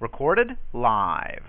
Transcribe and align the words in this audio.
Recorded 0.00 0.56
live. 0.72 1.42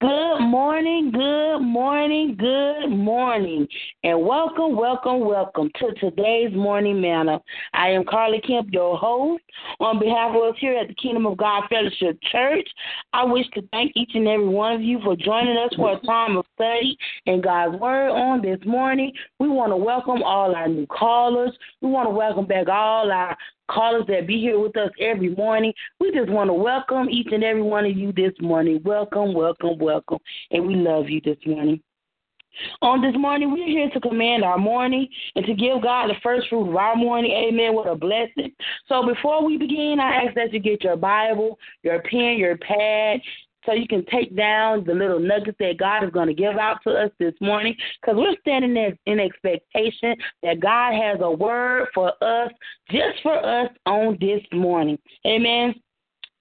Good 0.00 0.40
morning, 0.40 1.12
good 1.12 1.60
morning, 1.60 2.36
good 2.38 2.88
morning, 2.88 3.66
and 4.02 4.20
welcome, 4.20 4.76
welcome, 4.76 5.20
welcome 5.20 5.70
to 5.78 5.94
today's 5.94 6.52
morning 6.52 7.00
manna. 7.00 7.40
I 7.72 7.88
am 7.88 8.04
Carly 8.04 8.40
Kemp, 8.40 8.68
your 8.70 8.98
host. 8.98 9.42
On 9.80 9.98
behalf 9.98 10.36
of 10.36 10.42
us 10.42 10.56
here 10.58 10.76
at 10.76 10.88
the 10.88 10.94
Kingdom 10.94 11.26
of 11.26 11.38
God 11.38 11.62
Fellowship 11.70 12.18
Church, 12.30 12.68
I 13.14 13.24
wish 13.24 13.46
to 13.54 13.62
thank 13.72 13.92
each 13.94 14.10
and 14.14 14.28
every 14.28 14.48
one 14.48 14.74
of 14.74 14.82
you 14.82 15.00
for 15.02 15.16
joining 15.16 15.56
us 15.56 15.72
for 15.74 15.96
a 15.96 16.00
time 16.00 16.36
of 16.36 16.44
study 16.54 16.98
and 17.26 17.42
God's 17.42 17.80
Word 17.80 18.10
on 18.10 18.42
this 18.42 18.58
morning. 18.66 19.10
We 19.38 19.48
want 19.48 19.72
to 19.72 19.76
welcome 19.76 20.22
all 20.22 20.54
our 20.54 20.68
new 20.68 20.86
callers. 20.86 21.56
We 21.80 21.88
want 21.88 22.08
to 22.08 22.14
welcome 22.14 22.46
back 22.46 22.68
all 22.68 23.10
our 23.10 23.36
callers 23.70 24.04
that 24.08 24.26
be 24.26 24.40
here 24.40 24.58
with 24.58 24.76
us 24.76 24.90
every 25.00 25.34
morning. 25.34 25.72
We 26.00 26.12
just 26.12 26.30
want 26.30 26.48
to 26.50 26.54
welcome 26.54 27.08
each 27.10 27.28
and 27.32 27.44
every 27.44 27.62
one 27.62 27.84
of 27.86 27.96
you 27.96 28.12
this 28.12 28.32
morning. 28.40 28.80
Welcome, 28.84 29.34
welcome, 29.34 29.78
welcome. 29.78 30.18
And 30.50 30.66
we 30.66 30.76
love 30.76 31.08
you 31.08 31.20
this 31.20 31.38
morning. 31.46 31.80
On 32.82 33.00
this 33.00 33.16
morning, 33.16 33.52
we're 33.52 33.66
here 33.66 33.90
to 33.90 34.00
command 34.00 34.44
our 34.44 34.58
morning 34.58 35.08
and 35.34 35.44
to 35.44 35.54
give 35.54 35.82
God 35.82 36.08
the 36.08 36.14
first 36.22 36.48
fruit 36.48 36.68
of 36.68 36.76
our 36.76 36.94
morning. 36.94 37.32
Amen. 37.32 37.74
What 37.74 37.88
a 37.88 37.96
blessing. 37.96 38.52
So 38.88 39.06
before 39.06 39.44
we 39.44 39.56
begin, 39.56 39.98
I 40.00 40.24
ask 40.24 40.34
that 40.36 40.52
you 40.52 40.60
get 40.60 40.84
your 40.84 40.96
Bible, 40.96 41.58
your 41.82 42.00
pen, 42.02 42.36
your 42.38 42.56
pad, 42.58 43.20
so 43.66 43.72
you 43.72 43.86
can 43.86 44.04
take 44.06 44.36
down 44.36 44.84
the 44.84 44.94
little 44.94 45.18
nuggets 45.18 45.56
that 45.60 45.78
God 45.78 46.04
is 46.04 46.10
going 46.10 46.28
to 46.28 46.34
give 46.34 46.56
out 46.56 46.78
to 46.84 46.90
us 46.90 47.10
this 47.18 47.34
morning 47.40 47.74
because 48.00 48.16
we're 48.16 48.36
standing 48.40 48.74
there 48.74 48.96
in 49.06 49.20
expectation 49.20 50.14
that 50.42 50.60
God 50.60 50.94
has 50.94 51.18
a 51.20 51.30
word 51.30 51.88
for 51.94 52.12
us, 52.22 52.50
just 52.90 53.22
for 53.22 53.36
us 53.44 53.70
on 53.86 54.18
this 54.20 54.42
morning. 54.52 54.98
Amen. 55.26 55.74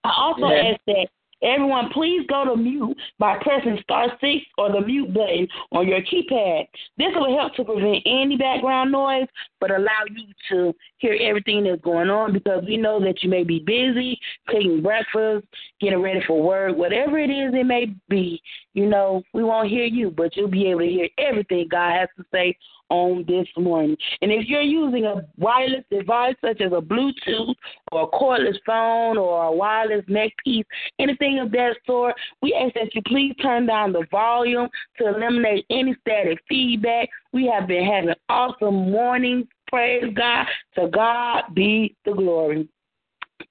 I 0.03 0.13
also 0.17 0.47
yeah. 0.47 0.73
ask 0.73 0.81
that 0.88 1.07
Everyone, 1.43 1.89
please 1.93 2.25
go 2.30 2.45
to 2.45 2.55
mute 2.55 2.97
by 3.19 3.37
pressing 3.41 3.77
star 3.83 4.08
six 4.21 4.45
or 4.58 4.71
the 4.71 4.80
mute 4.80 5.13
button 5.13 5.45
on 5.73 5.87
your 5.87 5.99
keypad. 6.02 6.67
This 6.97 7.09
will 7.15 7.37
help 7.37 7.53
to 7.55 7.65
prevent 7.65 8.02
any 8.05 8.37
background 8.37 8.93
noise, 8.93 9.27
but 9.59 9.69
allow 9.69 10.05
you 10.09 10.23
to 10.52 10.73
hear 11.03 11.17
everything 11.21 11.65
that's 11.65 11.81
going 11.81 12.09
on 12.09 12.31
because 12.31 12.63
we 12.65 12.77
know 12.77 12.99
that 13.01 13.21
you 13.23 13.29
may 13.29 13.43
be 13.43 13.59
busy 13.59 14.17
cooking 14.47 14.81
breakfast, 14.81 15.45
getting 15.81 16.01
ready 16.01 16.21
for 16.25 16.41
work, 16.41 16.77
whatever 16.77 17.19
it 17.19 17.29
is 17.29 17.53
it 17.53 17.65
may 17.65 17.93
be. 18.09 18.41
You 18.73 18.87
know, 18.87 19.21
we 19.33 19.43
won't 19.43 19.69
hear 19.69 19.85
you, 19.85 20.09
but 20.09 20.35
you'll 20.35 20.47
be 20.47 20.67
able 20.67 20.79
to 20.79 20.87
hear 20.87 21.09
everything 21.17 21.67
God 21.69 21.93
has 21.93 22.09
to 22.17 22.23
say 22.31 22.57
on 22.89 23.25
this 23.27 23.47
morning. 23.57 23.97
And 24.21 24.31
if 24.31 24.47
you're 24.47 24.61
using 24.61 25.05
a 25.05 25.25
wireless 25.37 25.83
device 25.91 26.35
such 26.41 26.61
as 26.61 26.71
a 26.71 26.81
Bluetooth 26.81 27.55
or 27.91 28.03
a 28.03 28.07
cordless 28.07 28.57
phone 28.65 29.17
or 29.17 29.45
a 29.45 29.51
wireless 29.51 30.05
neck 30.07 30.31
piece, 30.43 30.65
anything 30.99 31.39
of 31.39 31.51
that 31.51 31.75
sort, 31.85 32.15
we 32.41 32.53
ask 32.53 32.73
that 32.75 32.93
you 32.95 33.01
please 33.07 33.35
turn 33.41 33.65
down 33.65 33.93
the 33.93 34.05
volume 34.09 34.69
to 34.99 35.07
eliminate 35.07 35.65
any 35.69 35.95
static 36.01 36.39
feedback. 36.47 37.09
We 37.31 37.47
have 37.47 37.67
been 37.67 37.85
having 37.85 38.13
awesome 38.29 38.91
mornings. 38.91 39.47
Praise 39.73 40.13
God. 40.13 40.45
To 40.75 40.88
God 40.88 41.45
be 41.55 41.95
the 42.05 42.13
glory. 42.13 42.69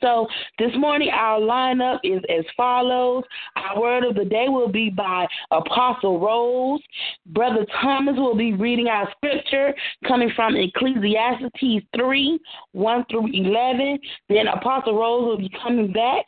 So 0.01 0.29
this 0.57 0.71
morning 0.77 1.11
our 1.13 1.41
lineup 1.41 1.99
is 2.05 2.23
as 2.31 2.45
follows. 2.57 3.25
Our 3.57 3.81
word 3.81 4.05
of 4.05 4.15
the 4.15 4.25
day 4.25 4.47
will 4.49 4.69
be 4.69 4.89
by 4.89 5.27
Apostle 5.51 6.21
Rose. 6.21 6.81
Brother 7.27 7.67
Thomas 7.81 8.15
will 8.17 8.37
be 8.37 8.53
reading 8.53 8.87
our 8.87 9.11
scripture 9.17 9.75
coming 10.07 10.31
from 10.37 10.55
Ecclesiastes 10.55 11.87
3, 11.97 12.39
1 12.71 13.05
through 13.11 13.27
11. 13.33 13.99
Then 14.29 14.47
Apostle 14.47 14.97
Rose 14.97 15.25
will 15.25 15.39
be 15.39 15.51
coming 15.61 15.93
back 15.93 16.25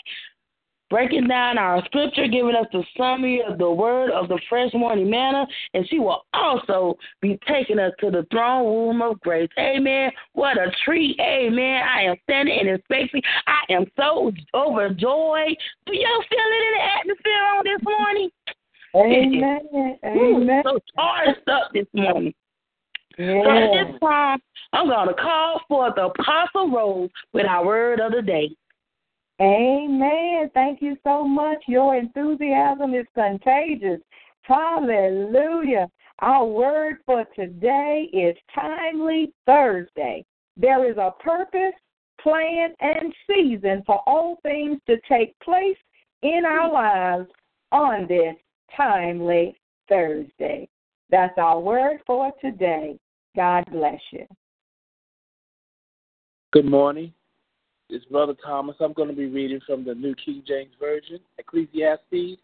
breaking 0.91 1.27
down 1.29 1.59
our 1.59 1.85
scripture, 1.87 2.27
giving 2.27 2.55
us 2.55 2.67
the 2.73 2.85
summary 2.97 3.43
of 3.47 3.59
the 3.59 3.71
word 3.71 4.11
of 4.11 4.29
the 4.29 4.41
fresh 4.49 4.73
morning 4.75 5.11
manna, 5.11 5.47
and 5.73 5.89
she 5.89 5.99
will 5.99 6.25
also 6.33 6.97
be 7.21 7.39
taking 7.49 7.79
us 7.79 7.93
to 8.01 8.11
the 8.11 8.27
throne 8.31 8.67
room 8.67 9.03
of 9.03 9.21
grace. 9.21 9.49
Amen. 9.59 10.11
What 10.33 10.57
a 10.57 10.71
treat. 10.85 11.19
Amen. 11.21 11.83
I 11.83 12.03
am 12.03 12.17
standing 12.25 12.59
and 12.61 12.69
expecting. 12.69 13.23
I 13.47 13.73
am 13.73 13.87
so 13.97 14.33
overjoyed. 14.55 15.57
Do 15.87 15.95
y'all 15.95 16.25
feel 16.29 16.39
it 16.39 16.65
in 16.67 16.73
the 16.75 16.85
atmosphere 17.01 17.43
on 17.57 17.65
this 17.65 17.83
morning? 17.83 18.31
Amen. 18.95 19.99
Amen. 20.05 20.63
So 20.65 20.79
charged 20.95 21.49
up 21.49 21.71
this 21.73 21.87
morning. 21.93 22.35
Yeah. 23.19 23.43
So 23.45 23.51
at 23.51 23.73
this 23.73 24.01
time, 24.01 24.39
I'm 24.73 24.89
going 24.89 25.09
to 25.09 25.15
call 25.15 25.61
for 25.69 25.93
the 25.95 26.07
Apostle 26.07 26.71
Rose 26.71 27.11
with 27.33 27.47
our 27.47 27.65
word 27.65 28.01
of 28.01 28.13
the 28.13 28.23
day. 28.23 28.51
Amen. 29.41 30.51
Thank 30.55 30.81
you 30.81 30.97
so 31.03 31.27
much. 31.27 31.59
Your 31.67 31.97
enthusiasm 31.97 32.95
is 32.95 33.07
contagious. 33.15 34.01
Hallelujah. 34.43 35.89
Our 36.21 36.47
word 36.47 36.99
for 37.05 37.25
today 37.35 38.09
is 38.13 38.37
Timely 38.55 39.33
Thursday. 39.47 40.25
There 40.57 40.89
is 40.89 40.97
a 40.97 41.13
purpose, 41.19 41.75
plan, 42.21 42.73
and 42.81 43.13
season 43.29 43.83
for 43.85 44.01
all 44.07 44.39
things 44.43 44.79
to 44.87 44.97
take 45.09 45.39
place 45.41 45.77
in 46.23 46.45
our 46.47 46.73
lives 46.73 47.29
on 47.73 48.07
this 48.07 48.37
Timely 48.77 49.57
Thursday. 49.89 50.69
That's 51.11 51.37
our 51.39 51.59
word 51.59 52.01
for 52.07 52.33
today. 52.41 52.97
God 53.35 53.65
bless 53.73 54.01
you. 54.13 54.27
Good 56.53 56.67
morning. 56.67 57.13
It's 57.91 58.05
Brother 58.07 58.35
Thomas. 58.45 58.77
I'm 58.81 58.95
going 58.95 59.11
to 59.11 59.15
be 59.15 59.27
reading 59.27 59.61
from 59.67 59.85
the 59.85 59.95
New 59.95 60.15
King 60.15 60.43
James 60.47 60.73
Version, 60.81 61.21
Ecclesiastes 61.39 62.41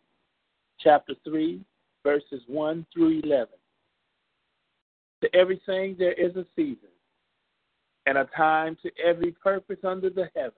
chapter 0.79 1.15
3, 1.25 1.65
verses 2.05 2.43
1 2.47 2.87
through 2.93 3.21
11. 3.25 3.49
To 5.23 5.35
everything 5.35 5.97
there 5.99 6.13
is 6.13 6.37
a 6.37 6.45
season, 6.55 6.91
and 8.07 8.19
a 8.19 8.29
time 8.37 8.77
to 8.83 8.91
every 9.03 9.33
purpose 9.33 9.79
under 9.83 10.11
the 10.11 10.29
heaven, 10.37 10.53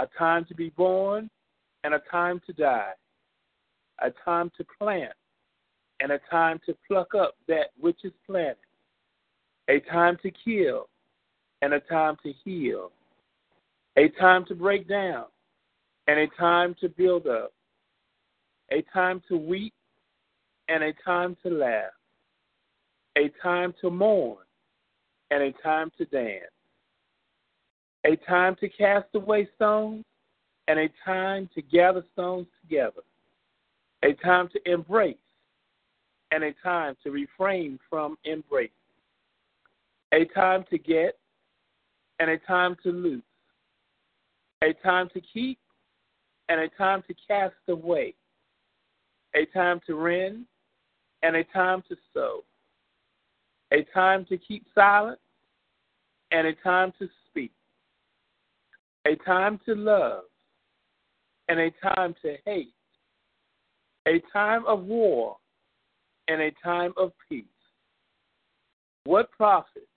a 0.00 0.06
time 0.18 0.44
to 0.46 0.54
be 0.54 0.70
born, 0.70 1.30
and 1.84 1.94
a 1.94 2.00
time 2.10 2.40
to 2.46 2.52
die, 2.52 2.92
a 4.02 4.10
time 4.24 4.50
to 4.56 4.66
plant, 4.76 5.12
and 6.00 6.10
a 6.10 6.20
time 6.30 6.60
to 6.66 6.76
pluck 6.86 7.14
up 7.14 7.36
that 7.46 7.70
which 7.78 7.98
is 8.04 8.12
planted, 8.26 8.56
a 9.68 9.78
time 9.80 10.16
to 10.22 10.32
kill, 10.44 10.88
and 11.62 11.72
a 11.72 11.80
time 11.80 12.16
to 12.24 12.32
heal 12.44 12.90
a 13.98 14.08
time 14.10 14.44
to 14.44 14.54
break 14.54 14.88
down 14.88 15.24
and 16.06 16.20
a 16.20 16.28
time 16.38 16.76
to 16.80 16.88
build 16.88 17.26
up, 17.26 17.52
a 18.70 18.80
time 18.92 19.20
to 19.28 19.36
weep 19.36 19.74
and 20.68 20.84
a 20.84 20.92
time 21.04 21.36
to 21.42 21.50
laugh, 21.50 21.90
a 23.16 23.28
time 23.42 23.74
to 23.80 23.90
mourn 23.90 24.44
and 25.32 25.42
a 25.42 25.52
time 25.64 25.90
to 25.98 26.04
dance, 26.06 26.44
a 28.06 28.14
time 28.24 28.54
to 28.60 28.68
cast 28.68 29.06
away 29.14 29.48
stones 29.56 30.04
and 30.68 30.78
a 30.78 30.88
time 31.04 31.50
to 31.52 31.60
gather 31.60 32.04
stones 32.12 32.46
together, 32.62 33.02
a 34.04 34.12
time 34.24 34.48
to 34.52 34.72
embrace 34.72 35.16
and 36.30 36.44
a 36.44 36.52
time 36.62 36.94
to 37.02 37.10
refrain 37.10 37.80
from 37.90 38.16
embracing, 38.24 38.70
a 40.12 40.24
time 40.26 40.64
to 40.70 40.78
get 40.78 41.18
and 42.20 42.30
a 42.30 42.38
time 42.38 42.76
to 42.84 42.92
lose 42.92 43.22
a 44.62 44.72
time 44.84 45.08
to 45.14 45.20
keep 45.20 45.58
and 46.48 46.60
a 46.60 46.68
time 46.70 47.02
to 47.06 47.14
cast 47.26 47.54
away, 47.68 48.14
a 49.34 49.44
time 49.46 49.80
to 49.86 49.94
rend 49.94 50.46
and 51.22 51.36
a 51.36 51.44
time 51.44 51.82
to 51.88 51.96
sow, 52.12 52.44
a 53.72 53.82
time 53.94 54.24
to 54.26 54.38
keep 54.38 54.64
silent 54.74 55.18
and 56.30 56.46
a 56.46 56.54
time 56.54 56.92
to 56.98 57.08
speak, 57.28 57.52
a 59.06 59.16
time 59.16 59.60
to 59.66 59.74
love 59.74 60.24
and 61.48 61.58
a 61.60 61.70
time 61.94 62.14
to 62.22 62.36
hate, 62.44 62.74
a 64.06 64.22
time 64.32 64.64
of 64.66 64.84
war 64.84 65.36
and 66.28 66.40
a 66.40 66.50
time 66.62 66.92
of 66.96 67.12
peace. 67.28 67.44
What 69.04 69.30
profit 69.30 69.88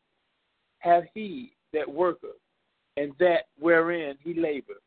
hath 0.80 1.04
he 1.14 1.54
that 1.74 1.90
worketh 1.92 2.32
and 3.02 3.14
that 3.20 3.48
wherein 3.60 4.16
he 4.24 4.36
labored. 4.36 4.78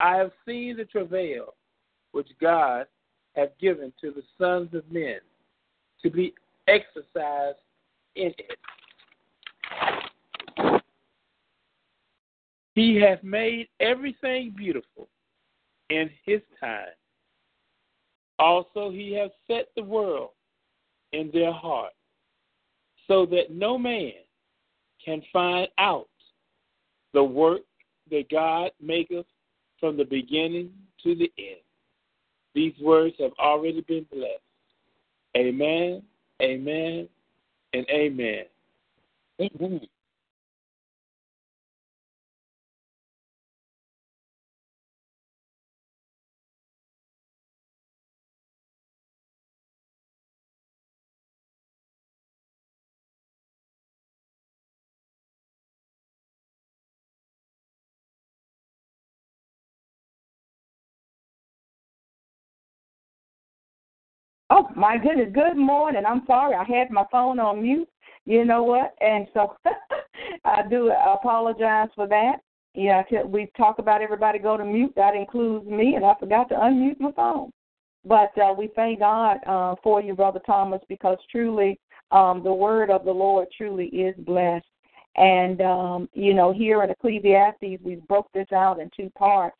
I 0.00 0.16
have 0.16 0.32
seen 0.46 0.76
the 0.76 0.84
travail 0.84 1.54
which 2.12 2.28
God 2.40 2.86
hath 3.34 3.58
given 3.58 3.90
to 4.02 4.10
the 4.10 4.22
sons 4.36 4.74
of 4.74 4.84
men 4.92 5.18
to 6.02 6.10
be 6.10 6.34
exercised 6.66 7.58
in 8.16 8.34
it. 8.36 8.58
He 12.74 12.96
hath 12.96 13.22
made 13.24 13.68
everything 13.80 14.54
beautiful 14.54 15.08
in 15.88 16.10
his 16.26 16.42
time. 16.60 16.86
Also, 18.38 18.90
he 18.90 19.14
hath 19.14 19.32
set 19.46 19.68
the 19.74 19.82
world 19.82 20.30
in 21.12 21.30
their 21.32 21.52
heart, 21.52 21.94
so 23.06 23.24
that 23.26 23.50
no 23.50 23.78
man 23.78 24.12
can 25.02 25.22
find 25.32 25.66
out 25.78 26.08
the 27.12 27.22
work 27.22 27.60
that 28.10 28.30
God 28.30 28.70
maketh 28.80 29.26
from 29.80 29.96
the 29.96 30.04
beginning 30.04 30.72
to 31.02 31.14
the 31.14 31.30
end. 31.38 31.60
These 32.54 32.74
words 32.80 33.14
have 33.20 33.32
already 33.38 33.82
been 33.82 34.06
blessed. 34.12 34.42
Amen, 35.36 36.02
amen, 36.42 37.08
and 37.72 37.86
amen. 37.90 38.44
Amen. 39.40 39.80
Oh 64.58 64.68
my 64.74 64.98
goodness! 64.98 65.28
Good 65.32 65.56
morning. 65.56 66.02
I'm 66.04 66.22
sorry, 66.26 66.56
I 66.56 66.64
had 66.64 66.90
my 66.90 67.04
phone 67.12 67.38
on 67.38 67.62
mute. 67.62 67.88
You 68.24 68.44
know 68.44 68.64
what? 68.64 68.92
And 69.00 69.28
so 69.32 69.54
I 70.44 70.62
do 70.68 70.90
apologize 70.90 71.90
for 71.94 72.08
that. 72.08 72.38
Yeah, 72.74 73.04
we 73.24 73.52
talk 73.56 73.78
about 73.78 74.02
everybody 74.02 74.40
go 74.40 74.56
to 74.56 74.64
mute. 74.64 74.92
That 74.96 75.14
includes 75.14 75.64
me, 75.64 75.94
and 75.94 76.04
I 76.04 76.14
forgot 76.18 76.48
to 76.48 76.56
unmute 76.56 76.98
my 76.98 77.12
phone. 77.12 77.52
But 78.04 78.36
uh, 78.36 78.52
we 78.52 78.70
thank 78.74 78.98
God 78.98 79.36
uh, 79.46 79.76
for 79.80 80.02
you, 80.02 80.14
Brother 80.14 80.40
Thomas, 80.44 80.80
because 80.88 81.18
truly 81.30 81.78
um, 82.10 82.42
the 82.42 82.52
word 82.52 82.90
of 82.90 83.04
the 83.04 83.12
Lord 83.12 83.46
truly 83.56 83.86
is 83.86 84.16
blessed. 84.18 84.66
And 85.14 85.60
um, 85.60 86.08
you 86.14 86.34
know, 86.34 86.52
here 86.52 86.82
in 86.82 86.90
Ecclesiastes, 86.90 87.80
we 87.84 88.02
broke 88.08 88.26
this 88.34 88.50
out 88.52 88.80
in 88.80 88.90
two 88.96 89.10
parts, 89.16 89.56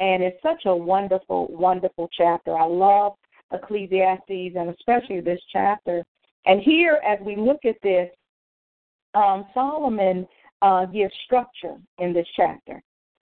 and 0.00 0.22
it's 0.22 0.42
such 0.42 0.66
a 0.66 0.76
wonderful, 0.76 1.46
wonderful 1.48 2.10
chapter. 2.14 2.54
I 2.54 2.66
love 2.66 3.14
Ecclesiastes 3.52 4.56
and 4.56 4.70
especially 4.70 5.20
this 5.20 5.40
chapter. 5.52 6.02
And 6.46 6.60
here, 6.60 7.00
as 7.06 7.18
we 7.24 7.36
look 7.36 7.64
at 7.64 7.76
this, 7.82 8.10
um, 9.14 9.46
Solomon 9.54 10.26
uh, 10.62 10.86
gives 10.86 11.14
structure 11.24 11.76
in 11.98 12.12
this 12.12 12.26
chapter. 12.36 12.82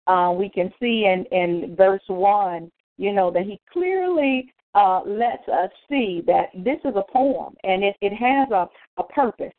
Uh, 0.08 0.34
we 0.38 0.50
can 0.50 0.72
see 0.80 1.06
in, 1.06 1.26
in 1.32 1.76
verse 1.76 2.02
1, 2.08 2.72
you 2.98 3.14
know, 3.14 3.32
that 3.32 3.44
he 3.44 3.60
clearly 3.72 4.52
uh, 4.76 5.02
lets 5.06 5.48
us 5.50 5.70
see 5.90 6.22
that 6.28 6.50
this 6.56 6.78
is 6.86 6.96
a 6.96 7.04
poem 7.12 7.56
and 7.64 7.84
it, 7.84 7.96
it 8.02 8.14
has 8.14 8.50
a, 8.52 8.68
a 8.98 9.04
purpose. 9.04 9.54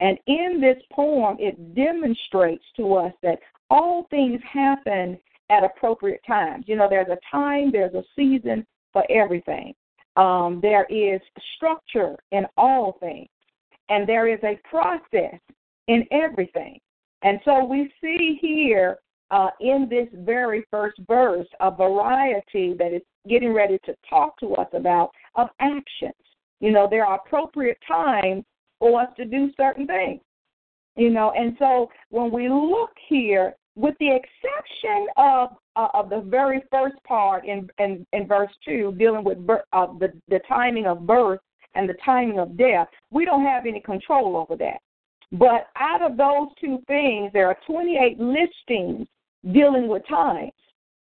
And 0.00 0.18
in 0.26 0.60
this 0.60 0.82
poem, 0.92 1.36
it 1.38 1.74
demonstrates 1.74 2.64
to 2.76 2.94
us 2.94 3.12
that 3.22 3.38
all 3.70 4.06
things 4.10 4.40
happen 4.50 5.18
at 5.50 5.64
appropriate 5.64 6.22
times. 6.26 6.64
You 6.66 6.76
know, 6.76 6.88
there's 6.88 7.08
a 7.08 7.18
time, 7.30 7.70
there's 7.70 7.94
a 7.94 8.04
season 8.16 8.66
for 8.92 9.04
everything. 9.10 9.74
Um, 10.16 10.60
there 10.60 10.86
is 10.90 11.20
structure 11.56 12.16
in 12.32 12.44
all 12.56 12.96
things, 13.00 13.28
and 13.88 14.06
there 14.08 14.28
is 14.28 14.40
a 14.44 14.60
process 14.68 15.40
in 15.88 16.06
everything. 16.10 16.78
And 17.22 17.40
so 17.44 17.64
we 17.64 17.92
see 18.00 18.38
here 18.40 18.98
uh, 19.30 19.50
in 19.60 19.88
this 19.88 20.08
very 20.12 20.64
first 20.70 20.98
verse 21.08 21.46
a 21.60 21.70
variety 21.70 22.74
that 22.78 22.92
is 22.92 23.02
getting 23.28 23.52
ready 23.52 23.78
to 23.84 23.94
talk 24.08 24.38
to 24.40 24.54
us 24.56 24.68
about 24.74 25.10
of 25.36 25.48
actions. 25.60 26.12
You 26.60 26.70
know, 26.72 26.86
there 26.88 27.06
are 27.06 27.20
appropriate 27.24 27.78
times 27.88 28.44
for 28.78 29.00
us 29.00 29.08
to 29.16 29.24
do 29.24 29.50
certain 29.56 29.86
things. 29.86 30.20
You 30.96 31.10
know, 31.10 31.32
and 31.34 31.56
so 31.58 31.88
when 32.10 32.30
we 32.30 32.48
look 32.48 32.90
here, 33.08 33.54
with 33.76 33.94
the 33.98 34.14
exception 34.14 35.06
of 35.16 35.50
uh, 35.76 35.88
of 35.94 36.10
the 36.10 36.20
very 36.20 36.62
first 36.70 36.96
part 37.04 37.46
in 37.46 37.68
in, 37.78 38.06
in 38.12 38.26
verse 38.26 38.50
two, 38.64 38.94
dealing 38.98 39.24
with 39.24 39.46
birth, 39.46 39.62
uh, 39.72 39.86
the 39.98 40.12
the 40.28 40.40
timing 40.48 40.86
of 40.86 41.06
birth 41.06 41.40
and 41.74 41.88
the 41.88 41.96
timing 42.04 42.38
of 42.38 42.56
death, 42.56 42.88
we 43.10 43.24
don't 43.24 43.44
have 43.44 43.64
any 43.66 43.80
control 43.80 44.36
over 44.36 44.56
that. 44.56 44.78
But 45.32 45.68
out 45.76 46.02
of 46.02 46.18
those 46.18 46.48
two 46.60 46.78
things, 46.86 47.30
there 47.32 47.46
are 47.46 47.56
28 47.66 48.20
listings 48.20 49.06
dealing 49.50 49.88
with 49.88 50.06
times, 50.06 50.52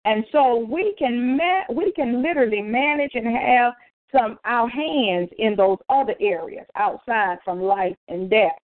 and 0.06 0.24
so 0.32 0.66
we 0.70 0.96
can 0.98 1.38
ma- 1.38 1.74
we 1.74 1.92
can 1.92 2.22
literally 2.24 2.62
manage 2.62 3.12
and 3.16 3.28
have 3.28 3.74
some 4.16 4.40
our 4.46 4.70
hands 4.70 5.30
in 5.38 5.56
those 5.56 5.78
other 5.90 6.16
areas 6.22 6.66
outside 6.76 7.38
from 7.44 7.62
life 7.62 7.96
and 8.08 8.30
death. 8.30 8.58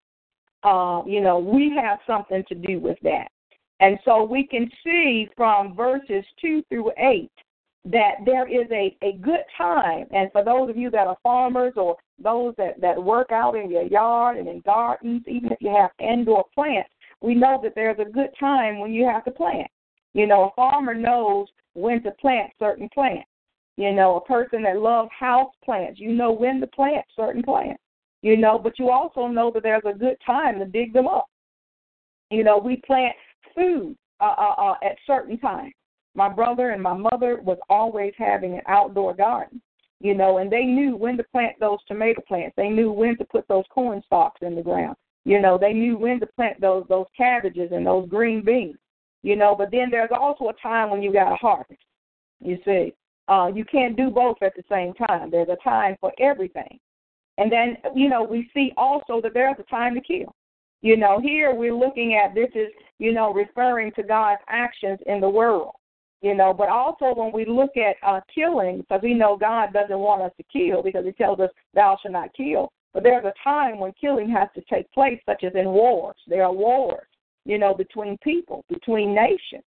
Uh, 0.64 1.02
you 1.06 1.20
know, 1.20 1.40
we 1.40 1.76
have 1.76 2.00
something 2.08 2.44
to 2.48 2.56
do 2.56 2.80
with 2.80 2.98
that. 3.02 3.28
And 3.82 3.98
so 4.06 4.24
we 4.24 4.46
can 4.46 4.70
see 4.84 5.28
from 5.36 5.76
verses 5.76 6.24
2 6.40 6.64
through 6.70 6.92
8 6.98 7.32
that 7.86 8.12
there 8.26 8.48
is 8.48 8.70
a, 8.72 8.96
a 9.02 9.14
good 9.18 9.44
time. 9.58 10.06
And 10.12 10.32
for 10.32 10.46
those 10.46 10.70
of 10.70 10.78
you 10.78 10.92
that 10.92 11.08
are 11.08 11.18
farmers 11.24 11.74
or 11.76 11.98
those 12.24 12.54
that, 12.58 12.80
that 12.80 13.04
work 13.04 13.32
out 13.32 13.56
in 13.56 13.72
your 13.72 13.84
yard 13.84 14.38
and 14.38 14.48
in 14.48 14.62
gardens, 14.62 15.24
even 15.28 15.52
if 15.52 15.58
you 15.60 15.76
have 15.76 15.90
indoor 16.00 16.46
plants, 16.54 16.92
we 17.22 17.34
know 17.34 17.60
that 17.64 17.74
there's 17.74 17.98
a 18.00 18.10
good 18.10 18.30
time 18.40 18.80
when 18.80 18.94
you 18.94 19.06
have 19.06 19.26
to 19.26 19.32
plant. 19.32 19.68
You 20.14 20.28
know, 20.28 20.44
a 20.44 20.56
farmer 20.56 20.94
knows 20.94 21.48
when 21.74 22.04
to 22.04 22.12
plant 22.12 22.52
certain 22.60 22.88
plants. 22.94 23.28
You 23.78 23.94
know, 23.94 24.18
a 24.18 24.22
person 24.22 24.62
that 24.64 24.78
loves 24.78 25.10
house 25.18 25.52
plants, 25.66 26.00
you 26.00 26.14
know 26.14 26.32
when 26.32 26.60
to 26.60 26.68
plant 26.68 27.06
certain 27.16 27.42
plants. 27.42 27.82
You 28.22 28.38
know, 28.38 28.60
but 28.60 28.78
you 28.78 28.92
also 28.92 29.26
know 29.26 29.50
that 29.52 29.64
there's 29.64 29.82
a 29.86 29.98
good 29.98 30.18
time 30.24 30.60
to 30.60 30.66
dig 30.66 30.94
them 30.94 31.08
up. 31.08 31.28
You 32.30 32.44
know, 32.44 32.60
we 32.60 32.78
plant 32.86 33.16
food 33.56 33.96
uh, 34.20 34.36
uh, 34.38 34.56
uh, 34.58 34.76
at 34.84 34.98
certain 35.06 35.38
times. 35.40 35.74
My 36.14 36.28
brother 36.28 36.72
and 36.72 36.82
my 36.82 36.94
mother 36.94 37.40
was 37.42 37.58
always 37.70 38.14
having 38.18 38.54
an 38.54 38.62
outdoor 38.68 39.14
garden, 39.14 39.62
you 40.02 40.14
know, 40.14 40.40
and 40.40 40.52
they 40.52 40.64
knew 40.64 40.96
when 40.96 41.18
to 41.18 41.24
plant 41.24 41.58
those 41.60 41.80
tomato 41.88 42.22
plants. 42.28 42.54
They 42.58 42.70
knew 42.70 42.92
when 42.92 43.18
to 43.18 43.26
put 43.26 43.48
those 43.48 43.64
corn 43.70 44.02
stalks 44.06 44.42
in 44.42 44.56
the 44.56 44.62
ground. 44.62 44.98
You 45.24 45.40
know, 45.40 45.58
they 45.58 45.72
knew 45.72 45.98
when 45.98 46.20
to 46.20 46.26
plant 46.26 46.60
those 46.60 46.86
those 46.90 47.06
cabbages 47.16 47.72
and 47.72 47.86
those 47.86 48.10
green 48.10 48.44
beans. 48.44 48.78
You 49.24 49.36
know, 49.36 49.56
but 49.56 49.72
then 49.72 49.90
there's 49.92 50.10
also 50.12 50.50
a 50.50 50.54
time 50.62 50.90
when 50.90 51.02
you 51.02 51.14
got 51.14 51.30
to 51.30 51.36
harvest. 51.36 51.80
You 52.40 52.58
see, 52.66 52.94
uh, 53.28 53.52
you 53.54 53.64
can't 53.64 53.96
do 53.96 54.10
both 54.10 54.38
at 54.42 54.56
the 54.56 54.64
same 54.70 54.94
time. 54.94 55.30
There's 55.30 55.50
a 55.50 55.64
time 55.64 55.96
for 56.02 56.12
everything. 56.20 56.80
And 57.38 57.52
then, 57.52 57.78
you 57.96 58.10
know, 58.10 58.24
we 58.24 58.50
see 58.54 58.74
also 58.78 59.22
that 59.22 59.34
there's 59.34 59.56
a 59.60 59.64
time 59.64 59.96
to 59.96 60.02
kill. 60.02 60.36
You 60.82 60.98
know, 60.98 61.20
here 61.22 61.54
we're 61.54 61.76
looking 61.76 62.16
at 62.16 62.34
this 62.34 62.50
is, 62.56 62.70
you 62.98 63.14
know, 63.14 63.34
referring 63.34 63.92
to 63.94 64.04
God's 64.04 64.42
actions 64.48 65.00
in 65.06 65.22
the 65.22 65.30
world. 65.30 65.74
You 66.22 66.36
know, 66.36 66.54
but 66.54 66.70
also 66.70 67.16
when 67.16 67.32
we 67.32 67.46
look 67.46 67.72
at 67.78 67.96
uh, 68.08 68.22
killing, 68.34 68.82
because 68.82 69.02
we 69.02 69.16
know 69.16 69.36
God 69.38 69.74
doesn't 69.74 69.98
want 69.98 70.22
us 70.22 70.32
to 70.38 70.44
kill 70.54 70.84
because 70.84 71.04
He 71.04 71.12
tells 71.14 71.40
us, 71.40 71.50
"Thou 71.74 71.98
shalt 72.02 72.14
not 72.14 72.34
kill." 72.36 72.72
But 72.94 73.02
there's 73.02 73.26
a 73.26 73.34
time 73.44 73.80
when 73.80 73.92
killing 74.00 74.30
has 74.30 74.48
to 74.54 74.62
take 74.70 74.92
place, 74.92 75.20
such 75.26 75.44
as 75.44 75.54
in 75.56 75.72
wars. 75.72 76.18
There 76.28 76.44
are 76.44 76.54
wars, 76.54 77.08
you 77.46 77.58
know, 77.58 77.74
between 77.74 78.20
people, 78.20 78.64
between 78.70 79.16
nations, 79.16 79.64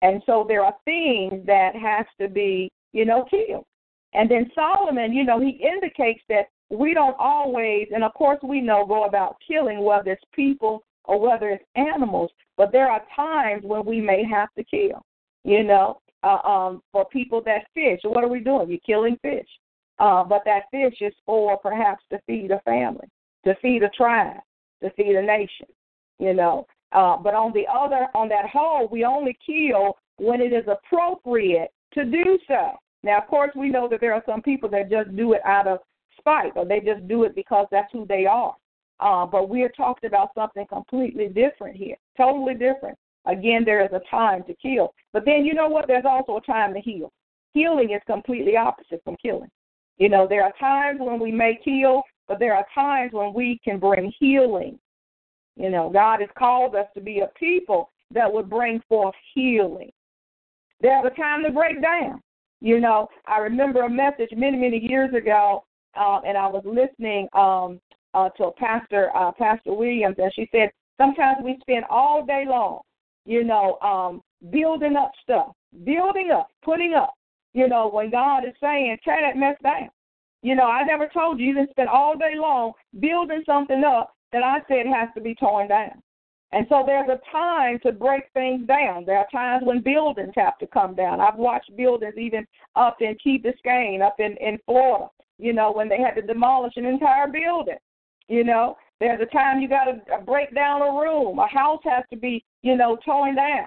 and 0.00 0.22
so 0.24 0.44
there 0.48 0.64
are 0.64 0.74
things 0.86 1.44
that 1.46 1.76
has 1.76 2.06
to 2.18 2.28
be, 2.28 2.70
you 2.92 3.04
know, 3.04 3.24
killed. 3.24 3.66
And 4.14 4.30
then 4.30 4.50
Solomon, 4.54 5.12
you 5.12 5.24
know, 5.24 5.40
he 5.40 5.50
indicates 5.50 6.22
that 6.28 6.46
we 6.74 6.94
don't 6.94 7.16
always, 7.18 7.88
and 7.94 8.04
of 8.04 8.14
course 8.14 8.38
we 8.42 8.60
know, 8.60 8.84
go 8.86 9.04
about 9.04 9.36
killing, 9.46 9.82
whether 9.82 10.12
it's 10.12 10.24
people 10.32 10.82
or 11.04 11.20
whether 11.20 11.50
it's 11.50 11.64
animals, 11.76 12.30
but 12.56 12.72
there 12.72 12.90
are 12.90 13.02
times 13.14 13.62
when 13.64 13.84
we 13.84 14.00
may 14.00 14.24
have 14.24 14.48
to 14.56 14.64
kill, 14.64 15.04
you 15.44 15.62
know, 15.62 16.00
uh, 16.22 16.38
um, 16.48 16.82
for 16.92 17.04
people 17.06 17.42
that 17.44 17.66
fish. 17.74 18.00
What 18.04 18.24
are 18.24 18.28
we 18.28 18.40
doing? 18.40 18.70
You're 18.70 18.78
killing 18.86 19.18
fish. 19.22 19.46
Uh, 19.98 20.24
but 20.24 20.42
that 20.44 20.62
fish 20.70 20.94
is 21.00 21.14
for 21.24 21.56
perhaps 21.58 22.02
to 22.10 22.18
feed 22.26 22.50
a 22.50 22.60
family, 22.60 23.06
to 23.44 23.54
feed 23.62 23.82
a 23.82 23.88
tribe, 23.90 24.40
to 24.82 24.90
feed 24.90 25.14
a 25.14 25.22
nation, 25.22 25.66
you 26.18 26.34
know. 26.34 26.66
Uh, 26.92 27.16
but 27.16 27.34
on 27.34 27.52
the 27.52 27.64
other, 27.72 28.08
on 28.14 28.28
that 28.28 28.48
whole, 28.48 28.88
we 28.88 29.04
only 29.04 29.36
kill 29.44 29.96
when 30.16 30.40
it 30.40 30.52
is 30.52 30.64
appropriate 30.66 31.70
to 31.92 32.04
do 32.04 32.38
so. 32.48 32.72
Now, 33.02 33.18
of 33.18 33.28
course, 33.28 33.50
we 33.54 33.68
know 33.68 33.88
that 33.88 34.00
there 34.00 34.14
are 34.14 34.22
some 34.26 34.42
people 34.42 34.68
that 34.70 34.90
just 34.90 35.14
do 35.14 35.34
it 35.34 35.42
out 35.44 35.68
of 35.68 35.78
spite, 36.24 36.52
or 36.56 36.64
they 36.64 36.80
just 36.80 37.06
do 37.06 37.24
it 37.24 37.34
because 37.34 37.66
that's 37.70 37.92
who 37.92 38.06
they 38.06 38.24
are. 38.24 38.54
Uh, 39.00 39.26
but 39.26 39.48
we're 39.48 39.70
talking 39.70 40.08
about 40.08 40.30
something 40.34 40.66
completely 40.66 41.28
different 41.28 41.76
here, 41.76 41.96
totally 42.16 42.54
different. 42.54 42.96
Again, 43.26 43.62
there 43.64 43.84
is 43.84 43.90
a 43.92 44.00
time 44.10 44.42
to 44.44 44.54
kill. 44.54 44.94
But 45.12 45.24
then 45.24 45.44
you 45.44 45.54
know 45.54 45.68
what? 45.68 45.86
There's 45.86 46.04
also 46.06 46.36
a 46.36 46.40
time 46.40 46.74
to 46.74 46.80
heal. 46.80 47.12
Healing 47.52 47.90
is 47.90 48.02
completely 48.06 48.56
opposite 48.56 49.02
from 49.04 49.16
killing. 49.22 49.50
You 49.98 50.08
know, 50.08 50.26
there 50.28 50.42
are 50.42 50.52
times 50.58 51.00
when 51.00 51.20
we 51.20 51.30
may 51.30 51.58
kill, 51.64 52.02
but 52.28 52.38
there 52.38 52.54
are 52.54 52.66
times 52.74 53.12
when 53.12 53.32
we 53.32 53.60
can 53.64 53.78
bring 53.78 54.12
healing. 54.18 54.78
You 55.56 55.70
know, 55.70 55.88
God 55.90 56.20
has 56.20 56.30
called 56.36 56.74
us 56.74 56.86
to 56.94 57.00
be 57.00 57.20
a 57.20 57.28
people 57.38 57.90
that 58.12 58.32
would 58.32 58.50
bring 58.50 58.82
forth 58.88 59.14
healing. 59.34 59.90
There's 60.80 61.04
a 61.06 61.16
time 61.16 61.44
to 61.44 61.50
break 61.50 61.80
down. 61.80 62.20
You 62.60 62.80
know, 62.80 63.08
I 63.26 63.38
remember 63.38 63.82
a 63.82 63.90
message 63.90 64.30
many, 64.36 64.56
many 64.56 64.78
years 64.78 65.14
ago 65.14 65.64
uh, 65.96 66.20
and 66.26 66.36
I 66.36 66.46
was 66.46 66.62
listening 66.64 67.28
um, 67.32 67.80
uh, 68.14 68.28
to 68.36 68.44
a 68.44 68.52
Pastor 68.52 69.10
uh, 69.16 69.32
Pastor 69.32 69.74
Williams, 69.74 70.16
and 70.18 70.32
she 70.34 70.48
said 70.52 70.70
sometimes 70.98 71.38
we 71.42 71.58
spend 71.60 71.84
all 71.90 72.24
day 72.24 72.44
long, 72.48 72.80
you 73.24 73.44
know, 73.44 73.78
um, 73.80 74.22
building 74.50 74.96
up 74.96 75.12
stuff, 75.22 75.52
building 75.84 76.30
up, 76.32 76.48
putting 76.64 76.94
up. 76.94 77.14
You 77.52 77.68
know, 77.68 77.88
when 77.88 78.10
God 78.10 78.44
is 78.44 78.54
saying, 78.60 78.98
tear 79.04 79.20
that 79.20 79.38
mess 79.38 79.56
down. 79.62 79.88
You 80.42 80.56
know, 80.56 80.64
I 80.66 80.82
never 80.82 81.08
told 81.08 81.38
you, 81.38 81.46
you 81.46 81.54
didn't 81.54 81.70
spend 81.70 81.88
all 81.88 82.18
day 82.18 82.34
long 82.36 82.72
building 83.00 83.42
something 83.46 83.84
up 83.84 84.14
that 84.32 84.42
I 84.42 84.58
said 84.68 84.86
has 84.86 85.08
to 85.14 85.20
be 85.20 85.36
torn 85.36 85.68
down. 85.68 86.02
And 86.54 86.66
so 86.68 86.84
there's 86.86 87.08
a 87.08 87.20
time 87.32 87.78
to 87.80 87.92
break 87.92 88.24
things 88.32 88.66
down. 88.66 89.04
There 89.04 89.18
are 89.18 89.26
times 89.32 89.64
when 89.64 89.80
buildings 89.80 90.32
have 90.36 90.56
to 90.58 90.66
come 90.68 90.94
down. 90.94 91.20
I've 91.20 91.36
watched 91.36 91.74
buildings 91.76 92.14
even 92.16 92.46
up 92.76 92.98
in 93.00 93.16
Key 93.22 93.42
Biscayne, 93.42 94.02
up 94.02 94.16
in, 94.20 94.36
in 94.36 94.58
Florida, 94.66 95.06
you 95.38 95.52
know, 95.52 95.72
when 95.72 95.88
they 95.88 95.98
had 95.98 96.14
to 96.14 96.22
demolish 96.22 96.74
an 96.76 96.86
entire 96.86 97.26
building. 97.26 97.78
You 98.28 98.44
know, 98.44 98.76
there's 99.00 99.20
a 99.20 99.26
time 99.26 99.60
you 99.60 99.68
got 99.68 99.84
to 99.84 100.14
uh, 100.14 100.20
break 100.20 100.54
down 100.54 100.82
a 100.82 101.00
room. 101.00 101.38
A 101.38 101.46
house 101.46 101.80
has 101.84 102.04
to 102.10 102.16
be, 102.16 102.44
you 102.62 102.76
know, 102.76 102.96
torn 103.04 103.36
down. 103.36 103.66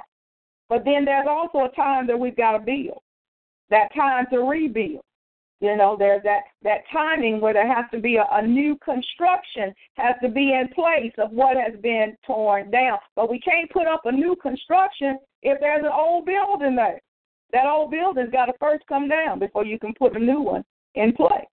But 0.69 0.83
then 0.83 1.05
there's 1.05 1.27
also 1.29 1.65
a 1.65 1.75
time 1.75 2.07
that 2.07 2.19
we've 2.19 2.35
got 2.35 2.53
to 2.53 2.59
build, 2.59 3.01
that 3.69 3.93
time 3.95 4.25
to 4.31 4.39
rebuild. 4.39 5.03
You 5.59 5.75
know, 5.75 5.95
there's 5.97 6.21
that 6.23 6.41
that 6.61 6.81
timing 6.91 7.41
where 7.41 7.53
there 7.53 7.73
has 7.73 7.85
to 7.91 7.99
be 7.99 8.17
a, 8.17 8.25
a 8.31 8.45
new 8.45 8.77
construction 8.83 9.73
has 9.95 10.15
to 10.21 10.29
be 10.29 10.53
in 10.53 10.67
place 10.75 11.13
of 11.17 11.31
what 11.31 11.57
has 11.57 11.79
been 11.81 12.15
torn 12.25 12.69
down. 12.69 12.99
But 13.15 13.29
we 13.29 13.39
can't 13.39 13.71
put 13.71 13.87
up 13.87 14.01
a 14.05 14.11
new 14.11 14.35
construction 14.35 15.17
if 15.41 15.59
there's 15.59 15.83
an 15.83 15.91
old 15.91 16.25
building 16.25 16.75
there. 16.75 17.01
That 17.53 17.65
old 17.65 17.89
building's 17.89 18.31
got 18.31 18.45
to 18.45 18.53
first 18.59 18.85
come 18.87 19.07
down 19.07 19.39
before 19.39 19.65
you 19.65 19.79
can 19.79 19.95
put 19.97 20.15
a 20.15 20.19
new 20.19 20.41
one 20.41 20.63
in 20.93 21.13
place. 21.13 21.47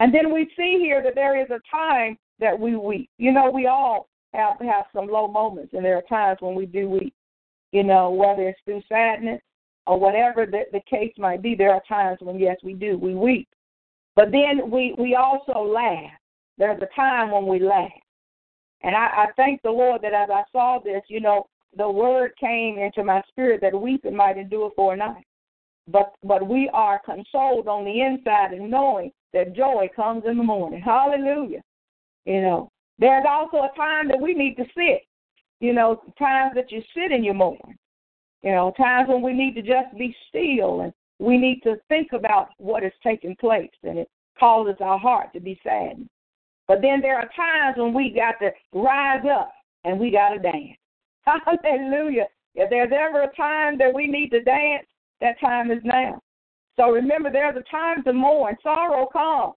And 0.00 0.14
then 0.14 0.32
we 0.32 0.50
see 0.56 0.78
here 0.80 1.02
that 1.02 1.14
there 1.14 1.40
is 1.40 1.50
a 1.50 1.60
time 1.70 2.16
that 2.38 2.58
we 2.58 2.76
weep. 2.76 3.10
You 3.18 3.32
know, 3.32 3.50
we 3.50 3.66
all 3.66 4.08
have 4.34 4.60
have 4.60 4.84
some 4.92 5.08
low 5.08 5.26
moments, 5.26 5.72
and 5.74 5.84
there 5.84 5.96
are 5.96 6.02
times 6.02 6.38
when 6.40 6.54
we 6.54 6.66
do 6.66 6.88
weep. 6.88 7.14
You 7.72 7.82
know, 7.82 8.10
whether 8.10 8.48
it's 8.48 8.60
through 8.64 8.82
sadness 8.88 9.40
or 9.86 9.98
whatever 9.98 10.46
the, 10.46 10.62
the 10.72 10.80
case 10.88 11.12
might 11.18 11.42
be, 11.42 11.54
there 11.54 11.72
are 11.72 11.82
times 11.88 12.18
when, 12.20 12.38
yes, 12.38 12.56
we 12.62 12.74
do, 12.74 12.96
we 12.96 13.14
weep. 13.14 13.48
But 14.16 14.30
then 14.32 14.70
we, 14.70 14.94
we 14.98 15.16
also 15.16 15.60
laugh. 15.60 16.10
There's 16.56 16.80
a 16.82 16.94
time 16.96 17.30
when 17.30 17.46
we 17.46 17.60
laugh. 17.60 17.90
And 18.82 18.94
I, 18.94 19.06
I 19.06 19.26
thank 19.36 19.62
the 19.62 19.70
Lord 19.70 20.02
that 20.02 20.14
as 20.14 20.28
I 20.30 20.42
saw 20.52 20.78
this, 20.82 21.02
you 21.08 21.20
know, 21.20 21.46
the 21.76 21.88
word 21.88 22.32
came 22.40 22.78
into 22.78 23.04
my 23.04 23.22
spirit 23.28 23.60
that 23.60 23.78
weeping 23.78 24.16
might 24.16 24.38
endure 24.38 24.70
for 24.74 24.94
a 24.94 24.96
night. 24.96 25.24
But 25.86 26.12
but 26.22 26.46
we 26.46 26.70
are 26.72 27.00
consoled 27.04 27.66
on 27.66 27.84
the 27.84 28.00
inside 28.00 28.52
and 28.52 28.70
knowing 28.70 29.10
that 29.32 29.54
joy 29.54 29.88
comes 29.94 30.24
in 30.26 30.36
the 30.36 30.44
morning. 30.44 30.80
Hallelujah. 30.80 31.62
You 32.24 32.42
know. 32.42 32.70
There's 32.98 33.26
also 33.28 33.58
a 33.58 33.76
time 33.76 34.08
that 34.08 34.20
we 34.20 34.34
need 34.34 34.56
to 34.56 34.64
sit. 34.76 35.02
You 35.60 35.72
know, 35.72 36.02
times 36.18 36.52
that 36.54 36.70
you 36.70 36.82
sit 36.94 37.12
and 37.12 37.24
you 37.24 37.34
mourn. 37.34 37.76
You 38.42 38.52
know, 38.52 38.72
times 38.76 39.08
when 39.08 39.22
we 39.22 39.32
need 39.32 39.54
to 39.54 39.62
just 39.62 39.96
be 39.96 40.14
still 40.28 40.82
and 40.82 40.92
we 41.18 41.36
need 41.36 41.60
to 41.64 41.76
think 41.88 42.12
about 42.12 42.50
what 42.58 42.84
is 42.84 42.92
taking 43.02 43.34
place 43.36 43.70
and 43.82 43.98
it 43.98 44.08
causes 44.38 44.76
our 44.80 44.98
heart 44.98 45.32
to 45.32 45.40
be 45.40 45.58
saddened. 45.64 46.08
But 46.68 46.82
then 46.82 47.00
there 47.00 47.16
are 47.16 47.28
times 47.34 47.76
when 47.76 47.92
we 47.92 48.10
got 48.10 48.38
to 48.40 48.50
rise 48.72 49.24
up 49.28 49.52
and 49.84 49.98
we 49.98 50.12
got 50.12 50.30
to 50.30 50.38
dance. 50.38 50.78
Hallelujah. 51.22 52.26
If 52.54 52.70
there's 52.70 52.92
ever 52.92 53.22
a 53.22 53.34
time 53.34 53.78
that 53.78 53.92
we 53.92 54.06
need 54.06 54.30
to 54.30 54.42
dance, 54.42 54.86
that 55.20 55.40
time 55.40 55.70
is 55.70 55.82
now. 55.82 56.20
So 56.78 56.90
remember, 56.90 57.30
there's 57.30 57.56
a 57.56 57.70
time 57.70 58.04
to 58.04 58.12
mourn. 58.12 58.56
Sorrow 58.62 59.06
comes. 59.06 59.54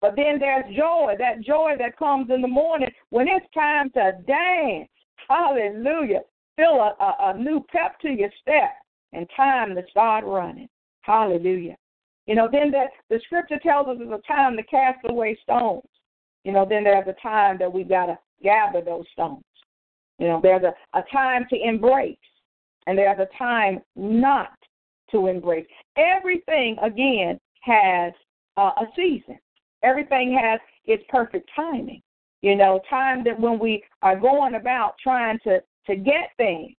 But 0.00 0.16
then 0.16 0.38
there's 0.38 0.64
joy, 0.76 1.14
that 1.18 1.40
joy 1.40 1.74
that 1.78 1.96
comes 1.96 2.30
in 2.30 2.42
the 2.42 2.48
morning 2.48 2.90
when 3.10 3.26
it's 3.28 3.46
time 3.54 3.90
to 3.90 4.12
dance. 4.26 4.88
Hallelujah 5.28 6.20
feel 6.56 6.80
a, 6.80 7.02
a, 7.02 7.30
a 7.30 7.38
new 7.38 7.64
pep 7.70 7.98
to 8.00 8.08
your 8.08 8.30
step 8.40 8.72
and 9.12 9.28
time 9.36 9.74
to 9.74 9.82
start 9.90 10.24
running. 10.24 10.68
Hallelujah. 11.02 11.76
You 12.26 12.34
know, 12.34 12.48
then 12.50 12.70
the, 12.70 12.84
the 13.10 13.20
scripture 13.24 13.58
tells 13.62 13.88
us 13.88 13.96
there's 13.98 14.10
a 14.10 14.32
time 14.32 14.56
to 14.56 14.62
cast 14.64 14.98
away 15.08 15.38
stones. 15.42 15.82
You 16.44 16.52
know, 16.52 16.66
then 16.68 16.84
there's 16.84 17.08
a 17.08 17.16
time 17.22 17.58
that 17.58 17.72
we've 17.72 17.88
got 17.88 18.06
to 18.06 18.18
gather 18.42 18.80
those 18.80 19.04
stones. 19.12 19.44
You 20.18 20.28
know, 20.28 20.40
there's 20.42 20.62
a, 20.62 20.74
a 20.98 21.02
time 21.12 21.46
to 21.50 21.56
embrace, 21.56 22.16
and 22.86 22.96
there's 22.96 23.18
a 23.18 23.28
time 23.36 23.80
not 23.96 24.56
to 25.10 25.26
embrace. 25.26 25.66
Everything, 25.96 26.76
again, 26.82 27.38
has 27.60 28.12
uh, 28.56 28.70
a 28.76 28.84
season. 28.96 29.38
Everything 29.82 30.38
has 30.40 30.60
its 30.84 31.04
perfect 31.08 31.48
timing. 31.54 32.02
You 32.42 32.56
know, 32.56 32.80
time 32.90 33.24
that 33.24 33.38
when 33.38 33.58
we 33.58 33.82
are 34.02 34.18
going 34.18 34.54
about 34.54 34.94
trying 35.02 35.38
to 35.44 35.62
to 35.86 35.96
get 35.96 36.30
things. 36.36 36.72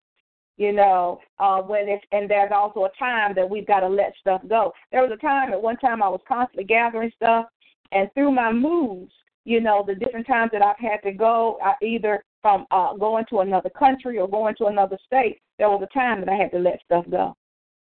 You 0.58 0.72
know, 0.72 1.20
uh, 1.40 1.62
when 1.62 1.90
it's 1.90 2.06
and 2.12 2.30
there's 2.30 2.52
also 2.54 2.86
a 2.86 2.92
time 2.98 3.34
that 3.36 3.50
we've 3.50 3.68
got 3.68 3.82
to 3.82 3.90
let 3.90 4.14
stuff 4.20 4.42
go. 4.48 4.72
There 4.92 5.02
was 5.02 5.12
a 5.12 5.18
time 5.18 5.52
at 5.52 5.62
one 5.62 5.78
time 5.78 6.02
I 6.02 6.08
was 6.08 6.22
constantly 6.28 6.64
gathering 6.64 7.12
stuff, 7.16 7.48
and 7.92 8.10
through 8.14 8.32
my 8.32 8.54
moves, 8.54 9.12
you 9.44 9.60
know, 9.60 9.84
the 9.86 9.96
different 9.96 10.28
times 10.28 10.52
that 10.54 10.62
I've 10.62 10.80
had 10.80 10.98
to 11.04 11.12
go, 11.12 11.58
I 11.62 11.74
either 11.84 12.24
from 12.42 12.66
uh, 12.72 12.94
going 12.94 13.26
to 13.32 13.40
another 13.40 13.70
country 13.70 14.18
or 14.18 14.30
going 14.30 14.56
to 14.60 14.68
another 14.68 14.98
state, 15.06 15.40
there 15.58 15.70
was 15.70 15.84
a 15.84 15.94
time 15.98 16.20
that 16.22 16.30
I 16.30 16.36
had 16.36 16.52
to 16.52 16.60
let 16.60 16.80
stuff 16.86 17.06
go. 17.10 17.36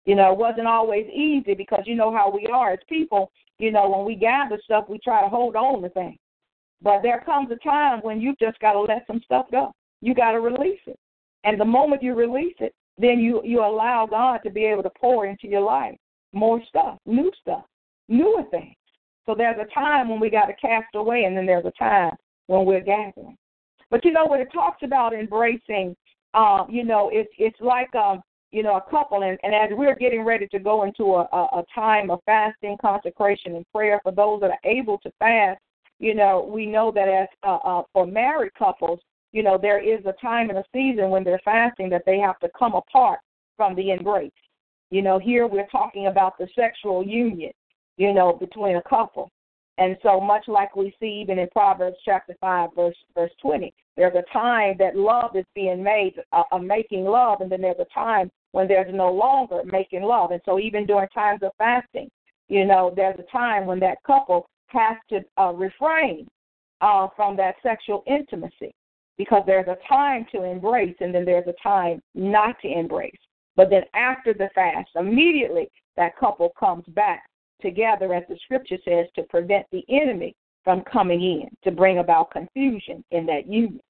You 0.06 0.16
know, 0.16 0.32
it 0.32 0.38
wasn't 0.38 0.68
always 0.68 1.06
easy 1.08 1.54
because 1.54 1.84
you 1.86 1.96
know 1.96 2.12
how 2.12 2.32
we 2.32 2.48
are 2.48 2.72
as 2.72 2.80
people. 2.90 3.32
You 3.60 3.72
know, 3.72 3.90
when 3.90 4.06
we 4.06 4.16
gather 4.16 4.60
stuff, 4.64 4.86
we 4.90 5.00
try 5.00 5.22
to 5.22 5.30
hold 5.30 5.56
on 5.56 5.82
to 5.84 5.90
things. 5.90 6.18
But 6.82 7.02
there 7.04 7.22
comes 7.24 7.52
a 7.52 7.58
time 7.58 8.00
when 8.02 8.20
you've 8.20 8.40
just 8.40 8.60
got 8.60 8.74
to 8.74 8.82
let 8.82 9.06
some 9.06 9.22
stuff 9.24 9.46
go. 9.52 9.72
You 10.02 10.16
got 10.16 10.32
to 10.32 10.40
release 10.40 10.80
it. 10.88 10.98
And 11.44 11.60
the 11.60 11.66
moment 11.66 12.02
you 12.02 12.16
release 12.16 12.56
it, 12.60 12.74
then 12.98 13.20
you 13.20 13.42
you 13.44 13.60
allow 13.60 14.08
God 14.08 14.40
to 14.44 14.50
be 14.50 14.66
able 14.66 14.84
to 14.84 14.92
pour 15.00 15.26
into 15.26 15.48
your 15.48 15.62
life 15.62 15.96
more 16.34 16.62
stuff, 16.68 16.98
new 17.06 17.32
stuff, 17.42 17.66
newer 18.08 18.44
things. 18.52 18.76
So 19.26 19.36
there's 19.36 19.60
a 19.60 19.74
time 19.74 20.10
when 20.10 20.20
we 20.20 20.30
got 20.30 20.46
to 20.46 20.54
cast 20.54 20.96
away, 20.96 21.24
and 21.26 21.36
then 21.36 21.46
there's 21.46 21.66
a 21.66 21.72
time 21.72 22.14
when 22.48 22.66
we're 22.66 22.82
gathering. 22.82 23.38
But 23.90 24.04
you 24.06 24.12
know 24.12 24.26
when 24.26 24.42
it 24.42 24.52
talks 24.54 24.84
about 24.84 25.14
embracing, 25.14 25.96
um, 26.34 26.68
you 26.70 26.84
know, 26.84 27.10
it's 27.12 27.32
it's 27.38 27.60
like 27.60 27.94
um, 27.96 28.22
you 28.52 28.64
know, 28.64 28.76
a 28.76 28.92
couple, 28.92 29.24
and, 29.24 29.38
and 29.44 29.56
as 29.56 29.70
we're 29.72 29.96
getting 29.96 30.24
ready 30.24 30.48
to 30.48 30.60
go 30.60 30.84
into 30.84 31.16
a, 31.16 31.28
a, 31.32 31.60
a 31.60 31.64
time 31.74 32.10
of 32.12 32.20
fasting, 32.26 32.78
consecration, 32.82 33.56
and 33.56 33.66
prayer 33.72 34.00
for 34.04 34.12
those 34.12 34.42
that 34.42 34.52
are 34.52 34.60
able 34.70 34.98
to 35.00 35.12
fast, 35.20 35.60
you 36.00 36.16
know, 36.16 36.50
we 36.52 36.66
know 36.66 36.92
that 36.92 37.08
as 37.08 37.28
uh, 37.44 37.58
uh, 37.58 37.84
for 37.94 38.06
married 38.06 38.54
couples, 38.56 39.00
you 39.32 39.44
know, 39.44 39.58
there 39.58 39.80
is 39.80 40.04
a 40.06 40.14
time 40.22 40.50
and 40.50 40.58
a 40.58 40.64
season 40.74 41.10
when 41.10 41.24
they're 41.24 41.42
fasting 41.46 41.90
that 41.90 42.04
they 42.06 42.18
have 42.18 42.40
to 42.40 42.50
come 42.58 42.74
apart 42.74 43.20
from 43.56 43.76
the 43.76 43.92
embrace. 43.92 44.32
You 44.90 45.02
know, 45.02 45.20
here 45.20 45.48
we're 45.48 45.68
talking 45.68 46.08
about 46.08 46.38
the 46.38 46.48
sexual 46.54 47.06
union, 47.06 47.52
you 47.98 48.14
know, 48.14 48.34
between 48.34 48.76
a 48.76 48.84
couple. 48.84 49.32
And 49.78 49.96
so 50.04 50.20
much 50.20 50.48
like 50.48 50.76
we 50.76 50.94
see 51.00 51.22
even 51.22 51.40
in 51.40 51.48
Proverbs 51.54 51.98
chapter 52.04 52.36
5, 52.42 52.72
verse 52.76 52.96
verse 53.16 53.32
20, 53.42 53.74
there's 53.96 54.16
a 54.16 54.34
time 54.34 54.76
that 54.80 54.98
love 54.98 55.36
is 55.36 55.46
being 55.56 55.82
made, 55.82 56.16
uh, 56.34 56.44
uh, 56.52 56.58
making 56.58 57.06
love, 57.06 57.40
and 57.40 57.52
then 57.52 57.62
there's 57.62 57.80
a 57.80 57.94
time 57.94 58.30
when 58.52 58.68
there's 58.68 58.94
no 58.94 59.12
longer 59.12 59.62
making 59.66 60.04
love. 60.04 60.32
And 60.32 60.42
so 60.46 60.60
even 60.60 60.86
during 60.86 61.08
times 61.10 61.42
of 61.44 61.52
fasting, 61.58 62.10
you 62.48 62.66
know, 62.66 62.92
there's 62.96 63.20
a 63.20 63.32
time 63.32 63.66
when 63.66 63.80
that 63.80 64.04
couple 64.06 64.46
has 64.68 64.98
to 65.10 65.22
uh, 65.38 65.54
refrain 65.54 66.28
uh, 66.82 67.08
from 67.16 67.38
that 67.38 67.56
sexual 67.64 68.04
intimacy 68.08 68.74
because 69.18 69.44
there's 69.46 69.68
a 69.68 69.78
time 69.88 70.26
to 70.32 70.44
embrace 70.44 70.96
and 71.00 71.14
then 71.14 71.26
there's 71.26 71.48
a 71.48 71.64
time 71.64 72.02
not 72.16 72.56
to 72.62 72.68
embrace. 72.68 73.20
But 73.56 73.70
then 73.70 73.84
after 73.94 74.34
the 74.34 74.50
fast, 74.56 74.90
immediately 74.96 75.70
that 75.98 76.18
couple 76.18 76.52
comes 76.60 76.86
back 76.90 77.24
together, 77.62 78.14
as 78.14 78.24
the 78.28 78.38
scripture 78.44 78.78
says, 78.84 79.06
to 79.16 79.24
prevent 79.24 79.66
the 79.72 79.84
enemy 79.90 80.36
from 80.64 80.84
coming 80.92 81.22
in, 81.22 81.50
to 81.64 81.72
bring 81.72 82.00
about 82.00 82.32
confusion 82.32 83.04
in 83.12 83.26
that 83.28 83.48
union. 83.48 83.82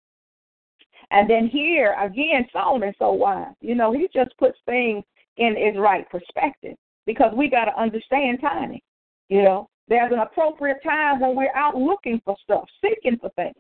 And 1.12 1.30
then 1.30 1.48
here, 1.48 1.96
again, 2.02 2.48
Solomon's 2.54 2.96
so 2.98 3.12
wise. 3.12 3.54
You 3.60 3.76
know, 3.76 3.92
he 3.92 4.08
just 4.14 4.36
puts 4.38 4.58
things 4.66 5.04
in 5.38 5.56
its 5.58 5.78
right 5.78 6.10
perspective 6.10 6.76
because 7.06 7.34
we 7.36 7.50
got 7.50 7.66
to 7.66 7.80
understand 7.80 8.40
timing. 8.42 8.82
You 9.30 9.44
know, 9.44 9.70
there's 9.90 10.12
an 10.14 10.20
appropriate 10.20 10.82
time 10.84 11.20
when 11.20 11.36
we're 11.36 11.56
out 11.56 11.76
looking 11.76 12.22
for 12.24 12.36
stuff, 12.44 12.64
seeking 12.82 13.20
for 13.20 13.30
things. 13.36 13.56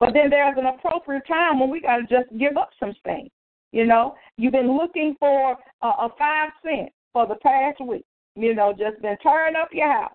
But 0.00 0.14
then 0.14 0.30
there's 0.30 0.58
an 0.58 0.66
appropriate 0.66 1.26
time 1.28 1.60
when 1.60 1.70
we 1.70 1.80
got 1.80 1.98
to 1.98 2.02
just 2.02 2.36
give 2.36 2.56
up 2.56 2.70
some 2.80 2.94
things. 3.04 3.30
You 3.70 3.86
know, 3.86 4.16
you've 4.36 4.52
been 4.52 4.76
looking 4.76 5.14
for 5.20 5.56
a, 5.82 5.86
a 5.86 6.08
five 6.18 6.50
cent 6.64 6.90
for 7.12 7.28
the 7.28 7.36
past 7.36 7.80
week. 7.80 8.04
You 8.34 8.54
know, 8.54 8.72
just 8.72 9.00
been 9.00 9.16
tearing 9.22 9.54
up 9.54 9.68
your 9.72 9.92
house 9.92 10.12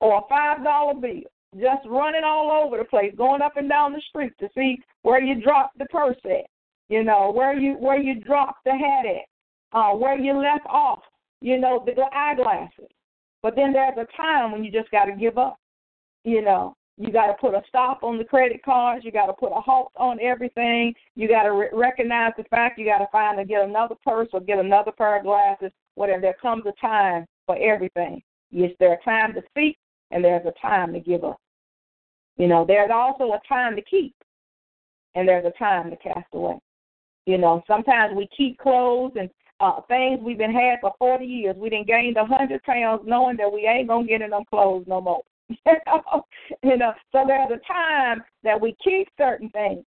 or 0.00 0.18
a 0.18 0.28
five 0.28 0.62
dollar 0.62 0.94
bill, 0.94 1.22
just 1.54 1.86
running 1.86 2.24
all 2.24 2.50
over 2.50 2.78
the 2.78 2.84
place, 2.84 3.12
going 3.16 3.42
up 3.42 3.56
and 3.56 3.68
down 3.68 3.92
the 3.92 4.02
street 4.08 4.32
to 4.40 4.48
see 4.56 4.78
where 5.02 5.20
you 5.20 5.40
dropped 5.42 5.78
the 5.78 5.86
purse 5.86 6.16
at. 6.24 6.46
You 6.88 7.02
know, 7.02 7.32
where 7.34 7.58
you 7.58 7.74
where 7.74 8.00
you 8.00 8.20
dropped 8.20 8.64
the 8.64 8.72
hat 8.72 9.06
at, 9.06 9.78
uh, 9.78 9.94
where 9.96 10.18
you 10.18 10.36
left 10.36 10.66
off. 10.68 11.00
You 11.40 11.58
know, 11.58 11.84
the 11.84 12.04
eyeglasses. 12.14 12.90
But 13.42 13.56
then 13.56 13.72
there's 13.72 13.98
a 13.98 14.06
time 14.16 14.52
when 14.52 14.64
you 14.64 14.70
just 14.70 14.90
got 14.90 15.04
to 15.06 15.12
give 15.12 15.36
up. 15.36 15.58
You 16.24 16.40
know, 16.42 16.74
You 16.96 17.12
got 17.12 17.26
to 17.26 17.34
put 17.34 17.54
a 17.54 17.62
stop 17.68 18.02
on 18.02 18.18
the 18.18 18.24
credit 18.24 18.62
cards. 18.64 19.04
You 19.04 19.10
got 19.10 19.26
to 19.26 19.32
put 19.32 19.50
a 19.50 19.60
halt 19.60 19.90
on 19.96 20.20
everything. 20.20 20.94
You 21.16 21.28
got 21.28 21.42
to 21.42 21.52
re- 21.52 21.68
recognize 21.72 22.32
the 22.36 22.44
fact 22.44 22.78
you 22.78 22.86
got 22.86 22.98
to 22.98 23.08
find 23.10 23.38
and 23.38 23.48
get 23.48 23.62
another 23.62 23.96
purse 24.04 24.28
or 24.32 24.40
get 24.40 24.58
another 24.58 24.92
pair 24.92 25.18
of 25.18 25.24
glasses. 25.24 25.72
Whatever. 25.96 26.20
There 26.20 26.36
comes 26.40 26.64
a 26.66 26.72
time 26.80 27.26
for 27.46 27.56
everything. 27.58 28.22
Yes, 28.50 28.70
there's 28.78 28.98
a 29.00 29.04
time 29.04 29.34
to 29.34 29.42
speak 29.50 29.76
and 30.12 30.24
there's 30.24 30.46
a 30.46 30.52
time 30.62 30.92
to 30.92 31.00
give 31.00 31.24
up. 31.24 31.40
You 32.36 32.48
know, 32.48 32.64
there's 32.66 32.90
also 32.92 33.32
a 33.32 33.40
time 33.48 33.76
to 33.76 33.82
keep 33.82 34.14
and 35.14 35.28
there's 35.28 35.44
a 35.44 35.58
time 35.58 35.90
to 35.90 35.96
cast 35.96 36.26
away. 36.32 36.58
You 37.26 37.38
know, 37.38 37.62
sometimes 37.66 38.14
we 38.16 38.28
keep 38.36 38.58
clothes 38.58 39.12
and 39.18 39.30
uh, 39.60 39.80
things 39.88 40.20
we've 40.22 40.38
been 40.38 40.52
had 40.52 40.80
for 40.80 40.92
40 40.98 41.24
years. 41.24 41.56
We 41.56 41.70
didn't 41.70 41.86
gain 41.86 42.14
a 42.16 42.26
hundred 42.26 42.62
pounds 42.64 43.02
knowing 43.06 43.36
that 43.38 43.50
we 43.50 43.66
ain't 43.66 43.88
gonna 43.88 44.06
get 44.06 44.22
in 44.22 44.30
them 44.30 44.44
clothes 44.50 44.84
no 44.86 45.00
more. 45.00 45.22
you 45.66 46.76
know, 46.76 46.92
so 47.12 47.24
there's 47.26 47.50
a 47.50 47.72
time 47.72 48.22
that 48.42 48.60
we 48.60 48.74
keep 48.82 49.08
certain 49.18 49.50
things, 49.50 49.84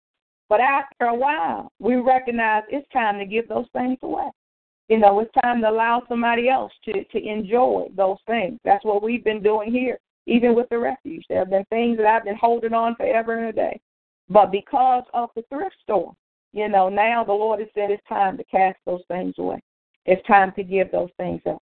but 0.49 0.61
after 0.61 1.05
a 1.05 1.15
while, 1.15 1.71
we 1.79 1.95
recognize 1.95 2.63
it's 2.69 2.87
time 2.91 3.19
to 3.19 3.25
give 3.25 3.47
those 3.47 3.67
things 3.73 3.97
away. 4.01 4.29
You 4.87 4.99
know, 4.99 5.19
it's 5.19 5.31
time 5.41 5.61
to 5.61 5.69
allow 5.69 6.03
somebody 6.09 6.49
else 6.49 6.71
to 6.85 7.03
to 7.03 7.25
enjoy 7.25 7.87
those 7.95 8.17
things. 8.27 8.59
That's 8.63 8.83
what 8.83 9.03
we've 9.03 9.23
been 9.23 9.43
doing 9.43 9.71
here, 9.71 9.99
even 10.27 10.55
with 10.55 10.69
the 10.69 10.77
refuge. 10.77 11.25
There 11.29 11.39
have 11.39 11.49
been 11.49 11.65
things 11.65 11.97
that 11.97 12.07
I've 12.07 12.25
been 12.25 12.35
holding 12.35 12.73
on 12.73 12.95
forever 12.95 13.37
and 13.37 13.49
a 13.49 13.53
day, 13.53 13.79
but 14.29 14.51
because 14.51 15.03
of 15.13 15.29
the 15.35 15.43
thrift 15.49 15.75
store, 15.81 16.13
you 16.53 16.67
know, 16.67 16.89
now 16.89 17.23
the 17.23 17.33
Lord 17.33 17.59
has 17.59 17.69
said 17.73 17.91
it's 17.91 18.03
time 18.07 18.37
to 18.37 18.43
cast 18.45 18.77
those 18.85 19.01
things 19.07 19.35
away. 19.37 19.61
It's 20.05 20.25
time 20.27 20.51
to 20.55 20.63
give 20.63 20.91
those 20.91 21.09
things 21.17 21.41
up. 21.47 21.61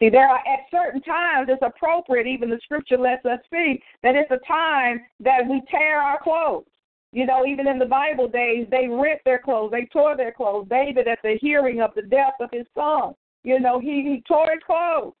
See, 0.00 0.10
there 0.10 0.28
are 0.28 0.38
at 0.38 0.66
certain 0.70 1.00
times 1.02 1.48
it's 1.48 1.62
appropriate, 1.62 2.26
even 2.26 2.50
the 2.50 2.60
scripture 2.64 2.98
lets 2.98 3.24
us 3.24 3.38
see 3.50 3.80
that 4.02 4.16
it's 4.16 4.30
a 4.30 4.44
time 4.46 5.00
that 5.20 5.46
we 5.48 5.62
tear 5.70 6.00
our 6.00 6.20
clothes. 6.22 6.66
You 7.12 7.26
know, 7.26 7.46
even 7.46 7.68
in 7.68 7.78
the 7.78 7.86
Bible 7.86 8.28
days, 8.28 8.66
they 8.70 8.88
rent 8.88 9.20
their 9.24 9.38
clothes, 9.38 9.70
they 9.70 9.86
tore 9.92 10.16
their 10.16 10.32
clothes. 10.32 10.66
David, 10.68 11.06
at 11.06 11.20
the 11.22 11.38
hearing 11.40 11.80
of 11.80 11.92
the 11.94 12.02
death 12.02 12.34
of 12.40 12.50
his 12.52 12.66
son, 12.74 13.14
you 13.44 13.60
know, 13.60 13.78
he, 13.78 14.02
he 14.02 14.22
tore 14.26 14.50
his 14.50 14.62
clothes. 14.66 15.14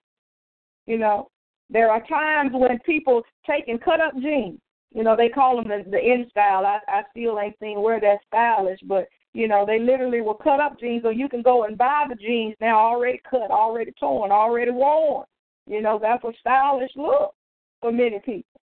You 0.86 0.98
know, 0.98 1.30
there 1.70 1.90
are 1.90 2.04
times 2.06 2.50
when 2.52 2.78
people 2.80 3.22
take 3.46 3.68
and 3.68 3.82
cut 3.82 4.00
up 4.00 4.14
jeans 4.20 4.60
you 4.94 5.02
know, 5.02 5.16
they 5.16 5.28
call 5.28 5.56
them 5.56 5.68
the, 5.68 5.84
the 5.90 5.98
in 5.98 6.26
style. 6.30 6.64
I, 6.64 6.78
I 6.88 7.02
still 7.10 7.38
ain't 7.38 7.58
seen 7.60 7.82
where 7.82 8.00
that's 8.00 8.22
stylish, 8.28 8.78
but 8.84 9.08
you 9.32 9.48
know, 9.48 9.66
they 9.66 9.80
literally 9.80 10.20
will 10.20 10.34
cut 10.34 10.60
up 10.60 10.78
jeans, 10.78 11.02
so 11.02 11.10
you 11.10 11.28
can 11.28 11.42
go 11.42 11.64
and 11.64 11.76
buy 11.76 12.06
the 12.08 12.14
jeans 12.14 12.54
now 12.60 12.78
already 12.78 13.20
cut, 13.28 13.50
already 13.50 13.92
torn, 13.98 14.30
already 14.30 14.70
worn. 14.70 15.26
You 15.66 15.82
know, 15.82 15.98
that's 16.00 16.22
a 16.22 16.30
stylish 16.38 16.92
look 16.94 17.34
for 17.80 17.90
many 17.90 18.20
people. 18.20 18.60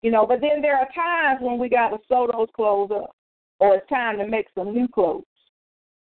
You 0.00 0.10
know, 0.10 0.26
but 0.26 0.40
then 0.40 0.62
there 0.62 0.78
are 0.78 0.88
times 0.94 1.40
when 1.42 1.58
we 1.58 1.68
got 1.68 1.90
to 1.90 1.98
sew 2.08 2.28
those 2.32 2.48
clothes 2.56 2.90
up, 2.90 3.14
or 3.60 3.76
it's 3.76 3.88
time 3.88 4.16
to 4.18 4.26
make 4.26 4.46
some 4.54 4.72
new 4.72 4.88
clothes. 4.88 5.24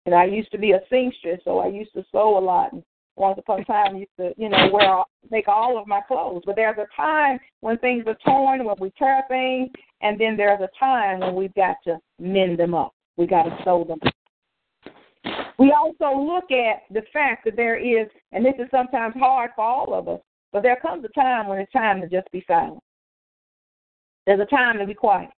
And 0.06 0.14
I 0.14 0.26
used 0.26 0.52
to 0.52 0.58
be 0.58 0.72
a 0.72 0.80
seamstress, 0.88 1.40
so 1.44 1.58
I 1.58 1.66
used 1.66 1.94
to 1.94 2.04
sew 2.12 2.38
a 2.38 2.40
lot. 2.40 2.72
And 2.72 2.84
once 3.16 3.38
upon 3.38 3.61
a 3.61 3.64
time, 3.64 3.97
used 3.97 4.11
to, 4.18 4.33
you 4.37 4.49
know, 4.49 4.71
wear 4.73 5.02
make 5.30 5.49
all 5.49 5.78
of 5.78 5.87
my 5.87 6.00
clothes. 6.06 6.42
But 6.44 6.56
there's 6.56 6.78
a 6.78 6.87
time 6.97 7.38
when 7.61 7.78
things 7.78 8.04
are 8.06 8.16
torn, 8.25 8.64
when 8.64 8.76
we 8.80 8.90
tear 8.99 9.23
things, 9.28 9.71
and 10.00 10.21
then 10.21 10.37
there's 10.37 10.61
a 10.61 10.68
time 10.78 11.21
when 11.21 11.35
we've 11.35 11.54
got 11.54 11.76
to 11.85 11.99
mend 12.18 12.59
them 12.59 12.75
up. 12.75 12.92
We 13.16 13.26
got 13.26 13.44
to 13.44 13.56
sew 13.64 13.85
them. 13.85 14.00
We 15.59 15.73
also 15.73 16.18
look 16.18 16.50
at 16.50 16.83
the 16.90 17.02
fact 17.12 17.44
that 17.44 17.56
there 17.56 17.76
is, 17.76 18.09
and 18.33 18.44
this 18.44 18.54
is 18.59 18.66
sometimes 18.71 19.14
hard 19.16 19.52
for 19.54 19.64
all 19.64 19.94
of 19.94 20.09
us, 20.09 20.21
but 20.52 20.62
there 20.62 20.76
comes 20.76 21.04
a 21.04 21.09
time 21.09 21.47
when 21.47 21.59
it's 21.59 21.73
time 21.73 22.00
to 22.00 22.09
just 22.09 22.30
be 22.33 22.44
silent. 22.47 22.80
There's 24.26 24.40
a 24.40 24.47
time 24.47 24.78
to 24.78 24.87
be 24.87 24.94
quiet, 24.94 25.30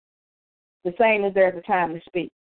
the 0.86 0.94
same 1.00 1.26
as 1.26 1.34
there's 1.34 1.58
a 1.58 1.68
time 1.68 1.94
to 1.94 2.02
speak. 2.08 2.32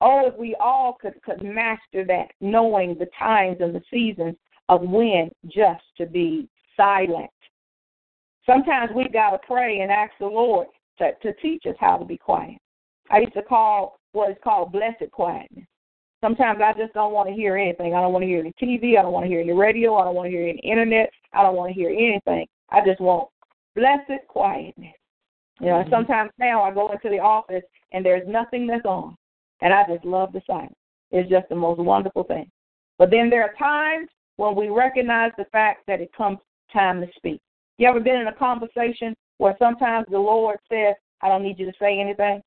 Oh, 0.00 0.28
if 0.28 0.38
we 0.38 0.54
all 0.60 0.96
could, 1.00 1.20
could 1.22 1.42
master 1.42 2.04
that, 2.06 2.28
knowing 2.40 2.96
the 2.96 3.08
times 3.18 3.56
and 3.60 3.74
the 3.74 3.82
seasons 3.90 4.36
of 4.68 4.82
when 4.82 5.30
just 5.46 5.82
to 5.96 6.06
be 6.06 6.48
silent. 6.76 7.30
Sometimes 8.46 8.90
we've 8.94 9.12
got 9.12 9.30
to 9.30 9.38
pray 9.46 9.80
and 9.80 9.90
ask 9.90 10.12
the 10.18 10.26
Lord 10.26 10.68
to, 10.98 11.12
to 11.22 11.32
teach 11.40 11.64
us 11.66 11.76
how 11.78 11.96
to 11.96 12.04
be 12.04 12.16
quiet. 12.16 12.58
I 13.10 13.20
used 13.20 13.34
to 13.34 13.42
call 13.42 13.98
what 14.12 14.30
is 14.30 14.36
called 14.42 14.72
blessed 14.72 15.10
quietness. 15.12 15.66
Sometimes 16.20 16.60
I 16.62 16.72
just 16.72 16.94
don't 16.94 17.12
want 17.12 17.28
to 17.28 17.34
hear 17.34 17.56
anything. 17.56 17.94
I 17.94 18.00
don't 18.00 18.12
want 18.12 18.24
to 18.24 18.26
hear 18.26 18.40
any 18.40 18.52
TV. 18.60 18.98
I 18.98 19.02
don't 19.02 19.12
want 19.12 19.24
to 19.24 19.28
hear 19.28 19.40
any 19.40 19.52
radio. 19.52 19.96
I 19.96 20.04
don't 20.04 20.14
want 20.14 20.26
to 20.26 20.30
hear 20.30 20.48
any 20.48 20.58
internet. 20.58 21.10
I 21.32 21.42
don't 21.42 21.54
want 21.54 21.70
to 21.70 21.74
hear 21.74 21.90
anything. 21.90 22.46
I 22.70 22.84
just 22.84 23.00
want 23.00 23.28
blessed 23.76 24.26
quietness. 24.26 24.94
You 25.60 25.66
know, 25.66 25.72
mm-hmm. 25.74 25.90
sometimes 25.90 26.30
now 26.38 26.62
I 26.62 26.72
go 26.72 26.90
into 26.90 27.08
the 27.08 27.20
office 27.20 27.62
and 27.92 28.04
there's 28.04 28.26
nothing 28.26 28.66
that's 28.66 28.84
on, 28.84 29.16
and 29.60 29.72
I 29.72 29.84
just 29.88 30.04
love 30.04 30.32
the 30.32 30.42
silence. 30.46 30.74
It's 31.10 31.28
just 31.30 31.48
the 31.48 31.56
most 31.56 31.78
wonderful 31.78 32.24
thing. 32.24 32.50
But 32.98 33.10
then 33.10 33.30
there 33.30 33.42
are 33.42 33.54
times 33.58 34.08
when 34.38 34.54
we 34.54 34.68
recognize 34.68 35.32
the 35.36 35.44
fact 35.46 35.84
that 35.86 36.00
it 36.00 36.12
comes 36.16 36.38
time 36.72 37.00
to 37.00 37.08
speak. 37.16 37.40
You 37.76 37.88
ever 37.88 38.00
been 38.00 38.20
in 38.20 38.28
a 38.28 38.34
conversation 38.34 39.14
where 39.38 39.56
sometimes 39.58 40.06
the 40.10 40.18
Lord 40.18 40.58
says, 40.70 40.94
I 41.22 41.28
don't 41.28 41.42
need 41.42 41.58
you 41.58 41.66
to 41.66 41.78
say 41.78 42.00
anything? 42.00 42.40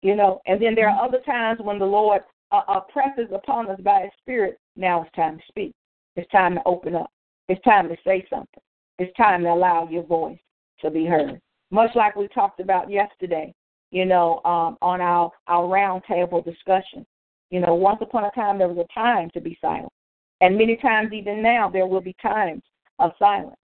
You 0.00 0.14
know, 0.14 0.40
and 0.46 0.62
then 0.62 0.74
there 0.74 0.88
are 0.88 1.04
other 1.04 1.18
times 1.26 1.58
when 1.60 1.78
the 1.78 1.84
Lord 1.84 2.22
uh, 2.52 2.62
uh, 2.68 2.80
presses 2.80 3.28
upon 3.34 3.68
us 3.68 3.80
by 3.80 4.02
His 4.02 4.12
Spirit, 4.20 4.58
now 4.76 5.02
it's 5.02 5.14
time 5.14 5.38
to 5.38 5.42
speak. 5.48 5.72
It's 6.14 6.30
time 6.30 6.54
to 6.54 6.62
open 6.64 6.94
up. 6.94 7.10
It's 7.48 7.62
time 7.62 7.88
to 7.88 7.96
say 8.04 8.24
something. 8.30 8.62
It's 8.98 9.14
time 9.16 9.42
to 9.42 9.48
allow 9.48 9.88
your 9.90 10.04
voice 10.04 10.38
to 10.80 10.90
be 10.90 11.04
heard. 11.04 11.40
Much 11.72 11.90
like 11.96 12.14
we 12.14 12.28
talked 12.28 12.60
about 12.60 12.90
yesterday, 12.90 13.52
you 13.90 14.04
know, 14.04 14.40
um, 14.44 14.78
on 14.82 15.00
our, 15.00 15.32
our 15.48 15.64
roundtable 15.64 16.44
discussion. 16.44 17.04
You 17.50 17.60
know, 17.60 17.74
once 17.74 17.98
upon 18.02 18.24
a 18.24 18.30
time 18.32 18.58
there 18.58 18.68
was 18.68 18.78
a 18.78 18.94
time 18.94 19.30
to 19.34 19.40
be 19.40 19.58
silent. 19.60 19.92
And 20.40 20.56
many 20.56 20.76
times, 20.76 21.12
even 21.12 21.42
now, 21.42 21.68
there 21.68 21.86
will 21.86 22.00
be 22.00 22.14
times 22.22 22.62
of 22.98 23.12
silence. 23.18 23.56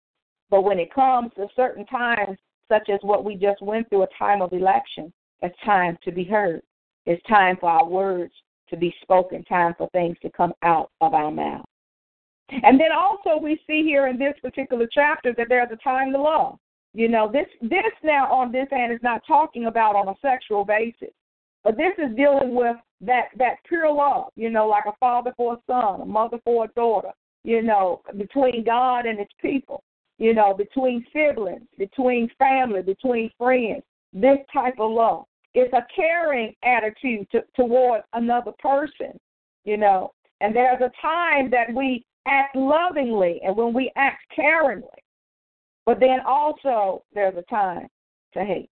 But 0.51 0.63
when 0.63 0.79
it 0.79 0.93
comes 0.93 1.31
to 1.37 1.47
certain 1.55 1.87
times, 1.87 2.39
such 2.69 2.89
as 2.89 2.99
what 3.03 3.25
we 3.25 3.35
just 3.35 3.61
went 3.63 3.89
through, 3.89 4.03
a 4.03 4.09
time 4.19 4.41
of 4.43 4.53
election, 4.53 5.13
it's 5.43 5.57
time 5.65 5.99
to 6.05 6.13
be 6.13 6.25
heard. 6.25 6.63
It's 7.05 7.23
time 7.29 7.57
for 7.61 7.69
our 7.69 7.87
words 7.87 8.33
to 8.71 8.77
be 8.77 8.95
spoken, 9.03 9.45
time 9.45 9.75
for 9.77 9.89
things 9.91 10.17
to 10.23 10.31
come 10.31 10.53
out 10.63 10.91
of 11.01 11.15
our 11.15 11.31
mouth. 11.31 11.65
And 12.51 12.79
then 12.79 12.93
also 12.95 13.43
we 13.43 13.61
see 13.67 13.83
here 13.83 14.09
in 14.09 14.19
this 14.19 14.35
particular 14.43 14.87
chapter 14.93 15.35
that 15.37 15.47
there's 15.49 15.71
a 15.73 15.77
time 15.77 16.13
to 16.13 16.21
love. 16.21 16.59
You 16.95 17.09
know, 17.09 17.31
this 17.33 17.47
this 17.63 17.93
now 18.05 18.31
on 18.31 18.53
this 18.53 18.69
hand 18.71 18.93
is 18.93 19.01
not 19.03 19.23
talking 19.27 19.67
about 19.67 19.97
on 19.97 20.09
a 20.09 20.15
sexual 20.21 20.65
basis. 20.65 21.15
But 21.65 21.77
this 21.77 21.93
is 21.99 22.17
dealing 22.17 22.55
with 22.55 22.77
that 23.01 23.29
that 23.37 23.57
pure 23.69 23.91
love, 23.93 24.31
you 24.37 24.51
know, 24.51 24.67
like 24.67 24.85
a 24.87 24.97
father 24.99 25.33
for 25.37 25.55
a 25.55 25.59
son, 25.67 26.01
a 26.01 26.07
mother 26.07 26.39
for 26.45 26.65
a 26.65 26.69
daughter, 26.69 27.13
you 27.45 27.63
know, 27.63 28.03
between 28.17 28.65
God 28.65 29.07
and 29.07 29.19
his 29.19 29.29
people, 29.41 29.83
you 30.19 30.35
know, 30.35 30.55
between 30.55 31.05
siblings, 31.13 31.67
between 31.79 32.29
family, 32.39 32.83
between 32.83 33.31
friends. 33.39 33.83
This 34.13 34.39
type 34.53 34.75
of 34.79 34.91
love. 34.91 35.25
It's 35.55 35.73
a 35.73 35.87
caring 35.95 36.55
attitude 36.65 37.31
to, 37.33 37.45
toward 37.57 38.03
another 38.15 38.53
person, 38.59 39.19
you 39.65 39.77
know. 39.77 40.13
And 40.41 40.55
there's 40.55 40.81
a 40.81 40.91
time 41.01 41.51
that 41.51 41.73
we 41.75 42.05
act 42.27 42.57
lovingly 42.57 43.41
and 43.45 43.57
when 43.57 43.73
we 43.73 43.93
act 43.97 44.23
caringly. 44.37 44.83
But 45.87 46.01
then 46.01 46.21
also 46.27 47.05
there's 47.15 47.37
a 47.37 47.43
time 47.43 47.89
to 48.35 48.45
hate. 48.45 48.71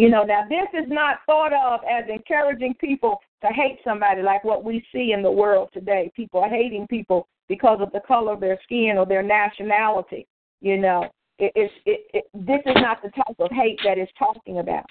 You 0.00 0.08
know, 0.08 0.22
now 0.22 0.46
this 0.48 0.66
is 0.72 0.88
not 0.88 1.18
thought 1.26 1.52
of 1.52 1.80
as 1.84 2.08
encouraging 2.08 2.72
people 2.80 3.20
to 3.42 3.48
hate 3.48 3.80
somebody 3.84 4.22
like 4.22 4.42
what 4.44 4.64
we 4.64 4.82
see 4.92 5.12
in 5.12 5.22
the 5.22 5.30
world 5.30 5.68
today. 5.74 6.10
People 6.16 6.40
are 6.40 6.48
hating 6.48 6.86
people 6.86 7.28
because 7.50 7.80
of 7.82 7.92
the 7.92 8.00
color 8.08 8.32
of 8.32 8.40
their 8.40 8.58
skin 8.62 8.94
or 8.96 9.04
their 9.04 9.22
nationality. 9.22 10.26
You 10.62 10.78
know, 10.78 11.04
it, 11.38 11.52
it, 11.54 11.70
it, 11.84 12.00
it, 12.14 12.24
this 12.32 12.60
is 12.64 12.76
not 12.76 13.02
the 13.02 13.10
type 13.10 13.36
of 13.38 13.50
hate 13.50 13.78
that 13.84 13.98
it's 13.98 14.10
talking 14.18 14.60
about, 14.60 14.86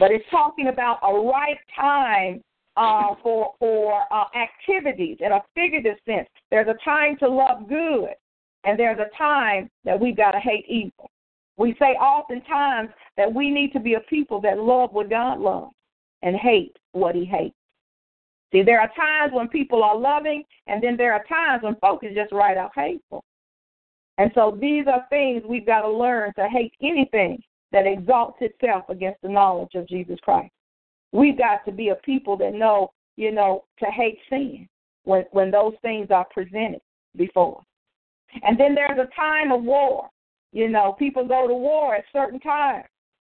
but 0.00 0.10
it's 0.10 0.24
talking 0.30 0.68
about 0.68 0.98
a 1.02 1.12
right 1.12 1.58
time 1.78 2.40
uh, 2.78 3.16
for 3.22 3.52
for 3.58 4.00
uh, 4.10 4.24
activities 4.34 5.18
in 5.20 5.32
a 5.32 5.42
figurative 5.54 5.98
sense. 6.06 6.26
There's 6.50 6.68
a 6.68 6.82
time 6.82 7.18
to 7.18 7.28
love 7.28 7.68
good, 7.68 8.14
and 8.64 8.78
there's 8.78 8.98
a 8.98 9.14
time 9.14 9.68
that 9.84 10.00
we've 10.00 10.16
got 10.16 10.30
to 10.30 10.40
hate 10.40 10.64
evil. 10.70 11.10
We 11.56 11.76
say 11.78 11.94
oftentimes 11.94 12.90
that 13.16 13.32
we 13.32 13.50
need 13.50 13.72
to 13.72 13.80
be 13.80 13.94
a 13.94 14.00
people 14.00 14.40
that 14.40 14.58
love 14.58 14.92
what 14.92 15.10
God 15.10 15.38
loves 15.38 15.72
and 16.22 16.36
hate 16.36 16.76
what 16.92 17.14
He 17.14 17.24
hates. 17.24 17.54
See, 18.52 18.62
there 18.62 18.80
are 18.80 18.90
times 18.96 19.32
when 19.32 19.48
people 19.48 19.82
are 19.82 19.96
loving, 19.96 20.44
and 20.66 20.82
then 20.82 20.96
there 20.96 21.12
are 21.12 21.24
times 21.24 21.62
when 21.62 21.74
folks 21.76 22.06
is 22.06 22.14
just 22.14 22.32
right 22.32 22.56
out 22.56 22.70
hateful. 22.74 23.24
And 24.18 24.30
so 24.34 24.56
these 24.60 24.86
are 24.86 25.06
things 25.10 25.42
we've 25.44 25.66
got 25.66 25.82
to 25.82 25.90
learn 25.90 26.32
to 26.36 26.48
hate 26.48 26.72
anything 26.80 27.42
that 27.72 27.86
exalts 27.86 28.38
itself 28.40 28.84
against 28.88 29.20
the 29.22 29.28
knowledge 29.28 29.74
of 29.74 29.88
Jesus 29.88 30.18
Christ. 30.22 30.52
We've 31.10 31.36
got 31.36 31.64
to 31.64 31.72
be 31.72 31.88
a 31.88 31.96
people 31.96 32.36
that 32.38 32.54
know, 32.54 32.92
you 33.16 33.32
know, 33.32 33.64
to 33.80 33.86
hate 33.86 34.18
sin 34.30 34.68
when, 35.02 35.24
when 35.32 35.50
those 35.50 35.74
things 35.82 36.08
are 36.10 36.26
presented 36.32 36.80
before 37.16 37.58
us. 37.58 37.64
And 38.42 38.58
then 38.58 38.74
there's 38.74 38.98
a 38.98 39.14
time 39.16 39.52
of 39.52 39.62
war. 39.64 40.08
You 40.54 40.68
know, 40.68 40.94
people 40.96 41.26
go 41.26 41.48
to 41.48 41.54
war 41.54 41.96
at 41.96 42.04
certain 42.12 42.40
times. 42.40 42.86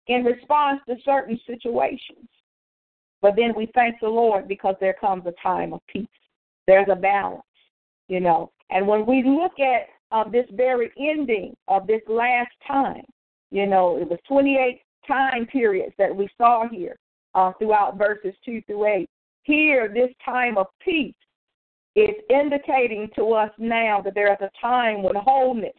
in 0.07 0.23
response 0.23 0.81
to 0.89 0.95
certain 1.05 1.39
situations. 1.45 2.27
But 3.21 3.36
then 3.36 3.53
we 3.55 3.67
thank 3.75 3.99
the 4.01 4.10
Lord 4.10 4.47
because 4.47 4.75
there 4.79 4.95
comes 4.99 5.25
a 5.27 5.34
time 5.41 5.73
of 5.73 5.81
peace. 5.88 6.07
There's 6.65 6.88
a 6.89 6.95
balance, 6.95 7.43
you 8.07 8.19
know. 8.19 8.51
And 8.71 8.88
when 8.88 9.05
we 9.05 9.23
look 9.23 9.60
at 9.60 9.88
uh, 10.12 10.27
this 10.27 10.47
very 10.53 10.91
ending 10.97 11.55
of 11.67 11.86
this 11.86 12.01
last 12.07 12.51
time, 12.67 13.05
you 13.51 13.67
know, 13.67 13.97
it 13.97 14.10
was 14.10 14.19
28 14.27 14.81
time 15.07 15.45
periods 15.45 15.93
that 15.99 16.13
we 16.13 16.27
saw 16.38 16.67
here 16.67 16.97
uh, 17.36 17.51
throughout 17.60 17.99
verses 17.99 18.34
2 18.43 18.63
through 18.65 18.86
8. 18.88 19.10
Here, 19.43 19.88
this 19.88 20.10
time 20.25 20.57
of 20.57 20.65
peace 20.84 21.13
is 21.95 22.15
indicating 22.29 23.10
to 23.15 23.34
us 23.34 23.51
now 23.60 24.01
that 24.01 24.15
there 24.15 24.34
is 24.34 24.39
a 24.41 24.49
time 24.60 25.03
when 25.03 25.15
wholeness, 25.15 25.77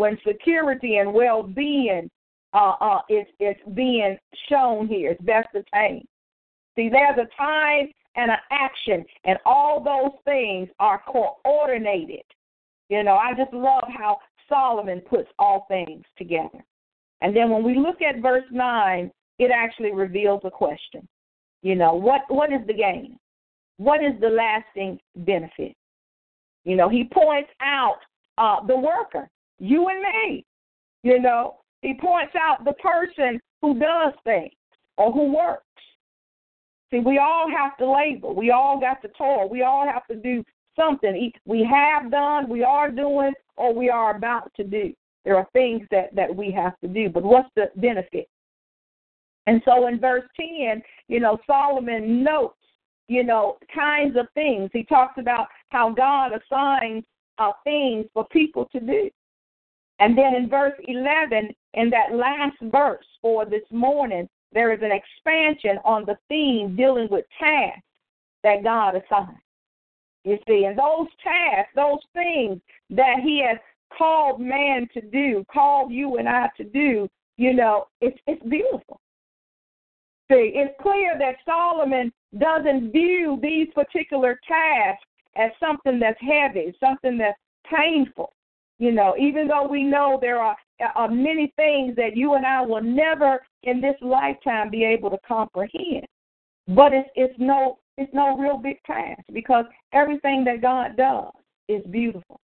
when 0.00 0.16
security 0.26 0.96
and 0.96 1.12
well 1.12 1.42
being 1.42 2.10
uh, 2.54 2.72
uh, 2.80 3.00
is, 3.10 3.26
is 3.38 3.54
being 3.74 4.16
shown 4.48 4.88
here, 4.88 5.10
it's 5.10 5.22
best 5.22 5.48
attained. 5.54 6.08
See, 6.74 6.88
there's 6.88 7.18
a 7.18 7.28
time 7.36 7.88
and 8.16 8.30
an 8.30 8.38
action, 8.50 9.04
and 9.24 9.38
all 9.44 9.84
those 9.84 10.18
things 10.24 10.70
are 10.80 11.02
coordinated. 11.06 12.24
You 12.88 13.02
know, 13.02 13.16
I 13.16 13.34
just 13.34 13.52
love 13.52 13.84
how 13.94 14.16
Solomon 14.48 15.02
puts 15.02 15.28
all 15.38 15.66
things 15.68 16.02
together. 16.16 16.64
And 17.20 17.36
then 17.36 17.50
when 17.50 17.62
we 17.62 17.76
look 17.76 18.00
at 18.00 18.22
verse 18.22 18.46
9, 18.50 19.10
it 19.38 19.50
actually 19.54 19.92
reveals 19.92 20.40
a 20.44 20.50
question. 20.50 21.06
You 21.62 21.74
know, 21.74 21.92
what 21.92 22.22
what 22.28 22.50
is 22.50 22.66
the 22.66 22.72
gain? 22.72 23.18
What 23.76 24.02
is 24.02 24.18
the 24.18 24.30
lasting 24.30 24.98
benefit? 25.14 25.76
You 26.64 26.76
know, 26.76 26.88
he 26.88 27.04
points 27.04 27.50
out 27.60 27.98
uh, 28.38 28.64
the 28.66 28.76
worker, 28.76 29.28
you 29.60 29.88
and 29.88 30.02
me. 30.02 30.44
You 31.02 31.20
know, 31.20 31.60
he 31.82 31.94
points 31.94 32.34
out 32.34 32.64
the 32.64 32.74
person 32.74 33.40
who 33.62 33.78
does 33.78 34.12
things 34.24 34.52
or 34.96 35.12
who 35.12 35.32
works. 35.34 35.64
See, 36.90 36.98
we 36.98 37.18
all 37.18 37.46
have 37.48 37.76
to 37.78 37.90
labor. 37.90 38.32
We 38.32 38.50
all 38.50 38.80
got 38.80 39.00
to 39.02 39.08
toil. 39.16 39.48
We 39.48 39.62
all 39.62 39.86
have 39.86 40.06
to 40.08 40.16
do 40.16 40.44
something. 40.76 41.32
We 41.46 41.64
have 41.70 42.10
done, 42.10 42.48
we 42.48 42.64
are 42.64 42.90
doing, 42.90 43.32
or 43.56 43.72
we 43.72 43.88
are 43.88 44.16
about 44.16 44.52
to 44.56 44.64
do. 44.64 44.92
There 45.24 45.36
are 45.36 45.46
things 45.52 45.86
that, 45.90 46.14
that 46.16 46.34
we 46.34 46.50
have 46.52 46.78
to 46.80 46.88
do. 46.88 47.08
But 47.08 47.22
what's 47.22 47.48
the 47.54 47.70
benefit? 47.76 48.28
And 49.46 49.62
so 49.64 49.86
in 49.86 50.00
verse 50.00 50.24
10, 50.36 50.82
you 51.08 51.20
know, 51.20 51.38
Solomon 51.46 52.22
notes, 52.22 52.56
you 53.08 53.24
know, 53.24 53.58
kinds 53.74 54.16
of 54.16 54.26
things. 54.34 54.70
He 54.72 54.84
talks 54.84 55.14
about 55.18 55.48
how 55.70 55.90
God 55.90 56.32
assigns 56.32 57.04
uh, 57.38 57.52
things 57.64 58.06
for 58.14 58.26
people 58.28 58.68
to 58.72 58.80
do. 58.80 59.10
And 60.00 60.16
then 60.16 60.34
in 60.34 60.48
verse 60.48 60.74
11, 60.88 61.50
in 61.74 61.90
that 61.90 62.14
last 62.14 62.56
verse 62.62 63.06
for 63.20 63.44
this 63.44 63.62
morning, 63.70 64.28
there 64.52 64.72
is 64.72 64.80
an 64.82 64.90
expansion 64.90 65.78
on 65.84 66.04
the 66.04 66.16
theme 66.28 66.74
dealing 66.74 67.08
with 67.10 67.26
tasks 67.38 67.82
that 68.42 68.64
God 68.64 68.96
assigned. 68.96 69.36
You 70.24 70.38
see, 70.48 70.64
and 70.64 70.78
those 70.78 71.06
tasks, 71.22 71.72
those 71.74 72.00
things 72.14 72.60
that 72.90 73.20
He 73.22 73.44
has 73.46 73.58
called 73.96 74.40
man 74.40 74.88
to 74.94 75.00
do, 75.00 75.44
called 75.52 75.92
you 75.92 76.16
and 76.16 76.28
I 76.28 76.48
to 76.56 76.64
do, 76.64 77.08
you 77.36 77.54
know, 77.54 77.86
it's 78.00 78.18
it's 78.26 78.42
beautiful. 78.46 79.00
See, 80.30 80.52
it's 80.54 80.74
clear 80.80 81.18
that 81.18 81.36
Solomon 81.44 82.12
doesn't 82.38 82.92
view 82.92 83.38
these 83.42 83.68
particular 83.74 84.38
tasks 84.46 85.04
as 85.36 85.50
something 85.58 85.98
that's 85.98 86.20
heavy, 86.20 86.74
something 86.80 87.18
that's 87.18 87.38
painful. 87.64 88.32
You 88.80 88.92
know, 88.92 89.14
even 89.18 89.46
though 89.46 89.68
we 89.68 89.82
know 89.82 90.18
there 90.20 90.38
are, 90.38 90.56
are 90.96 91.10
many 91.10 91.52
things 91.56 91.94
that 91.96 92.16
you 92.16 92.32
and 92.32 92.46
I 92.46 92.62
will 92.62 92.82
never 92.82 93.38
in 93.62 93.78
this 93.78 93.94
lifetime 94.00 94.70
be 94.70 94.84
able 94.84 95.10
to 95.10 95.18
comprehend. 95.28 96.06
But 96.66 96.94
it's 96.94 97.10
it's 97.14 97.34
no 97.38 97.78
it's 97.98 98.12
no 98.14 98.38
real 98.38 98.56
big 98.56 98.82
task 98.86 99.20
because 99.34 99.66
everything 99.92 100.44
that 100.44 100.62
God 100.62 100.96
does 100.96 101.30
is 101.68 101.84
beautiful. 101.90 102.40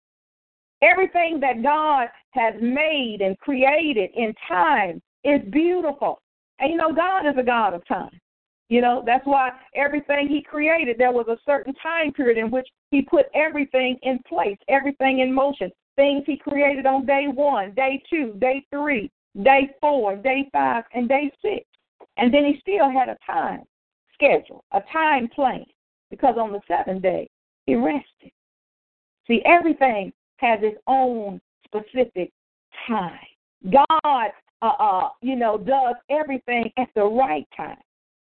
Everything 0.83 1.41
that 1.41 1.65
God 1.65 2.07
has 2.31 2.55
made 2.63 3.19
and 3.23 3.37
created 3.39 4.11
in 4.15 4.33
time 4.47 5.03
is 5.25 5.41
beautiful. 5.51 6.23
And 6.61 6.71
you 6.71 6.77
know, 6.77 6.93
God 6.93 7.27
is 7.27 7.35
a 7.39 7.43
God 7.43 7.75
of 7.75 7.85
time. 7.89 8.21
You 8.69 8.83
know, 8.83 9.03
that's 9.05 9.27
why 9.27 9.51
everything 9.75 10.29
He 10.29 10.43
created, 10.43 10.95
there 10.97 11.11
was 11.11 11.27
a 11.27 11.39
certain 11.45 11.75
time 11.83 12.13
period 12.13 12.39
in 12.39 12.53
which 12.53 12.69
He 12.93 13.03
put 13.03 13.27
everything 13.35 13.99
in 14.03 14.21
place, 14.29 14.59
everything 14.69 15.19
in 15.19 15.35
motion. 15.35 15.73
Things 16.01 16.25
He 16.25 16.39
created 16.39 16.87
on 16.87 17.05
day 17.05 17.27
one, 17.29 17.75
day 17.75 18.03
two, 18.09 18.33
day 18.41 18.65
three, 18.71 19.11
day 19.43 19.69
four, 19.83 20.17
day 20.17 20.49
five, 20.51 20.85
and 20.95 21.07
day 21.07 21.31
six. 21.43 21.67
And 22.17 22.33
then 22.33 22.47
He 22.47 22.59
still 22.59 22.91
had 22.91 23.11
a 23.11 23.19
time 23.27 23.65
schedule, 24.15 24.65
a 24.73 24.81
time 24.91 25.29
plan, 25.29 25.67
because 26.11 26.37
on 26.39 26.53
the 26.53 26.61
seventh 26.67 27.03
day, 27.03 27.29
He 27.67 27.75
rested. 27.75 28.33
See, 29.27 29.43
everything 29.45 30.11
has 30.39 30.61
its 30.63 30.79
own 30.87 31.39
specific 31.67 32.33
time. 32.89 33.19
God, 33.71 34.31
uh, 34.63 34.73
uh, 34.79 35.09
you 35.21 35.37
know, 35.37 35.59
does 35.59 35.97
everything 36.09 36.73
at 36.79 36.89
the 36.95 37.05
right 37.05 37.47
time. 37.55 37.77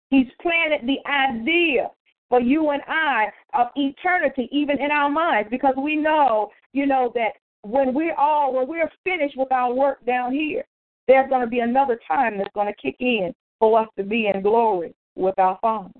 He's 0.09 0.27
planted 0.41 0.85
the 0.85 0.99
idea 1.09 1.91
for 2.27 2.41
you 2.41 2.71
and 2.71 2.81
I 2.89 3.27
of 3.53 3.67
eternity, 3.77 4.49
even 4.51 4.81
in 4.81 4.91
our 4.91 5.09
minds, 5.09 5.49
because 5.49 5.75
we 5.77 5.95
know, 5.95 6.49
you 6.73 6.85
know, 6.85 7.09
that 7.15 7.35
when 7.63 7.93
we're 7.93 8.15
all 8.15 8.53
when 8.53 8.67
we're 8.67 8.91
finished 9.03 9.37
with 9.37 9.51
our 9.51 9.73
work 9.73 10.05
down 10.05 10.33
here, 10.33 10.63
there's 11.07 11.29
going 11.29 11.41
to 11.41 11.47
be 11.47 11.59
another 11.59 11.99
time 12.07 12.37
that's 12.37 12.53
going 12.53 12.67
to 12.67 12.81
kick 12.81 12.97
in 12.99 13.33
for 13.59 13.79
us 13.79 13.87
to 13.97 14.03
be 14.03 14.29
in 14.33 14.41
glory 14.41 14.93
with 15.15 15.37
our 15.39 15.57
Father. 15.61 15.99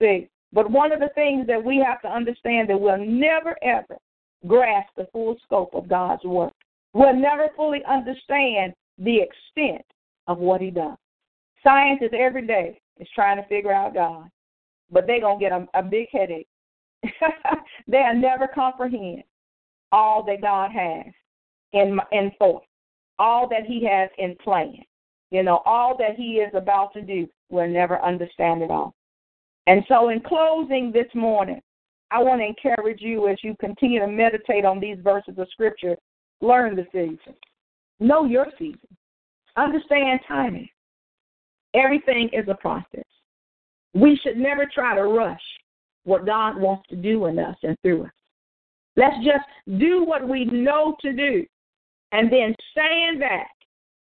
See, 0.00 0.28
but 0.52 0.70
one 0.70 0.92
of 0.92 1.00
the 1.00 1.10
things 1.14 1.46
that 1.48 1.62
we 1.62 1.78
have 1.78 2.00
to 2.02 2.08
understand 2.08 2.70
that 2.70 2.80
we'll 2.80 3.04
never 3.04 3.56
ever 3.62 3.98
grasp 4.46 4.90
the 4.96 5.08
full 5.12 5.36
scope 5.44 5.74
of 5.74 5.88
God's 5.88 6.24
work. 6.24 6.52
We'll 6.92 7.16
never 7.16 7.48
fully 7.56 7.82
understand 7.88 8.74
the 8.98 9.18
extent 9.18 9.84
of 10.28 10.38
what 10.38 10.60
He 10.60 10.70
does. 10.70 10.96
Scientists 11.62 12.14
every 12.16 12.46
day 12.46 12.78
is 13.00 13.08
trying 13.14 13.38
to 13.38 13.48
figure 13.48 13.72
out 13.72 13.94
God, 13.94 14.28
but 14.90 15.06
they're 15.06 15.20
to 15.20 15.36
get 15.40 15.50
a, 15.50 15.66
a 15.74 15.82
big 15.82 16.08
headache. 16.12 16.46
They'll 17.88 18.14
never 18.14 18.46
comprehend 18.46 19.24
all 19.92 20.22
that 20.24 20.40
God 20.40 20.70
has 20.70 21.12
in, 21.72 21.98
in 22.12 22.32
force, 22.38 22.66
all 23.18 23.48
that 23.48 23.64
He 23.66 23.84
has 23.86 24.10
in 24.18 24.36
plan. 24.42 24.76
You 25.30 25.42
know, 25.42 25.62
all 25.64 25.96
that 25.98 26.16
He 26.16 26.34
is 26.34 26.52
about 26.54 26.92
to 26.94 27.02
do, 27.02 27.26
we'll 27.50 27.68
never 27.68 28.00
understand 28.02 28.62
it 28.62 28.70
all. 28.70 28.94
And 29.66 29.82
so, 29.88 30.10
in 30.10 30.20
closing 30.20 30.92
this 30.92 31.08
morning, 31.14 31.60
I 32.10 32.22
want 32.22 32.40
to 32.40 32.46
encourage 32.46 33.00
you 33.00 33.28
as 33.28 33.38
you 33.42 33.56
continue 33.58 34.00
to 34.00 34.06
meditate 34.06 34.64
on 34.64 34.78
these 34.78 34.98
verses 35.02 35.34
of 35.38 35.48
Scripture, 35.50 35.96
learn 36.40 36.76
the 36.76 36.86
season. 36.92 37.34
Know 37.98 38.24
your 38.24 38.46
season. 38.58 38.78
Understand 39.56 40.20
timing. 40.28 40.68
Everything 41.74 42.28
is 42.32 42.46
a 42.48 42.54
process. 42.54 43.04
We 43.94 44.18
should 44.22 44.36
never 44.36 44.66
try 44.72 44.94
to 44.94 45.04
rush 45.04 45.42
what 46.04 46.26
God 46.26 46.58
wants 46.60 46.88
to 46.90 46.96
do 46.96 47.26
in 47.26 47.38
us 47.38 47.56
and 47.62 47.76
through 47.82 48.04
us. 48.04 48.10
Let's 48.96 49.16
just 49.24 49.44
do 49.78 50.04
what 50.04 50.28
we 50.28 50.44
know 50.44 50.96
to 51.00 51.12
do 51.12 51.44
and 52.12 52.32
then 52.32 52.54
stand 52.70 53.20
back 53.20 53.50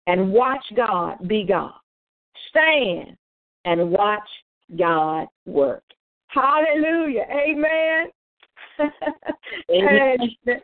and 0.08 0.32
watch 0.32 0.64
God 0.76 1.28
be 1.28 1.44
God. 1.44 1.74
Stand 2.50 3.18
and 3.66 3.90
watch 3.90 4.28
God 4.78 5.28
work. 5.46 5.84
Hallelujah. 6.28 7.26
Amen. 7.32 8.08
Amen. 9.72 10.18
and, 10.46 10.62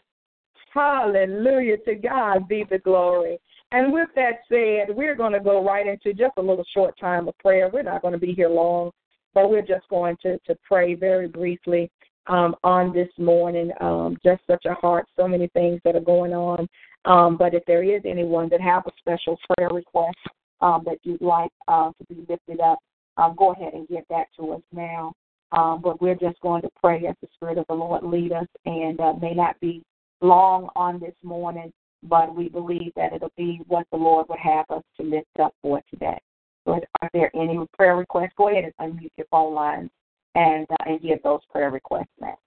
hallelujah. 0.73 1.77
To 1.85 1.95
God 1.95 2.47
be 2.47 2.65
the 2.69 2.79
glory. 2.79 3.39
And 3.71 3.91
with 3.93 4.09
that 4.15 4.39
said, 4.49 4.95
we're 4.95 5.15
going 5.15 5.33
to 5.33 5.39
go 5.39 5.65
right 5.65 5.87
into 5.87 6.13
just 6.13 6.33
a 6.37 6.41
little 6.41 6.65
short 6.73 6.97
time 6.99 7.27
of 7.27 7.37
prayer. 7.39 7.69
We're 7.71 7.83
not 7.83 8.01
going 8.01 8.13
to 8.13 8.19
be 8.19 8.33
here 8.33 8.49
long, 8.49 8.91
but 9.33 9.49
we're 9.49 9.61
just 9.61 9.87
going 9.89 10.17
to, 10.23 10.37
to 10.39 10.55
pray 10.67 10.93
very 10.93 11.27
briefly 11.27 11.89
um, 12.27 12.55
on 12.63 12.93
this 12.93 13.09
morning. 13.17 13.71
Um, 13.79 14.17
just 14.23 14.41
such 14.47 14.65
a 14.65 14.73
heart, 14.75 15.05
so 15.15 15.27
many 15.27 15.47
things 15.49 15.79
that 15.83 15.95
are 15.95 16.01
going 16.01 16.33
on. 16.33 16.67
Um, 17.05 17.37
but 17.37 17.53
if 17.53 17.63
there 17.65 17.83
is 17.83 18.01
anyone 18.05 18.49
that 18.49 18.61
have 18.61 18.83
a 18.85 18.91
special 18.99 19.37
prayer 19.49 19.69
request 19.69 20.17
um, 20.61 20.83
that 20.85 20.99
you'd 21.03 21.21
like 21.21 21.51
uh, 21.67 21.89
to 21.89 22.05
be 22.13 22.25
lifted 22.29 22.59
up, 22.59 22.79
um, 23.17 23.35
go 23.37 23.51
ahead 23.51 23.73
and 23.73 23.87
get 23.87 24.05
that 24.09 24.27
to 24.37 24.53
us 24.53 24.61
now. 24.71 25.13
Um, 25.51 25.81
but 25.81 26.01
we're 26.01 26.15
just 26.15 26.39
going 26.41 26.61
to 26.61 26.69
pray 26.81 27.05
as 27.07 27.15
the 27.21 27.27
Spirit 27.35 27.57
of 27.57 27.65
the 27.67 27.73
Lord 27.73 28.03
lead 28.03 28.31
us, 28.31 28.47
and 28.65 28.99
uh, 29.01 29.13
may 29.21 29.33
not 29.33 29.59
be 29.59 29.83
long 30.21 30.69
on 30.75 30.99
this 30.99 31.15
morning, 31.23 31.73
but 32.03 32.33
we 32.33 32.47
believe 32.47 32.93
that 32.95 33.11
it'll 33.11 33.33
be 33.35 33.59
what 33.67 33.85
the 33.91 33.97
Lord 33.97 34.27
would 34.29 34.39
have 34.39 34.65
us 34.69 34.83
to 34.97 35.03
lift 35.03 35.27
up 35.41 35.53
for 35.61 35.81
today. 35.89 36.17
So, 36.65 36.79
are 37.01 37.09
there 37.13 37.31
any 37.35 37.59
prayer 37.73 37.97
requests? 37.97 38.31
Go 38.37 38.49
ahead 38.49 38.71
and 38.79 38.93
unmute 38.93 39.11
your 39.17 39.27
phone 39.29 39.53
lines 39.53 39.89
and 40.35 40.65
uh, 40.69 40.75
and 40.85 41.01
give 41.01 41.21
those 41.23 41.41
prayer 41.51 41.71
requests 41.71 42.07
now. 42.19 42.37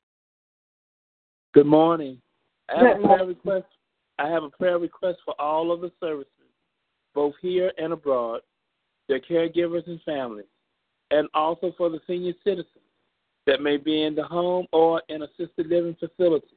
Good 1.53 1.67
morning. 1.67 2.21
I 2.69 2.83
have 2.83 2.97
Good 2.97 3.05
a 3.05 3.09
prayer 3.09 3.27
request. 3.27 3.67
I 4.19 4.29
have 4.29 4.43
a 4.43 4.51
prayer 4.51 4.79
request 4.79 5.19
for 5.25 5.39
all 5.41 5.73
of 5.73 5.81
the 5.81 5.93
services 6.01 6.29
both 7.15 7.35
here 7.41 7.71
and 7.79 7.93
abroad, 7.93 8.41
their 9.09 9.21
caregivers 9.21 9.87
and 9.87 10.01
families, 10.03 10.47
and 11.11 11.29
also 11.33 11.73
for 11.79 11.89
the 11.89 12.01
senior 12.07 12.33
citizens 12.43 12.69
that 13.47 13.63
may 13.63 13.77
be 13.77 14.03
in 14.03 14.15
the 14.15 14.25
home 14.25 14.67
or 14.73 15.01
in 15.09 15.23
assisted 15.23 15.69
living 15.69 15.97
facilities, 16.01 16.51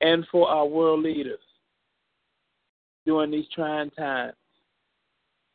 and 0.00 0.26
for 0.30 0.48
our 0.48 0.66
world 0.66 1.02
leaders 1.02 1.40
during 3.04 3.30
these 3.30 3.46
trying 3.54 3.90
times. 3.90 4.34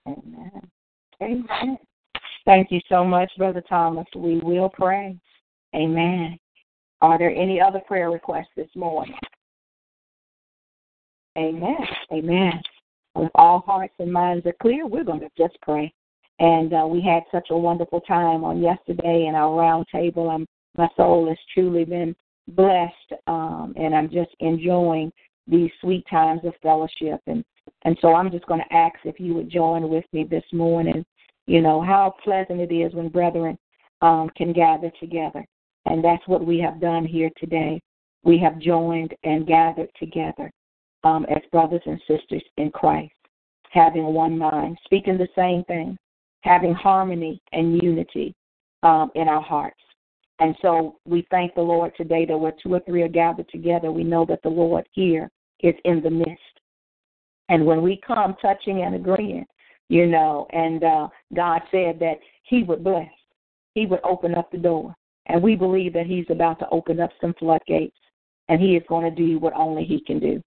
Amen. 0.07 0.69
Amen. 1.21 1.77
Thank 2.45 2.71
you 2.71 2.79
so 2.87 3.03
much, 3.03 3.31
Brother 3.37 3.63
Thomas. 3.67 4.05
We 4.15 4.39
will 4.39 4.69
pray. 4.69 5.17
Amen. 5.75 6.37
Are 7.01 7.17
there 7.17 7.31
any 7.35 7.59
other 7.59 7.79
prayer 7.79 8.11
requests 8.11 8.51
this 8.55 8.69
morning? 8.75 9.15
Amen. 11.37 11.75
Amen. 12.13 12.61
If 13.15 13.31
all 13.35 13.59
hearts 13.65 13.93
and 13.99 14.11
minds 14.11 14.45
are 14.45 14.55
clear, 14.61 14.87
we're 14.87 15.03
going 15.03 15.21
to 15.21 15.29
just 15.37 15.57
pray. 15.61 15.93
And 16.39 16.73
uh, 16.73 16.85
we 16.87 17.01
had 17.01 17.23
such 17.31 17.47
a 17.49 17.57
wonderful 17.57 18.01
time 18.01 18.43
on 18.43 18.61
yesterday 18.61 19.25
in 19.27 19.35
our 19.35 19.53
round 19.57 19.85
table. 19.91 20.29
I'm, 20.29 20.45
my 20.77 20.87
soul 20.97 21.27
has 21.29 21.37
truly 21.53 21.85
been 21.85 22.15
blessed, 22.49 23.21
um, 23.27 23.73
and 23.77 23.95
I'm 23.95 24.09
just 24.09 24.31
enjoying 24.39 25.11
these 25.47 25.71
sweet 25.81 26.05
times 26.09 26.41
of 26.43 26.53
fellowship. 26.61 27.21
And 27.27 27.43
and 27.83 27.97
so 28.01 28.13
I'm 28.13 28.31
just 28.31 28.45
going 28.47 28.61
to 28.61 28.75
ask 28.75 28.95
if 29.05 29.19
you 29.19 29.33
would 29.33 29.49
join 29.49 29.89
with 29.89 30.05
me 30.11 30.23
this 30.23 30.43
morning. 30.51 31.05
You 31.47 31.61
know 31.61 31.81
how 31.81 32.15
pleasant 32.23 32.59
it 32.59 32.73
is 32.73 32.93
when 32.93 33.09
brethren 33.09 33.57
um, 34.01 34.29
can 34.35 34.53
gather 34.53 34.91
together, 34.99 35.45
and 35.85 36.03
that's 36.03 36.27
what 36.27 36.45
we 36.45 36.59
have 36.59 36.81
done 36.81 37.05
here 37.05 37.29
today. 37.37 37.79
We 38.23 38.37
have 38.39 38.59
joined 38.59 39.13
and 39.23 39.45
gathered 39.45 39.89
together 39.99 40.51
um, 41.03 41.25
as 41.29 41.41
brothers 41.51 41.83
and 41.85 42.01
sisters 42.07 42.43
in 42.57 42.71
Christ, 42.71 43.13
having 43.69 44.05
one 44.05 44.37
mind, 44.37 44.77
speaking 44.85 45.17
the 45.17 45.27
same 45.35 45.63
thing, 45.65 45.97
having 46.41 46.73
harmony 46.73 47.39
and 47.53 47.81
unity 47.81 48.33
um, 48.83 49.11
in 49.15 49.27
our 49.27 49.41
hearts. 49.41 49.79
And 50.39 50.55
so 50.61 50.97
we 51.05 51.25
thank 51.31 51.55
the 51.55 51.61
Lord 51.61 51.93
today 51.95 52.25
that 52.25 52.37
where 52.37 52.53
two 52.61 52.73
or 52.73 52.81
three 52.81 53.03
are 53.03 53.07
gathered 53.07 53.47
together, 53.49 53.91
we 53.91 54.03
know 54.03 54.25
that 54.25 54.41
the 54.43 54.49
Lord 54.49 54.85
here 54.91 55.29
is 55.61 55.75
in 55.85 56.01
the 56.01 56.09
midst. 56.09 56.41
And 57.49 57.65
when 57.65 57.81
we 57.81 58.01
come 58.05 58.35
touching 58.41 58.81
and 58.81 58.95
agreeing, 58.95 59.45
you 59.89 60.07
know, 60.07 60.47
and 60.51 60.83
uh, 60.83 61.07
God 61.33 61.61
said 61.71 61.99
that 61.99 62.19
He 62.43 62.63
would 62.63 62.83
bless, 62.83 63.09
He 63.73 63.85
would 63.85 64.01
open 64.03 64.35
up 64.35 64.51
the 64.51 64.57
door. 64.57 64.95
And 65.27 65.41
we 65.41 65.55
believe 65.55 65.93
that 65.93 66.05
He's 66.05 66.25
about 66.29 66.59
to 66.59 66.69
open 66.69 66.99
up 66.99 67.11
some 67.19 67.33
floodgates, 67.39 67.97
and 68.49 68.61
He 68.61 68.75
is 68.75 68.83
going 68.87 69.03
to 69.03 69.15
do 69.15 69.39
what 69.39 69.53
only 69.53 69.83
He 69.83 70.01
can 70.01 70.19
do. 70.19 70.41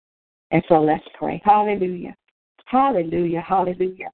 And 0.51 0.62
so 0.68 0.81
let's 0.81 1.05
pray. 1.18 1.42
Hallelujah. 1.44 2.14
Hallelujah. 2.66 3.40
Hallelujah. 3.40 4.11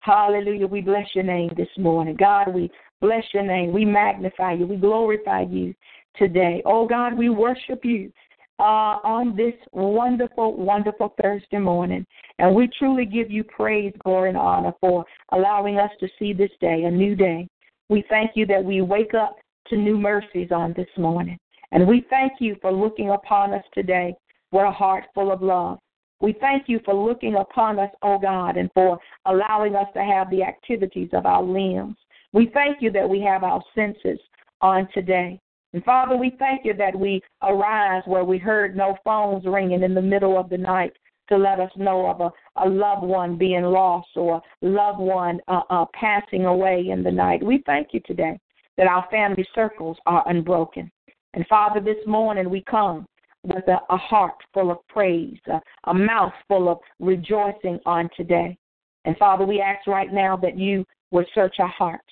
Hallelujah. 0.00 0.66
We 0.66 0.80
bless 0.80 1.06
your 1.14 1.24
name 1.24 1.50
this 1.56 1.68
morning. 1.76 2.16
God, 2.18 2.54
we 2.54 2.70
bless 3.00 3.24
your 3.32 3.42
name. 3.42 3.72
We 3.72 3.84
magnify 3.84 4.54
you. 4.54 4.66
We 4.66 4.76
glorify 4.76 5.42
you 5.42 5.74
today. 6.16 6.62
Oh, 6.64 6.86
God, 6.86 7.16
we 7.16 7.28
worship 7.28 7.84
you 7.84 8.12
uh, 8.58 8.98
on 9.04 9.36
this 9.36 9.54
wonderful, 9.72 10.56
wonderful 10.56 11.14
Thursday 11.20 11.58
morning. 11.58 12.04
And 12.38 12.54
we 12.54 12.68
truly 12.78 13.04
give 13.04 13.30
you 13.30 13.44
praise, 13.44 13.92
glory, 14.04 14.30
and 14.30 14.38
honor 14.38 14.72
for 14.80 15.04
allowing 15.32 15.78
us 15.78 15.90
to 16.00 16.08
see 16.18 16.32
this 16.32 16.50
day, 16.60 16.84
a 16.84 16.90
new 16.90 17.14
day. 17.14 17.48
We 17.88 18.04
thank 18.08 18.32
you 18.34 18.46
that 18.46 18.64
we 18.64 18.82
wake 18.82 19.14
up 19.14 19.36
to 19.68 19.76
new 19.76 19.98
mercies 19.98 20.48
on 20.50 20.74
this 20.76 20.88
morning. 20.96 21.38
And 21.72 21.86
we 21.86 22.06
thank 22.08 22.34
you 22.40 22.56
for 22.60 22.72
looking 22.72 23.10
upon 23.10 23.52
us 23.52 23.64
today 23.74 24.14
with 24.52 24.64
a 24.64 24.70
heart 24.70 25.04
full 25.14 25.30
of 25.30 25.42
love. 25.42 25.78
We 26.20 26.34
thank 26.40 26.64
you 26.68 26.80
for 26.84 26.94
looking 26.94 27.36
upon 27.36 27.78
us, 27.78 27.90
O 28.02 28.14
oh 28.14 28.18
God, 28.18 28.56
and 28.56 28.70
for 28.74 28.98
allowing 29.26 29.76
us 29.76 29.86
to 29.94 30.02
have 30.02 30.30
the 30.30 30.42
activities 30.42 31.10
of 31.12 31.26
our 31.26 31.42
limbs. 31.42 31.96
We 32.32 32.50
thank 32.52 32.78
you 32.80 32.90
that 32.92 33.08
we 33.08 33.20
have 33.20 33.44
our 33.44 33.62
senses 33.74 34.18
on 34.60 34.88
today. 34.92 35.40
And 35.72 35.84
Father, 35.84 36.16
we 36.16 36.34
thank 36.38 36.64
you 36.64 36.74
that 36.74 36.98
we 36.98 37.22
arise 37.42 38.02
where 38.06 38.24
we 38.24 38.38
heard 38.38 38.76
no 38.76 38.96
phones 39.04 39.44
ringing 39.44 39.82
in 39.82 39.94
the 39.94 40.02
middle 40.02 40.38
of 40.38 40.48
the 40.48 40.56
night 40.56 40.92
to 41.28 41.36
let 41.36 41.60
us 41.60 41.70
know 41.76 42.06
of 42.06 42.20
a, 42.20 42.30
a 42.64 42.68
loved 42.68 43.02
one 43.02 43.36
being 43.36 43.62
lost 43.62 44.08
or 44.16 44.36
a 44.36 44.66
loved 44.66 44.98
one 44.98 45.40
uh, 45.48 45.60
uh, 45.68 45.84
passing 45.92 46.46
away 46.46 46.88
in 46.90 47.02
the 47.02 47.10
night. 47.10 47.44
We 47.44 47.62
thank 47.66 47.88
you 47.92 48.00
today 48.06 48.38
that 48.78 48.86
our 48.86 49.06
family 49.10 49.46
circles 49.54 49.98
are 50.06 50.26
unbroken. 50.28 50.90
And 51.34 51.46
Father, 51.48 51.80
this 51.80 52.04
morning 52.06 52.48
we 52.48 52.64
come 52.68 53.06
with 53.42 53.68
a, 53.68 53.78
a 53.90 53.96
heart 53.96 54.36
full 54.54 54.70
of 54.70 54.78
praise, 54.88 55.38
a, 55.48 55.60
a 55.84 55.94
mouth 55.94 56.32
full 56.48 56.70
of 56.70 56.78
rejoicing 56.98 57.78
on 57.84 58.08
today. 58.16 58.56
And 59.04 59.16
Father, 59.18 59.44
we 59.44 59.60
ask 59.60 59.86
right 59.86 60.12
now 60.12 60.36
that 60.38 60.58
you 60.58 60.84
would 61.10 61.26
search 61.34 61.56
our 61.58 61.68
hearts. 61.68 62.04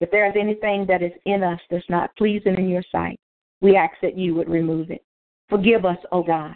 If 0.00 0.10
there 0.10 0.26
is 0.26 0.34
anything 0.38 0.86
that 0.86 1.02
is 1.02 1.12
in 1.26 1.42
us 1.42 1.60
that's 1.70 1.88
not 1.88 2.14
pleasing 2.16 2.56
in 2.56 2.68
your 2.68 2.84
sight, 2.90 3.18
we 3.60 3.76
ask 3.76 3.94
that 4.02 4.16
you 4.16 4.34
would 4.34 4.48
remove 4.48 4.90
it. 4.90 5.04
Forgive 5.48 5.84
us, 5.84 5.98
O 6.12 6.18
oh 6.18 6.22
God, 6.22 6.54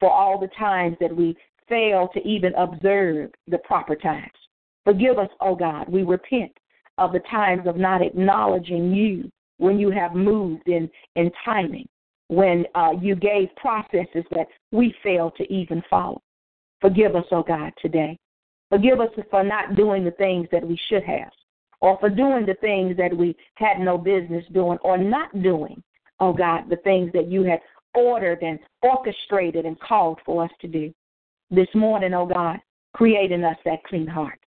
for 0.00 0.10
all 0.10 0.38
the 0.38 0.50
times 0.58 0.96
that 1.00 1.14
we 1.14 1.36
fail 1.68 2.08
to 2.14 2.26
even 2.26 2.52
observe 2.54 3.30
the 3.46 3.58
proper 3.58 3.94
times. 3.94 4.32
Forgive 4.84 5.18
us, 5.18 5.28
O 5.40 5.50
oh 5.50 5.54
God. 5.54 5.88
We 5.88 6.02
repent 6.02 6.52
of 6.98 7.12
the 7.12 7.20
times 7.30 7.66
of 7.66 7.76
not 7.76 8.02
acknowledging 8.02 8.92
you 8.92 9.30
when 9.58 9.78
you 9.78 9.90
have 9.90 10.14
moved 10.14 10.68
in, 10.68 10.90
in 11.16 11.30
timing 11.44 11.86
when 12.30 12.64
uh, 12.76 12.92
you 13.00 13.16
gave 13.16 13.48
processes 13.56 14.24
that 14.30 14.46
we 14.70 14.94
failed 15.02 15.34
to 15.36 15.52
even 15.52 15.82
follow. 15.90 16.22
Forgive 16.80 17.16
us, 17.16 17.24
oh 17.32 17.42
God, 17.42 17.72
today. 17.82 18.16
Forgive 18.70 19.00
us 19.00 19.08
for 19.30 19.42
not 19.42 19.74
doing 19.74 20.04
the 20.04 20.12
things 20.12 20.46
that 20.52 20.66
we 20.66 20.78
should 20.88 21.02
have, 21.02 21.30
or 21.80 21.98
for 21.98 22.10
doing 22.10 22.46
the 22.46 22.54
things 22.60 22.96
that 22.96 23.16
we 23.16 23.34
had 23.54 23.78
no 23.78 23.96
business 23.96 24.44
doing, 24.52 24.78
or 24.82 24.98
not 24.98 25.42
doing, 25.42 25.82
oh 26.20 26.32
God, 26.32 26.64
the 26.68 26.76
things 26.76 27.10
that 27.12 27.28
you 27.28 27.42
had 27.42 27.60
ordered 27.94 28.42
and 28.42 28.58
orchestrated 28.82 29.64
and 29.64 29.80
called 29.80 30.18
for 30.24 30.44
us 30.44 30.50
to 30.60 30.68
do. 30.68 30.92
This 31.50 31.68
morning, 31.74 32.14
oh 32.14 32.26
God, 32.26 32.58
creating 32.94 33.44
us 33.44 33.56
that 33.64 33.82
clean 33.84 34.06
heart, 34.06 34.38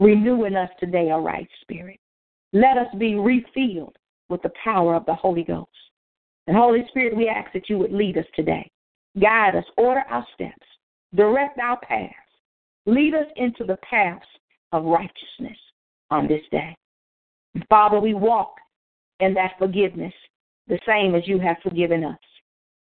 renewing 0.00 0.56
us 0.56 0.70
today 0.80 1.10
a 1.10 1.18
right 1.18 1.48
spirit. 1.62 1.98
Let 2.52 2.76
us 2.76 2.88
be 2.98 3.14
refilled 3.14 3.96
with 4.28 4.42
the 4.42 4.52
power 4.62 4.94
of 4.94 5.06
the 5.06 5.14
Holy 5.14 5.44
Ghost. 5.44 5.68
And 6.46 6.56
Holy 6.56 6.84
Spirit, 6.88 7.16
we 7.16 7.28
ask 7.28 7.52
that 7.52 7.70
you 7.70 7.78
would 7.78 7.92
lead 7.92 8.18
us 8.18 8.26
today. 8.34 8.68
Guide 9.20 9.54
us, 9.54 9.64
order 9.76 10.02
our 10.10 10.26
steps, 10.34 10.66
direct 11.14 11.58
our 11.58 11.78
paths, 11.80 12.14
lead 12.86 13.14
us 13.14 13.26
into 13.36 13.64
the 13.64 13.78
paths 13.88 14.26
of 14.72 14.84
righteousness 14.84 15.58
on 16.12 16.28
this 16.28 16.42
day. 16.50 16.76
Father, 17.68 17.98
we 17.98 18.14
walk 18.14 18.54
in 19.20 19.34
that 19.34 19.52
forgiveness 19.58 20.12
the 20.68 20.78
same 20.86 21.14
as 21.14 21.26
you 21.26 21.38
have 21.38 21.56
forgiven 21.62 22.04
us. 22.04 22.18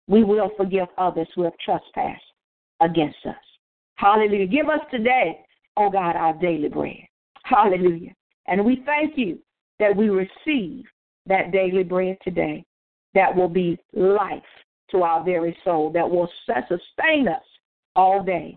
We 0.06 0.24
will 0.24 0.50
forgive 0.56 0.88
others 0.98 1.28
who 1.34 1.42
have 1.42 1.56
trespassed 1.64 2.22
against 2.80 3.24
us. 3.26 3.36
Hallelujah. 3.96 4.46
Give 4.46 4.68
us 4.68 4.80
today, 4.90 5.38
oh 5.76 5.90
God, 5.90 6.16
our 6.16 6.34
daily 6.34 6.68
bread. 6.68 7.06
Hallelujah. 7.44 8.12
And 8.46 8.64
we 8.64 8.82
thank 8.84 9.16
you 9.16 9.38
that 9.78 9.94
we 9.94 10.08
receive 10.08 10.84
that 11.26 11.52
daily 11.52 11.84
bread 11.84 12.16
today 12.22 12.64
that 13.14 13.34
will 13.34 13.48
be 13.48 13.78
life 13.92 14.42
to 14.90 15.02
our 15.02 15.24
very 15.24 15.56
soul, 15.64 15.90
that 15.92 16.08
will 16.08 16.28
sustain 16.46 17.28
us 17.28 17.42
all 17.94 18.22
day 18.22 18.56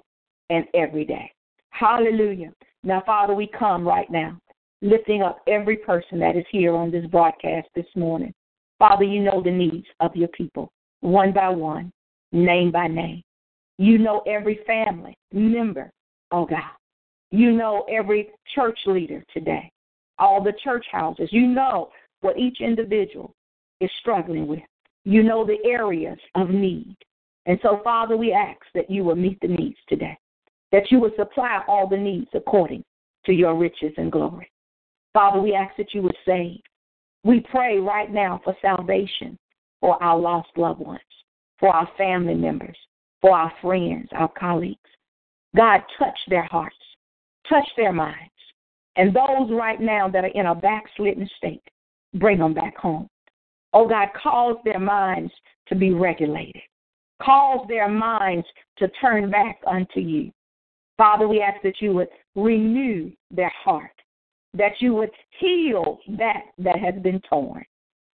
and 0.50 0.66
every 0.74 1.06
day. 1.06 1.32
Hallelujah. 1.70 2.52
Now, 2.84 3.02
Father, 3.06 3.34
we 3.34 3.48
come 3.48 3.88
right 3.88 4.10
now, 4.12 4.38
lifting 4.84 5.24
up 5.24 5.39
every 5.48 5.78
person 5.78 6.19
that 6.19 6.36
is 6.36 6.46
here 6.52 6.76
on 6.76 6.91
this 6.91 7.06
broadcast 7.08 7.69
this 7.74 7.86
morning. 7.96 8.34
Father, 8.78 9.06
you 9.06 9.22
know 9.22 9.41
the 9.41 9.50
needs 9.50 9.88
of 10.02 10.13
your 10.13 10.28
people, 10.30 10.72
one 11.00 11.32
by 11.32 11.48
one, 11.48 11.91
name 12.34 12.69
by 12.69 12.88
name. 12.88 13.24
You 13.78 13.98
know 13.98 14.22
every 14.28 14.60
family 14.67 15.17
member, 15.32 15.89
oh 16.32 16.46
God. 16.46 16.60
You 17.32 17.54
know 17.54 17.86
every 17.89 18.30
church 18.54 18.78
leader 18.86 19.24
today, 19.34 19.72
all 20.19 20.43
the 20.43 20.54
church 20.63 20.86
houses. 20.91 21.30
You 21.32 21.48
know 21.48 21.89
what 22.19 22.38
each 22.38 22.58
individual 22.60 23.34
is 23.80 23.89
struggling 24.02 24.48
with. 24.48 24.60
You 25.06 25.24
know 25.24 25.46
the 25.46 25.58
areas 25.65 26.19
of 26.36 26.50
need. 26.50 26.96
And 27.46 27.58
so, 27.63 27.80
Father, 27.84 28.17
we 28.17 28.34
ask 28.34 28.60
that 28.76 28.89
you 28.89 29.04
will 29.04 29.15
meet 29.15 29.39
the 29.41 29.48
needs 29.48 29.78
today, 29.88 30.17
that 30.72 30.91
you 30.91 31.00
will 31.00 31.12
supply 31.17 31.62
all 31.67 31.88
the 31.88 31.98
needs 31.98 32.30
according 32.34 32.84
to 33.26 33.34
your 33.34 33.56
riches 33.56 33.93
and 33.98 34.12
glory. 34.12 34.50
Father, 35.13 35.39
we 35.39 35.54
ask 35.54 35.76
that 35.78 35.93
you 35.93 36.02
would 36.02 36.17
save. 36.26 36.60
We 37.23 37.39
pray 37.52 37.78
right 37.80 38.12
now 38.12 38.41
for 38.43 38.56
salvation 38.62 39.38
for 39.84 40.02
our 40.02 40.17
lost 40.17 40.47
loved 40.56 40.80
ones, 40.80 41.02
for 41.60 41.67
our 41.67 41.89
family 41.97 42.36
members, 42.36 42.78
for 43.19 43.38
our 43.38 43.52
friends, 43.62 44.08
our 44.13 44.30
colleagues. 44.30 44.80
God, 45.58 45.82
touch 45.99 46.17
their 46.30 46.45
hearts, 46.45 46.76
touch 47.49 47.67
their 47.76 47.91
minds. 47.91 48.32
And 48.95 49.13
those 49.13 49.52
right 49.52 49.82
now 49.82 50.08
that 50.08 50.23
are 50.23 50.32
in 50.36 50.45
a 50.45 50.56
backslidden 50.56 51.30
state, 51.38 51.63
bring 52.13 52.39
them 52.39 52.54
back 52.54 52.78
home. 52.78 53.10
Oh 53.73 53.88
God, 53.88 54.08
cause 54.21 54.56
their 54.63 54.80
minds 54.80 55.34
to 55.67 55.76
be 55.76 55.93
regulated. 55.93 56.62
Cause 57.21 57.65
their 57.67 57.89
minds 57.89 58.47
to 58.78 58.88
turn 59.02 59.30
back 59.30 59.60
unto 59.67 59.99
you. 59.99 60.32
Father, 60.97 61.28
we 61.28 61.41
ask 61.41 61.62
that 61.63 61.82
you 61.82 61.91
would 61.91 62.08
renew 62.36 63.12
their 63.32 63.52
heart, 63.63 63.91
that 64.54 64.74
you 64.80 64.94
would 64.94 65.12
heal 65.39 66.00
that 66.18 66.44
that 66.58 66.78
has 66.80 66.96
been 67.02 67.22
torn, 67.30 67.63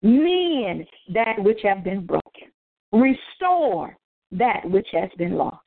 mend 0.01 0.85
that 1.13 1.35
which 1.39 1.59
have 1.63 1.83
been 1.83 2.05
broken, 2.05 2.51
restore 2.91 3.97
that 4.31 4.61
which 4.65 4.87
has 4.91 5.09
been 5.17 5.35
lost. 5.35 5.61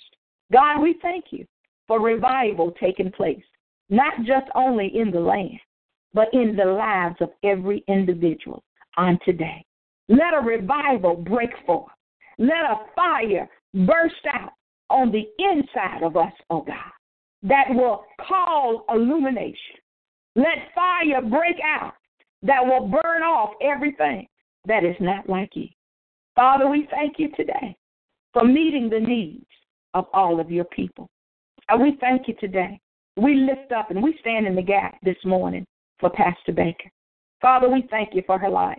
God, 0.53 0.81
we 0.81 0.97
thank 1.03 1.27
you 1.31 1.47
for 1.87 2.01
revival 2.01 2.73
taking 2.81 3.11
place, 3.11 3.43
not 3.89 4.15
just 4.19 4.47
only 4.55 4.91
in 4.95 5.11
the 5.11 5.21
land, 5.21 5.59
but 6.15 6.29
in 6.33 6.57
the 6.57 6.65
lives 6.65 7.17
of 7.21 7.31
every 7.45 7.85
individual 7.89 8.63
on 8.97 9.19
today. 9.25 9.65
Let 10.09 10.35
a 10.35 10.41
revival 10.45 11.17
break 11.17 11.51
forth. 11.67 11.93
Let 12.39 12.65
a 12.65 12.79
fire 12.97 13.49
burst 13.75 14.27
out 14.33 14.53
on 14.89 15.13
the 15.13 15.25
inside 15.39 16.03
of 16.03 16.17
us, 16.17 16.33
oh 16.51 16.63
God, 16.63 16.77
that 17.43 17.67
will 17.71 18.05
call 18.27 18.85
illumination. 18.89 19.80
Let 20.37 20.73
fire 20.75 21.23
break 21.23 21.57
out 21.65 21.95
that 22.43 22.65
will 22.65 22.89
burn 22.89 23.23
off 23.23 23.51
everything 23.61 24.27
that 24.67 24.85
is 24.85 24.97
not 25.01 25.29
like 25.29 25.51
you. 25.55 25.69
Father, 26.35 26.69
we 26.69 26.89
thank 26.91 27.19
you 27.19 27.31
today 27.37 27.77
for 28.33 28.45
meeting 28.45 28.89
the 28.89 29.01
needs 29.01 29.45
of 29.95 30.07
all 30.13 30.41
of 30.41 30.51
your 30.51 30.65
people. 30.65 31.09
And 31.69 31.83
we 31.83 31.97
thank 32.01 32.29
you 32.29 32.35
today. 32.41 32.81
We 33.17 33.35
lift 33.35 33.73
up 33.73 33.91
and 33.91 34.03
we 34.03 34.17
stand 34.21 34.47
in 34.47 34.55
the 34.55 34.63
gap 34.63 34.97
this 35.03 35.17
morning 35.25 35.67
for 35.99 36.11
Pastor 36.11 36.53
Baker. 36.53 36.91
Father, 37.41 37.69
we 37.69 37.87
thank 37.91 38.15
you 38.15 38.23
for 38.27 38.39
her 38.39 38.49
life. 38.49 38.79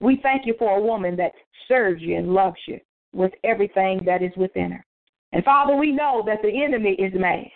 We 0.00 0.18
thank 0.22 0.46
you 0.46 0.54
for 0.58 0.78
a 0.78 0.82
woman 0.82 1.16
that 1.16 1.32
serves 1.68 2.02
you 2.02 2.16
and 2.16 2.32
loves 2.32 2.56
you 2.66 2.78
with 3.12 3.32
everything 3.44 4.00
that 4.06 4.22
is 4.22 4.32
within 4.36 4.72
her. 4.72 4.84
And 5.32 5.44
Father, 5.44 5.76
we 5.76 5.92
know 5.92 6.22
that 6.26 6.42
the 6.42 6.64
enemy 6.64 6.92
is 6.92 7.12
mad. 7.14 7.46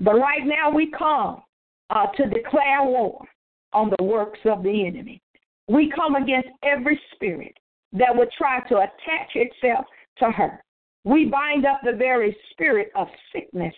But 0.00 0.14
right 0.14 0.44
now 0.44 0.70
we 0.70 0.90
come 0.90 1.42
uh, 1.90 2.06
to 2.16 2.26
declare 2.28 2.84
war 2.84 3.24
on 3.72 3.92
the 3.98 4.04
works 4.04 4.40
of 4.44 4.62
the 4.62 4.86
enemy. 4.86 5.20
We 5.68 5.92
come 5.94 6.14
against 6.14 6.48
every 6.62 7.00
spirit 7.14 7.56
that 7.92 8.14
would 8.14 8.30
try 8.36 8.60
to 8.68 8.76
attach 8.76 9.30
itself 9.34 9.84
to 10.18 10.30
her. 10.30 10.62
We 11.04 11.26
bind 11.26 11.66
up 11.66 11.80
the 11.84 11.96
very 11.96 12.36
spirit 12.50 12.90
of 12.96 13.08
sickness 13.32 13.74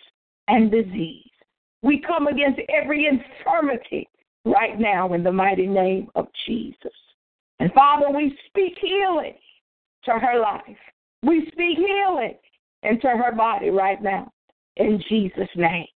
and 0.47 0.71
disease. 0.71 1.29
We 1.81 2.01
come 2.05 2.27
against 2.27 2.59
every 2.69 3.07
infirmity 3.07 4.07
right 4.45 4.79
now 4.79 5.13
in 5.13 5.23
the 5.23 5.31
mighty 5.31 5.67
name 5.67 6.09
of 6.15 6.27
Jesus. 6.45 6.91
And 7.59 7.71
Father, 7.73 8.07
we 8.15 8.37
speak 8.47 8.73
healing 8.81 9.35
to 10.05 10.11
her 10.11 10.39
life. 10.39 10.63
We 11.23 11.47
speak 11.51 11.77
healing 11.77 12.35
into 12.83 13.07
her 13.07 13.33
body 13.33 13.69
right 13.69 14.01
now 14.01 14.31
in 14.77 15.01
Jesus' 15.09 15.49
name. 15.55 15.87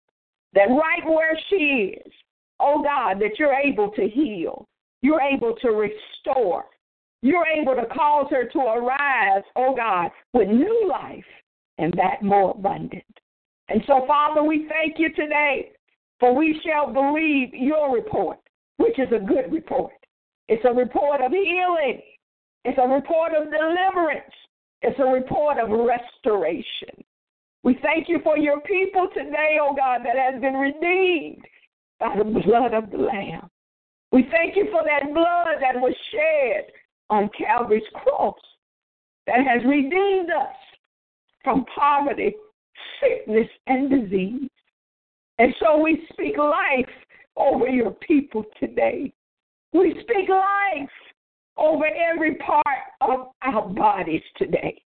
That 0.54 0.68
right 0.68 1.04
where 1.06 1.38
she 1.48 1.96
is, 2.04 2.12
oh 2.60 2.82
God, 2.82 3.20
that 3.20 3.38
you're 3.38 3.54
able 3.54 3.90
to 3.92 4.08
heal, 4.08 4.66
you're 5.00 5.20
able 5.20 5.54
to 5.62 5.68
restore, 5.70 6.64
you're 7.22 7.46
able 7.46 7.74
to 7.74 7.86
cause 7.86 8.26
her 8.30 8.48
to 8.48 8.58
arise, 8.58 9.44
oh 9.56 9.74
God, 9.74 10.10
with 10.32 10.48
new 10.48 10.88
life 10.88 11.24
and 11.78 11.92
that 11.94 12.22
more 12.22 12.50
abundant. 12.50 13.04
And 13.68 13.82
so, 13.86 14.04
Father, 14.06 14.42
we 14.42 14.68
thank 14.68 14.98
you 14.98 15.08
today, 15.14 15.72
for 16.20 16.34
we 16.34 16.60
shall 16.64 16.92
believe 16.92 17.54
your 17.54 17.94
report, 17.94 18.38
which 18.76 18.98
is 18.98 19.08
a 19.12 19.24
good 19.24 19.50
report. 19.50 19.92
It's 20.48 20.64
a 20.64 20.74
report 20.74 21.20
of 21.20 21.32
healing, 21.32 22.02
it's 22.64 22.78
a 22.78 22.88
report 22.88 23.32
of 23.32 23.44
deliverance, 23.44 24.34
it's 24.82 24.98
a 24.98 25.04
report 25.04 25.58
of 25.58 25.70
restoration. 25.70 27.04
We 27.64 27.78
thank 27.82 28.08
you 28.08 28.18
for 28.24 28.36
your 28.36 28.60
people 28.60 29.08
today, 29.14 29.58
oh 29.60 29.74
God, 29.74 30.00
that 30.04 30.16
has 30.16 30.40
been 30.40 30.54
redeemed 30.54 31.44
by 32.00 32.16
the 32.18 32.24
blood 32.24 32.74
of 32.74 32.90
the 32.90 32.98
Lamb. 32.98 33.48
We 34.10 34.28
thank 34.30 34.56
you 34.56 34.66
for 34.70 34.82
that 34.84 35.14
blood 35.14 35.60
that 35.60 35.80
was 35.80 35.94
shed 36.10 36.66
on 37.08 37.30
Calvary's 37.38 37.82
cross 37.94 38.34
that 39.26 39.38
has 39.46 39.64
redeemed 39.64 40.30
us 40.30 40.56
from 41.44 41.64
poverty, 41.74 42.34
sickness, 43.00 43.48
and 43.66 43.90
disease. 43.90 44.50
And 45.38 45.54
so 45.60 45.78
we 45.78 46.06
speak 46.12 46.36
life 46.38 46.88
over 47.36 47.68
your 47.68 47.92
people 47.92 48.44
today. 48.58 49.12
We 49.72 49.92
speak 50.02 50.28
life 50.28 50.90
over 51.56 51.84
every 51.86 52.34
part 52.36 52.66
of 53.00 53.28
our 53.42 53.68
bodies 53.68 54.22
today. 54.36 54.82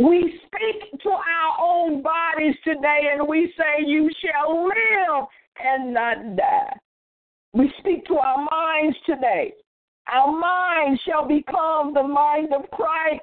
We 0.00 0.40
speak 0.46 0.98
to 1.02 1.10
our 1.10 1.56
own 1.60 2.00
bodies 2.00 2.54
today 2.64 3.10
and 3.12 3.28
we 3.28 3.52
say, 3.58 3.84
You 3.84 4.08
shall 4.22 4.64
live 4.64 5.26
and 5.62 5.92
not 5.92 6.36
die. 6.36 6.76
We 7.52 7.70
speak 7.80 8.06
to 8.06 8.14
our 8.14 8.48
minds 8.50 8.96
today. 9.04 9.52
Our 10.10 10.32
minds 10.32 11.02
shall 11.06 11.28
become 11.28 11.92
the 11.92 12.02
mind 12.02 12.48
of 12.54 12.70
Christ, 12.70 13.20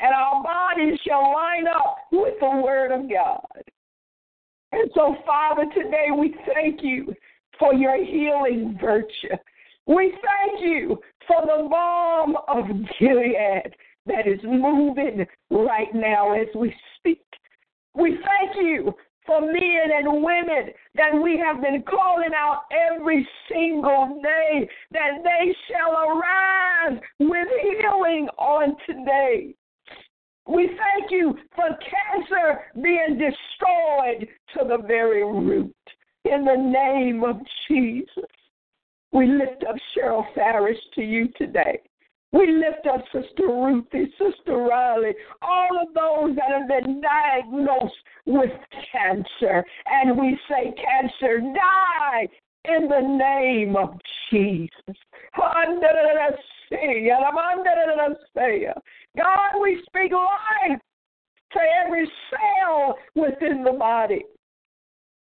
and 0.00 0.12
our 0.12 0.42
bodies 0.42 0.98
shall 1.06 1.32
line 1.32 1.68
up 1.68 1.98
with 2.10 2.34
the 2.40 2.60
Word 2.60 2.90
of 2.90 3.08
God. 3.08 3.62
And 4.72 4.90
so, 4.94 5.14
Father, 5.24 5.66
today 5.74 6.08
we 6.16 6.34
thank 6.52 6.82
you 6.82 7.14
for 7.56 7.72
your 7.72 8.04
healing 8.04 8.76
virtue. 8.80 9.36
We 9.86 10.10
thank 10.10 10.60
you 10.60 10.98
for 11.28 11.42
the 11.42 11.68
balm 11.70 12.36
of 12.48 12.64
Gilead 12.98 13.72
that 14.06 14.26
is 14.26 14.40
moving 14.44 15.26
right 15.50 15.94
now 15.94 16.32
as 16.32 16.48
we 16.54 16.74
speak. 16.98 17.24
We 17.94 18.10
thank 18.10 18.56
you 18.56 18.92
for 19.26 19.40
men 19.40 19.90
and 19.96 20.22
women 20.22 20.72
that 20.94 21.12
we 21.12 21.38
have 21.44 21.60
been 21.60 21.82
calling 21.82 22.30
out 22.36 22.62
every 22.70 23.26
single 23.50 24.20
day, 24.22 24.68
that 24.92 25.22
they 25.24 25.54
shall 25.68 25.92
arise 25.92 27.00
with 27.18 27.48
healing 27.62 28.28
on 28.38 28.76
today. 28.86 29.54
We 30.48 30.68
thank 30.68 31.10
you 31.10 31.36
for 31.56 31.68
cancer 31.68 32.60
being 32.80 33.18
destroyed 33.18 34.28
to 34.54 34.68
the 34.68 34.86
very 34.86 35.24
root. 35.24 35.74
In 36.24 36.44
the 36.44 36.56
name 36.56 37.24
of 37.24 37.36
Jesus, 37.68 38.30
we 39.12 39.26
lift 39.26 39.64
up 39.68 39.76
Cheryl 39.96 40.24
Farris 40.34 40.78
to 40.94 41.02
you 41.02 41.28
today. 41.36 41.80
We 42.36 42.52
lift 42.52 42.86
up 42.86 43.02
Sister 43.12 43.46
Ruthie, 43.46 44.12
Sister 44.18 44.56
Riley, 44.58 45.14
all 45.40 45.80
of 45.80 45.94
those 45.94 46.36
that 46.36 46.50
have 46.50 46.68
been 46.68 47.00
diagnosed 47.00 47.94
with 48.26 48.50
cancer. 48.92 49.64
And 49.86 50.18
we 50.18 50.38
say, 50.48 50.74
Cancer, 50.74 51.40
die 51.40 52.28
in 52.64 52.88
the 52.88 53.00
name 53.00 53.76
of 53.76 53.98
Jesus. 54.30 54.96
God, 59.16 59.60
we 59.62 59.82
speak 59.86 60.12
life 60.12 60.80
to 61.52 61.60
every 61.84 62.10
cell 62.30 62.98
within 63.14 63.64
the 63.64 63.72
body. 63.72 64.24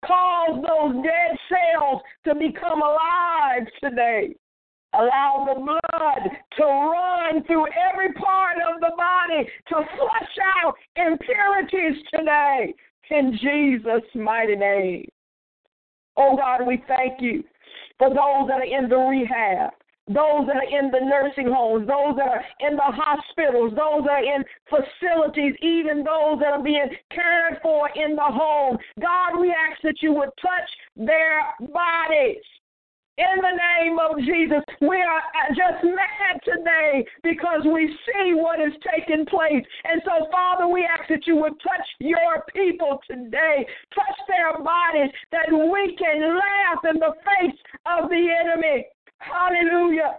Cause 0.05 0.63
those 0.67 1.03
dead 1.03 1.37
cells 1.49 2.01
to 2.25 2.35
become 2.35 2.81
alive 2.81 3.67
today. 3.81 4.35
Allow 4.93 5.47
the 5.47 5.61
blood 5.61 6.31
to 6.57 6.63
run 6.63 7.43
through 7.45 7.67
every 7.89 8.11
part 8.13 8.57
of 8.57 8.81
the 8.81 8.91
body 8.97 9.49
to 9.69 9.75
flush 9.75 10.37
out 10.63 10.75
impurities 10.95 12.03
today 12.13 12.73
in 13.09 13.37
Jesus' 13.41 14.09
mighty 14.15 14.55
name. 14.55 15.07
Oh 16.17 16.35
God, 16.35 16.65
we 16.67 16.83
thank 16.87 17.21
you 17.21 17.43
for 17.97 18.09
those 18.09 18.49
that 18.49 18.59
are 18.59 18.63
in 18.63 18.89
the 18.89 18.97
rehab, 18.97 19.71
those 20.07 20.45
that 20.47 20.57
are 20.57 20.79
in 20.79 20.91
the 20.91 20.99
nursing 20.99 21.47
homes, 21.47 21.87
those 21.87 22.15
that 22.17 22.27
are 22.27 22.43
in 22.59 22.75
the 22.75 22.81
hospitals, 22.83 23.71
those 23.71 24.03
that 24.05 24.11
are 24.11 24.23
in 24.23 24.43
facilities, 24.69 25.53
even 25.61 26.03
those 26.03 26.39
that 26.39 26.51
are 26.51 26.63
being 26.63 26.89
cared 27.11 27.59
for 27.61 27.89
in 27.95 28.15
the 28.15 28.21
home. 28.21 28.77
God, 28.99 29.39
we 29.39 29.51
ask 29.51 29.81
that 29.83 30.01
you 30.01 30.13
would 30.13 30.31
touch 30.41 30.69
their 30.97 31.43
bodies. 31.59 32.43
In 33.17 33.37
the 33.43 33.55
name 33.59 33.99
of 33.99 34.17
Jesus, 34.19 34.63
we 34.79 34.95
are 35.03 35.19
uh, 35.19 35.49
just 35.49 35.83
mad 35.83 36.39
today 36.45 37.05
because 37.23 37.61
we 37.65 37.87
see 38.07 38.33
what 38.33 38.61
is 38.61 38.71
taking 38.87 39.25
place. 39.25 39.63
And 39.83 40.01
so, 40.05 40.27
Father, 40.31 40.67
we 40.67 40.87
ask 40.87 41.09
that 41.09 41.27
you 41.27 41.35
would 41.35 41.59
touch 41.59 41.87
your 41.99 42.43
people 42.55 42.99
today, 43.09 43.67
touch 43.93 44.17
their 44.27 44.63
bodies, 44.63 45.11
that 45.31 45.51
we 45.51 45.95
can 45.99 46.39
laugh 46.39 46.81
in 46.89 46.99
the 46.99 47.13
face 47.27 47.59
of 47.85 48.09
the 48.09 48.27
enemy. 48.31 48.87
Hallelujah. 49.19 50.15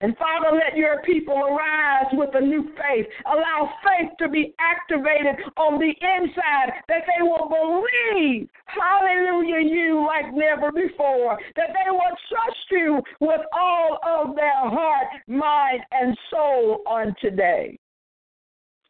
And 0.00 0.16
Father, 0.16 0.56
let 0.56 0.76
your 0.76 1.02
people 1.02 1.34
arise 1.34 2.06
with 2.12 2.30
a 2.34 2.40
new 2.40 2.62
faith. 2.76 3.06
Allow 3.26 3.68
faith 3.82 4.10
to 4.20 4.28
be 4.28 4.54
activated 4.60 5.44
on 5.56 5.80
the 5.80 5.88
inside 5.88 6.72
that 6.88 7.02
they 7.06 7.22
will 7.22 7.48
believe, 7.48 8.48
hallelujah, 8.66 9.68
you 9.68 10.06
like 10.06 10.32
never 10.32 10.70
before. 10.70 11.36
That 11.56 11.70
they 11.74 11.90
will 11.90 12.16
trust 12.28 12.70
you 12.70 13.02
with 13.18 13.40
all 13.52 13.98
of 14.06 14.36
their 14.36 14.70
heart, 14.70 15.08
mind, 15.26 15.80
and 15.90 16.16
soul 16.30 16.82
on 16.86 17.14
today. 17.20 17.76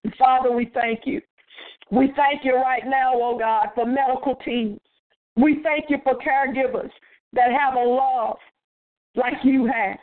And 0.04 0.14
Father, 0.16 0.52
we 0.52 0.70
thank 0.74 1.00
you. 1.06 1.22
We 1.90 2.12
thank 2.16 2.44
you 2.44 2.54
right 2.56 2.84
now, 2.86 3.12
oh 3.14 3.38
God, 3.38 3.68
for 3.74 3.86
medical 3.86 4.34
teams. 4.44 4.78
We 5.36 5.62
thank 5.62 5.86
you 5.88 5.98
for 6.04 6.18
caregivers 6.18 6.90
that 7.32 7.50
have 7.50 7.74
a 7.74 7.82
love 7.82 8.36
like 9.14 9.34
you 9.42 9.66
have. 9.66 9.96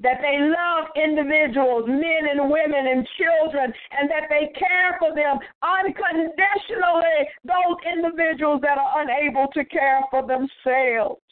That 0.00 0.20
they 0.20 0.36
love 0.38 0.92
individuals, 0.94 1.88
men 1.88 2.28
and 2.30 2.50
women 2.50 2.86
and 2.86 3.06
children, 3.16 3.72
and 3.98 4.10
that 4.10 4.28
they 4.28 4.52
care 4.58 4.96
for 4.98 5.14
them 5.14 5.38
unconditionally, 5.62 7.24
those 7.44 7.78
individuals 7.90 8.60
that 8.60 8.76
are 8.76 9.00
unable 9.00 9.48
to 9.54 9.64
care 9.64 10.02
for 10.10 10.20
themselves. 10.20 11.22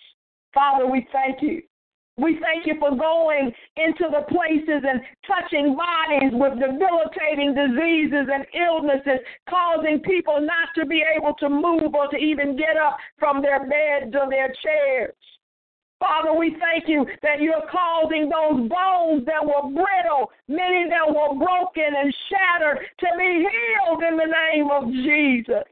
Father, 0.54 0.86
we 0.86 1.06
thank 1.12 1.42
you 1.42 1.62
we 2.16 2.38
thank 2.40 2.64
you 2.66 2.74
for 2.78 2.96
going 2.96 3.50
into 3.76 4.04
the 4.10 4.22
places 4.30 4.84
and 4.86 5.00
touching 5.26 5.74
bodies 5.74 6.30
with 6.32 6.60
debilitating 6.60 7.54
diseases 7.54 8.28
and 8.32 8.46
illnesses, 8.54 9.18
causing 9.50 9.98
people 10.00 10.40
not 10.40 10.68
to 10.76 10.86
be 10.86 11.02
able 11.16 11.34
to 11.34 11.48
move 11.48 11.92
or 11.94 12.06
to 12.08 12.16
even 12.16 12.56
get 12.56 12.76
up 12.76 12.96
from 13.18 13.42
their 13.42 13.60
beds 13.66 14.14
or 14.14 14.30
their 14.30 14.54
chairs. 14.62 15.14
Father, 16.00 16.34
we 16.34 16.56
thank 16.60 16.88
you 16.88 17.06
that 17.22 17.40
you're 17.40 17.64
causing 17.70 18.28
those 18.28 18.68
bones 18.68 19.24
that 19.26 19.44
were 19.44 19.70
brittle, 19.72 20.30
many 20.48 20.88
that 20.90 21.08
were 21.08 21.38
broken 21.38 21.90
and 21.96 22.14
shattered, 22.28 22.84
to 23.00 23.06
be 23.16 23.46
healed 23.46 24.02
in 24.02 24.16
the 24.16 24.28
name 24.28 24.70
of 24.70 24.90
Jesus. 24.92 25.64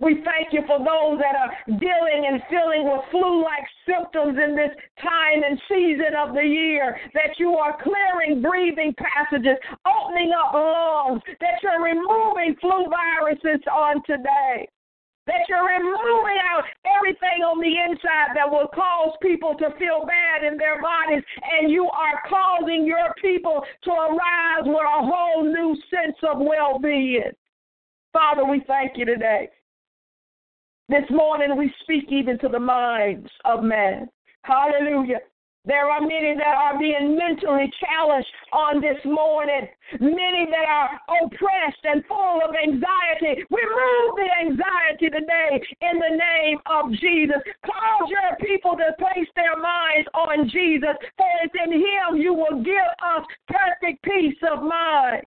We 0.00 0.20
thank 0.24 0.52
you 0.52 0.60
for 0.66 0.78
those 0.78 1.20
that 1.22 1.36
are 1.38 1.54
dealing 1.78 2.26
and 2.26 2.42
feeling 2.50 2.90
with 2.90 3.00
flu 3.12 3.44
like 3.44 3.64
symptoms 3.86 4.36
in 4.36 4.56
this 4.56 4.74
time 5.00 5.42
and 5.46 5.58
season 5.68 6.18
of 6.18 6.34
the 6.34 6.42
year, 6.42 6.98
that 7.14 7.38
you 7.38 7.54
are 7.54 7.78
clearing 7.80 8.42
breathing 8.42 8.92
passages, 8.98 9.56
opening 9.86 10.32
up 10.36 10.52
lungs, 10.52 11.22
that 11.40 11.62
you're 11.62 11.82
removing 11.82 12.56
flu 12.60 12.90
viruses 12.90 13.62
on 13.70 14.02
today. 14.04 14.68
That 15.26 15.48
you're 15.48 15.64
removing 15.64 16.38
out 16.52 16.64
everything 16.84 17.40
on 17.40 17.58
the 17.60 17.72
inside 17.88 18.36
that 18.36 18.50
will 18.50 18.68
cause 18.68 19.16
people 19.22 19.54
to 19.58 19.70
feel 19.78 20.04
bad 20.04 20.44
in 20.44 20.58
their 20.58 20.82
bodies, 20.82 21.24
and 21.42 21.70
you 21.70 21.86
are 21.86 22.20
causing 22.28 22.84
your 22.84 23.14
people 23.22 23.64
to 23.84 23.90
arise 23.90 24.64
with 24.64 24.84
a 24.84 25.00
whole 25.06 25.44
new 25.44 25.74
sense 25.88 26.16
of 26.28 26.38
well 26.40 26.78
being. 26.78 27.32
Father, 28.12 28.44
we 28.44 28.62
thank 28.66 28.98
you 28.98 29.06
today. 29.06 29.48
This 30.90 31.08
morning 31.10 31.56
we 31.56 31.72
speak 31.82 32.12
even 32.12 32.38
to 32.40 32.48
the 32.48 32.60
minds 32.60 33.30
of 33.46 33.64
men. 33.64 34.08
Hallelujah. 34.42 35.20
There 35.66 35.88
are 35.88 36.00
many 36.00 36.36
that 36.36 36.56
are 36.60 36.78
being 36.78 37.16
mentally 37.16 37.72
challenged 37.80 38.28
on 38.52 38.82
this 38.82 39.00
morning. 39.04 39.66
Many 39.98 40.44
that 40.52 40.68
are 40.68 41.00
oppressed 41.24 41.80
and 41.84 42.04
full 42.04 42.40
of 42.44 42.52
anxiety. 42.52 43.48
Remove 43.48 44.12
the 44.12 44.28
anxiety 44.44 45.08
today 45.08 45.64
in 45.80 45.96
the 45.98 46.20
name 46.20 46.58
of 46.68 46.92
Jesus. 46.92 47.40
Cause 47.64 48.10
your 48.12 48.36
people 48.44 48.76
to 48.76 48.92
place 49.00 49.28
their 49.36 49.56
minds 49.56 50.08
on 50.12 50.50
Jesus, 50.50 51.00
for 51.16 51.32
it's 51.42 51.54
in 51.56 51.72
Him 51.72 52.20
you 52.20 52.34
will 52.34 52.62
give 52.62 52.90
us 53.00 53.24
perfect 53.48 54.04
peace 54.04 54.36
of 54.52 54.62
mind. 54.62 55.23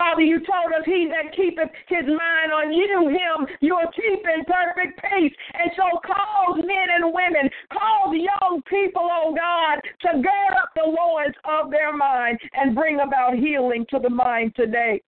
Father, 0.00 0.22
you 0.22 0.38
told 0.38 0.72
us 0.72 0.80
he 0.86 1.12
that 1.12 1.36
keepeth 1.36 1.68
his 1.86 2.08
mind 2.08 2.56
on 2.56 2.72
you, 2.72 3.12
him, 3.12 3.44
you'll 3.60 3.92
keep 3.92 4.24
in 4.24 4.40
perfect 4.48 4.96
peace. 4.96 5.36
And 5.52 5.70
so 5.76 6.00
cause 6.00 6.56
men 6.64 6.88
and 6.88 7.12
women, 7.12 7.50
cause 7.68 8.16
young 8.16 8.62
people, 8.64 9.04
oh 9.04 9.36
God, 9.36 9.76
to 10.08 10.22
gird 10.24 10.54
up 10.56 10.72
the 10.74 10.88
loins 10.88 11.36
of 11.44 11.70
their 11.70 11.94
mind 11.94 12.40
and 12.54 12.74
bring 12.74 13.00
about 13.00 13.34
healing 13.36 13.84
to 13.90 13.98
the 13.98 14.08
mind 14.08 14.56
today 14.56 15.02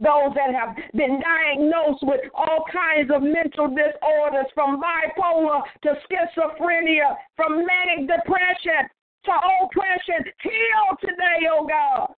those 0.00 0.30
that 0.36 0.54
have 0.54 0.76
been 0.94 1.18
diagnosed 1.18 2.04
with 2.04 2.20
all 2.32 2.62
kinds 2.70 3.10
of 3.10 3.20
mental 3.20 3.66
disorders, 3.66 4.46
from 4.54 4.80
bipolar 4.80 5.60
to 5.82 5.88
schizophrenia, 6.06 7.16
from 7.34 7.66
manic 7.66 8.06
depression 8.06 8.86
to 9.24 9.32
oppression, 9.58 10.22
heal 10.40 10.96
today, 11.00 11.48
oh 11.50 11.66
God 11.66 12.14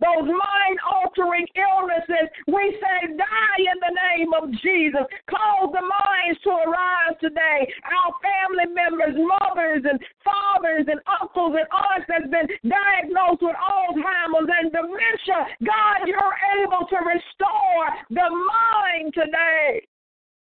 those 0.00 0.24
mind 0.24 0.76
altering 0.80 1.46
illnesses, 1.52 2.26
we 2.48 2.76
say, 2.80 3.12
die 3.16 3.60
in 3.60 3.78
the 3.84 3.94
name 3.94 4.30
of 4.32 4.48
Jesus. 4.64 5.04
Cause 5.28 5.68
the 5.76 5.84
minds 5.84 6.40
to 6.44 6.50
arise 6.64 7.16
today. 7.20 7.68
Our 7.84 8.10
family 8.24 8.72
members, 8.72 9.14
mothers, 9.16 9.84
and 9.84 10.00
fathers, 10.24 10.88
and 10.88 11.00
uncles, 11.20 11.52
and 11.60 11.68
aunts 11.68 12.08
that's 12.08 12.32
been 12.32 12.48
diagnosed 12.64 13.44
with 13.44 13.56
Alzheimer's 13.60 14.48
and 14.48 14.72
dementia. 14.72 15.40
God, 15.68 16.08
you're 16.08 16.36
able 16.64 16.88
to 16.88 16.98
restore 17.04 17.86
the 18.08 18.28
mind 18.28 19.12
today. 19.12 19.84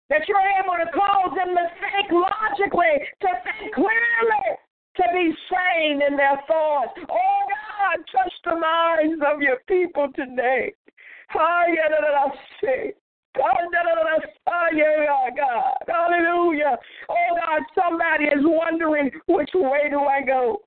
That 0.09 0.25
you're 0.29 0.49
able 0.61 0.77
to 0.81 0.89
cause 0.93 1.37
them 1.37 1.53
to 1.53 1.65
think 1.85 2.09
logically, 2.13 2.97
to 3.21 3.29
think 3.45 3.75
clearly, 3.75 4.45
to 4.99 5.05
be 5.15 5.33
sane 5.49 6.03
in 6.03 6.17
their 6.17 6.39
thoughts. 6.47 6.93
Oh 6.99 7.41
God, 7.47 8.05
touch 8.13 8.33
the 8.45 8.57
minds 8.57 9.23
of 9.25 9.41
your 9.41 9.59
people 9.67 10.09
today. 10.15 10.75
God, 15.37 15.77
hallelujah. 15.87 16.77
Oh 17.09 17.37
God, 17.37 17.63
somebody 17.75 18.25
is 18.25 18.43
wondering 18.43 19.11
which 19.27 19.51
way 19.55 19.89
do 19.91 20.01
I 20.01 20.23
go? 20.27 20.63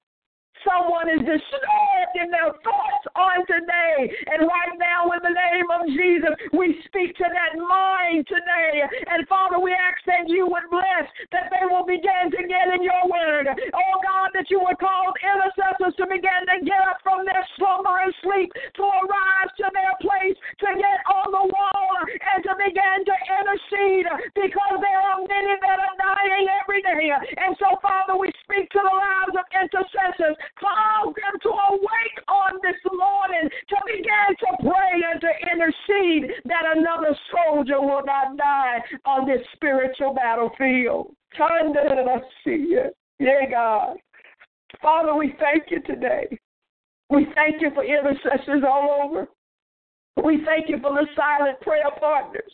Someone 0.62 1.10
is 1.10 1.22
disturbed 1.26 2.16
in 2.16 2.30
their 2.30 2.54
thoughts 2.62 3.06
on 3.16 3.46
today. 3.50 4.10
And 4.30 4.46
right 4.46 4.76
now, 4.78 5.10
in 5.12 5.22
the 5.26 5.34
name 5.34 5.68
of 5.74 5.82
Jesus, 5.90 6.34
we 6.54 6.78
speak 6.86 7.18
to 7.18 7.28
that 7.28 7.58
mind 7.58 8.28
today. 8.28 8.86
And 9.10 9.28
Father, 9.28 9.58
we 9.58 9.74
ask 9.74 9.98
that 10.06 10.30
you 10.30 10.46
would 10.46 10.68
bless, 10.70 11.06
that 11.32 11.50
they 11.50 11.66
will 11.66 11.86
begin 11.86 12.30
to 12.30 12.42
get 12.46 12.70
in 12.74 12.84
your 12.86 13.04
word. 13.10 13.50
Oh 13.50 13.96
God, 14.06 14.30
that 14.38 14.50
you 14.50 14.62
would 14.62 14.78
cause 14.78 15.14
intercessors 15.22 15.98
to 15.98 16.06
begin 16.06 16.42
to 16.50 16.58
get 16.66 16.82
up 16.86 17.02
from 17.02 17.26
their 17.26 17.42
slumber 17.58 17.98
and 18.02 18.14
sleep, 18.22 18.54
to 18.54 18.84
arise 18.84 19.52
to 19.58 19.68
their 19.74 19.96
place, 20.02 20.38
to 20.62 20.70
get 20.78 21.00
on 21.10 21.34
the 21.34 21.46
wall, 21.50 21.94
and 22.06 22.40
to 22.46 22.54
begin 22.58 22.98
to 23.06 23.16
intercede 23.42 24.08
because 24.36 24.78
there 24.82 25.02
are 25.02 25.20
many 25.26 25.54
that 25.62 25.80
are 25.80 25.96
dying 25.98 26.48
every 26.62 26.82
day. 26.82 27.10
And 27.38 27.56
so, 27.58 27.78
Father, 27.82 28.18
we 28.18 28.30
speak 28.46 28.70
to 28.72 28.82
the 28.82 28.96
lives 28.96 29.36
of 29.38 29.46
intercessors 29.52 30.36
Cause 30.60 31.14
them 31.16 31.40
to 31.42 31.50
awake 31.50 32.18
on 32.28 32.60
this 32.62 32.78
morning 32.92 33.50
to 33.70 33.76
begin 33.86 34.30
to 34.40 34.50
pray 34.62 34.94
and 35.12 35.22
to 35.22 35.32
intercede 35.52 36.32
that 36.46 36.78
another 36.78 37.16
soldier 37.32 37.82
will 37.82 38.04
not 38.06 38.38
die 38.38 38.80
on 39.06 39.28
this 39.28 39.42
spiritual 39.54 40.14
battlefield. 40.14 41.16
Turn 41.38 41.74
to 41.74 41.82
let 41.82 42.08
us 42.08 42.24
see 42.44 42.68
you. 42.70 42.86
Yeah, 43.20 43.50
God. 43.50 43.98
Father, 44.82 45.16
we 45.16 45.36
thank 45.40 45.70
you 45.70 45.82
today. 45.82 46.38
We 47.10 47.28
thank 47.36 47.62
you 47.62 47.72
for 47.74 47.84
intercessors 47.84 48.64
all 48.68 49.04
over. 49.04 49.28
We 50.24 50.44
thank 50.46 50.70
you 50.70 50.80
for 50.82 50.92
the 50.92 51.08
silent 51.16 51.60
prayer 51.62 51.92
partners. 52.00 52.52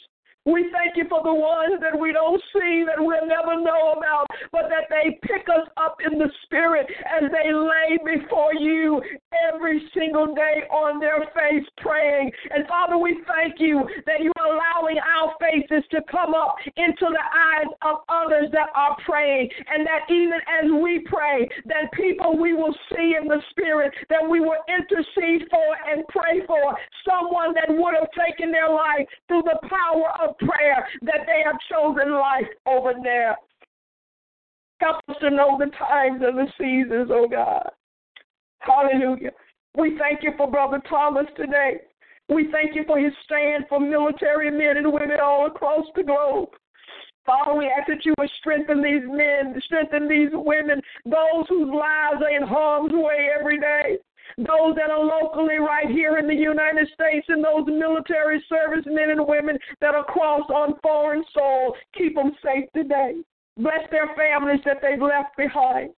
We 0.47 0.71
thank 0.71 0.95
you 0.95 1.03
for 1.11 1.19
the 1.27 1.33
ones 1.33 1.75
that 1.83 1.91
we 1.91 2.13
don't 2.15 2.39
see, 2.55 2.87
that 2.87 2.95
we'll 2.95 3.27
never 3.27 3.59
know 3.59 3.99
about, 3.99 4.27
but 4.55 4.71
that 4.71 4.87
they 4.87 5.19
pick 5.27 5.43
us 5.51 5.67
up 5.75 5.97
in 5.99 6.17
the 6.17 6.31
spirit 6.43 6.87
as 7.03 7.27
they 7.35 7.51
lay 7.51 7.99
before 7.99 8.55
you 8.55 9.03
every 9.51 9.83
single 9.93 10.33
day 10.33 10.63
on 10.71 11.01
their 11.03 11.19
face 11.35 11.67
praying. 11.83 12.31
And 12.55 12.65
Father, 12.65 12.97
we 12.97 13.19
thank 13.27 13.59
you 13.59 13.83
that 14.05 14.23
you're 14.23 14.31
allowing 14.39 14.95
our 15.03 15.35
faces 15.35 15.83
to 15.91 15.99
come 16.09 16.33
up 16.33 16.55
into 16.77 17.11
the 17.11 17.25
eyes 17.27 17.67
of 17.83 18.07
others 18.07 18.47
that 18.55 18.71
are 18.73 18.95
praying, 19.05 19.49
and 19.67 19.85
that 19.85 20.07
even 20.07 20.39
as 20.47 20.71
we 20.79 21.03
pray, 21.11 21.43
that 21.65 21.91
people 21.91 22.39
we 22.39 22.53
will 22.53 22.75
see 22.95 23.19
in 23.19 23.27
the 23.27 23.41
spirit, 23.51 23.91
that 24.07 24.23
we 24.23 24.39
will 24.39 24.63
intercede 24.71 25.43
for 25.51 25.67
and 25.91 26.07
pray 26.07 26.39
for 26.47 26.71
someone 27.03 27.53
that 27.53 27.67
would 27.67 27.95
have 27.99 28.07
taken 28.15 28.49
their 28.49 28.71
life 28.71 29.03
through 29.27 29.43
the 29.43 29.59
power 29.67 30.07
of 30.23 30.36
prayer 30.39 30.88
that 31.03 31.25
they 31.25 31.43
have 31.45 31.57
chosen 31.71 32.13
life 32.13 32.47
over 32.65 32.93
there. 33.01 33.35
Help 34.79 34.97
us 35.09 35.15
to 35.21 35.29
know 35.29 35.57
the 35.57 35.71
times 35.77 36.21
and 36.23 36.38
the 36.38 36.47
seasons, 36.57 37.09
oh 37.11 37.27
God. 37.27 37.69
Hallelujah. 38.59 39.31
We 39.75 39.97
thank 39.97 40.23
you 40.23 40.31
for 40.38 40.49
Brother 40.49 40.81
Thomas 40.89 41.27
today. 41.35 41.77
We 42.29 42.49
thank 42.51 42.75
you 42.75 42.83
for 42.85 42.99
his 42.99 43.13
stand 43.23 43.65
for 43.69 43.79
military 43.79 44.51
men 44.51 44.77
and 44.77 44.91
women 44.91 45.17
all 45.23 45.47
across 45.47 45.85
the 45.95 46.03
globe. 46.03 46.49
Father, 47.25 47.57
we 47.57 47.65
ask 47.65 47.88
that 47.88 48.05
you 48.05 48.13
would 48.17 48.29
strengthen 48.39 48.81
these 48.81 49.03
men, 49.05 49.59
strengthen 49.65 50.07
these 50.07 50.29
women, 50.33 50.81
those 51.05 51.45
whose 51.49 51.69
lives 51.69 52.21
are 52.21 52.35
in 52.35 52.47
harm's 52.47 52.93
way 52.93 53.29
every 53.38 53.59
day 53.59 53.97
those 54.38 54.75
that 54.75 54.91
are 54.91 55.03
locally 55.03 55.57
right 55.57 55.89
here 55.89 56.17
in 56.17 56.27
the 56.27 56.35
United 56.35 56.88
States, 56.93 57.25
and 57.29 57.43
those 57.43 57.65
military 57.65 58.43
servicemen 58.47 59.09
and 59.09 59.27
women 59.27 59.57
that 59.81 59.95
are 59.95 60.05
crossed 60.05 60.51
on 60.51 60.79
foreign 60.81 61.23
soil. 61.33 61.73
Keep 61.97 62.15
them 62.15 62.31
safe 62.43 62.65
today. 62.75 63.15
Bless 63.57 63.89
their 63.89 64.13
families 64.15 64.61
that 64.65 64.77
they've 64.81 65.01
left 65.01 65.35
behind. 65.35 65.89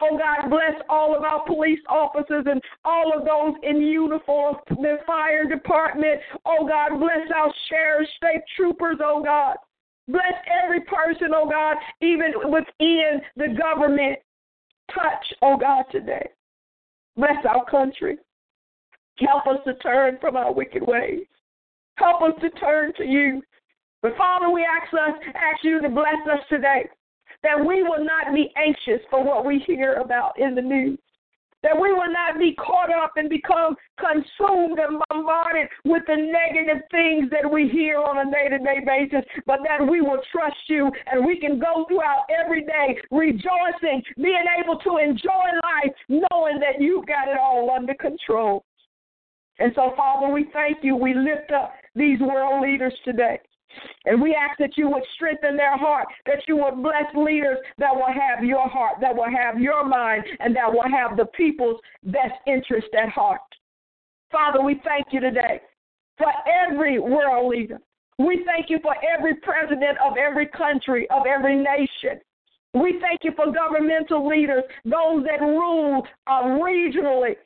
Oh 0.00 0.18
God, 0.18 0.50
bless 0.50 0.74
all 0.90 1.16
of 1.16 1.22
our 1.22 1.42
police 1.46 1.80
officers 1.88 2.44
and 2.46 2.60
all 2.84 3.16
of 3.16 3.24
those 3.24 3.54
in 3.62 3.80
uniform, 3.80 4.56
the 4.68 4.98
fire 5.06 5.46
department. 5.46 6.20
Oh 6.44 6.68
God, 6.68 6.98
bless 6.98 7.30
our 7.34 7.52
sheriff, 7.70 8.06
state 8.18 8.42
troopers, 8.56 8.98
oh 9.02 9.22
God. 9.24 9.56
Bless 10.06 10.34
every 10.62 10.82
person, 10.82 11.28
oh 11.34 11.48
God, 11.48 11.76
even 12.02 12.32
within 12.44 13.22
the 13.36 13.56
government. 13.58 14.18
Touch, 14.94 15.24
oh 15.40 15.56
God, 15.56 15.84
today. 15.90 16.28
Bless 17.16 17.44
our 17.48 17.64
country. 17.64 18.18
Help 19.18 19.46
us 19.46 19.58
to 19.64 19.74
turn 19.74 20.18
from 20.20 20.36
our 20.36 20.52
wicked 20.52 20.82
ways. 20.86 21.24
Help 21.96 22.20
us 22.22 22.32
to 22.42 22.50
turn 22.50 22.92
to 22.98 23.04
you. 23.04 23.42
But 24.02 24.16
Father, 24.18 24.50
we 24.50 24.64
ask 24.64 24.92
us, 24.92 25.18
ask 25.28 25.64
you 25.64 25.80
to 25.80 25.88
bless 25.88 26.20
us 26.30 26.40
today, 26.50 26.86
that 27.42 27.58
we 27.58 27.82
will 27.82 28.04
not 28.04 28.34
be 28.34 28.52
anxious 28.56 29.04
for 29.10 29.24
what 29.24 29.46
we 29.46 29.62
hear 29.66 29.94
about 29.94 30.38
in 30.38 30.54
the 30.54 30.60
news 30.60 30.98
that 31.66 31.74
we 31.74 31.92
will 31.92 32.12
not 32.12 32.38
be 32.38 32.54
caught 32.54 32.94
up 32.94 33.12
and 33.16 33.28
become 33.28 33.74
consumed 33.98 34.78
and 34.78 35.02
bombarded 35.10 35.66
with 35.84 36.04
the 36.06 36.14
negative 36.14 36.82
things 36.92 37.28
that 37.30 37.42
we 37.42 37.68
hear 37.68 37.98
on 37.98 38.22
a 38.26 38.30
day 38.30 38.48
to 38.48 38.58
day 38.58 38.78
basis, 38.86 39.26
but 39.46 39.58
that 39.66 39.82
we 39.84 40.00
will 40.00 40.22
trust 40.30 40.62
you 40.68 40.88
and 41.10 41.26
we 41.26 41.40
can 41.40 41.58
go 41.58 41.84
throughout 41.88 42.22
every 42.30 42.62
day 42.62 42.96
rejoicing, 43.10 44.00
being 44.16 44.46
able 44.62 44.78
to 44.78 44.98
enjoy 44.98 45.46
life, 45.74 45.92
knowing 46.08 46.60
that 46.60 46.80
you 46.80 47.02
got 47.08 47.26
it 47.26 47.36
all 47.36 47.68
under 47.74 47.94
control. 47.94 48.64
And 49.58 49.72
so, 49.74 49.92
Father, 49.96 50.32
we 50.32 50.46
thank 50.52 50.78
you. 50.82 50.94
We 50.94 51.14
lift 51.14 51.50
up 51.50 51.72
these 51.96 52.20
world 52.20 52.62
leaders 52.62 52.94
today. 53.04 53.40
And 54.04 54.20
we 54.20 54.34
ask 54.34 54.58
that 54.58 54.76
you 54.76 54.88
would 54.88 55.02
strengthen 55.14 55.56
their 55.56 55.76
heart, 55.76 56.06
that 56.26 56.42
you 56.46 56.56
would 56.56 56.82
bless 56.82 57.04
leaders 57.14 57.58
that 57.78 57.94
will 57.94 58.12
have 58.12 58.44
your 58.44 58.68
heart, 58.68 58.96
that 59.00 59.14
will 59.14 59.30
have 59.30 59.60
your 59.60 59.84
mind, 59.84 60.24
and 60.40 60.54
that 60.56 60.72
will 60.72 60.88
have 60.90 61.16
the 61.16 61.26
people's 61.26 61.80
best 62.04 62.34
interest 62.46 62.88
at 63.00 63.08
heart. 63.08 63.40
Father, 64.30 64.62
we 64.62 64.80
thank 64.84 65.06
you 65.12 65.20
today 65.20 65.60
for 66.18 66.32
every 66.66 66.98
world 66.98 67.48
leader. 67.48 67.78
We 68.18 68.42
thank 68.46 68.70
you 68.70 68.78
for 68.82 68.94
every 69.06 69.34
president 69.36 69.98
of 70.04 70.16
every 70.16 70.46
country, 70.46 71.06
of 71.10 71.26
every 71.26 71.56
nation. 71.56 72.20
We 72.72 72.98
thank 73.00 73.20
you 73.22 73.32
for 73.36 73.52
governmental 73.52 74.26
leaders, 74.26 74.64
those 74.84 75.24
that 75.24 75.40
rule 75.40 76.02
uh, 76.26 76.42
regionally, 76.42 77.36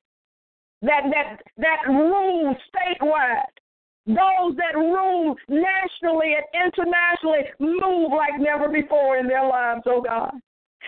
that, 0.82 1.02
that, 1.12 1.40
that 1.58 1.88
rule 1.88 2.56
statewide. 2.74 3.44
Those 4.14 4.56
that 4.56 4.76
rule 4.76 5.36
nationally 5.48 6.34
and 6.34 6.46
internationally 6.66 7.50
move 7.58 8.10
like 8.10 8.40
never 8.40 8.68
before 8.68 9.18
in 9.18 9.28
their 9.28 9.46
lives, 9.46 9.82
oh 9.86 10.02
God. 10.02 10.32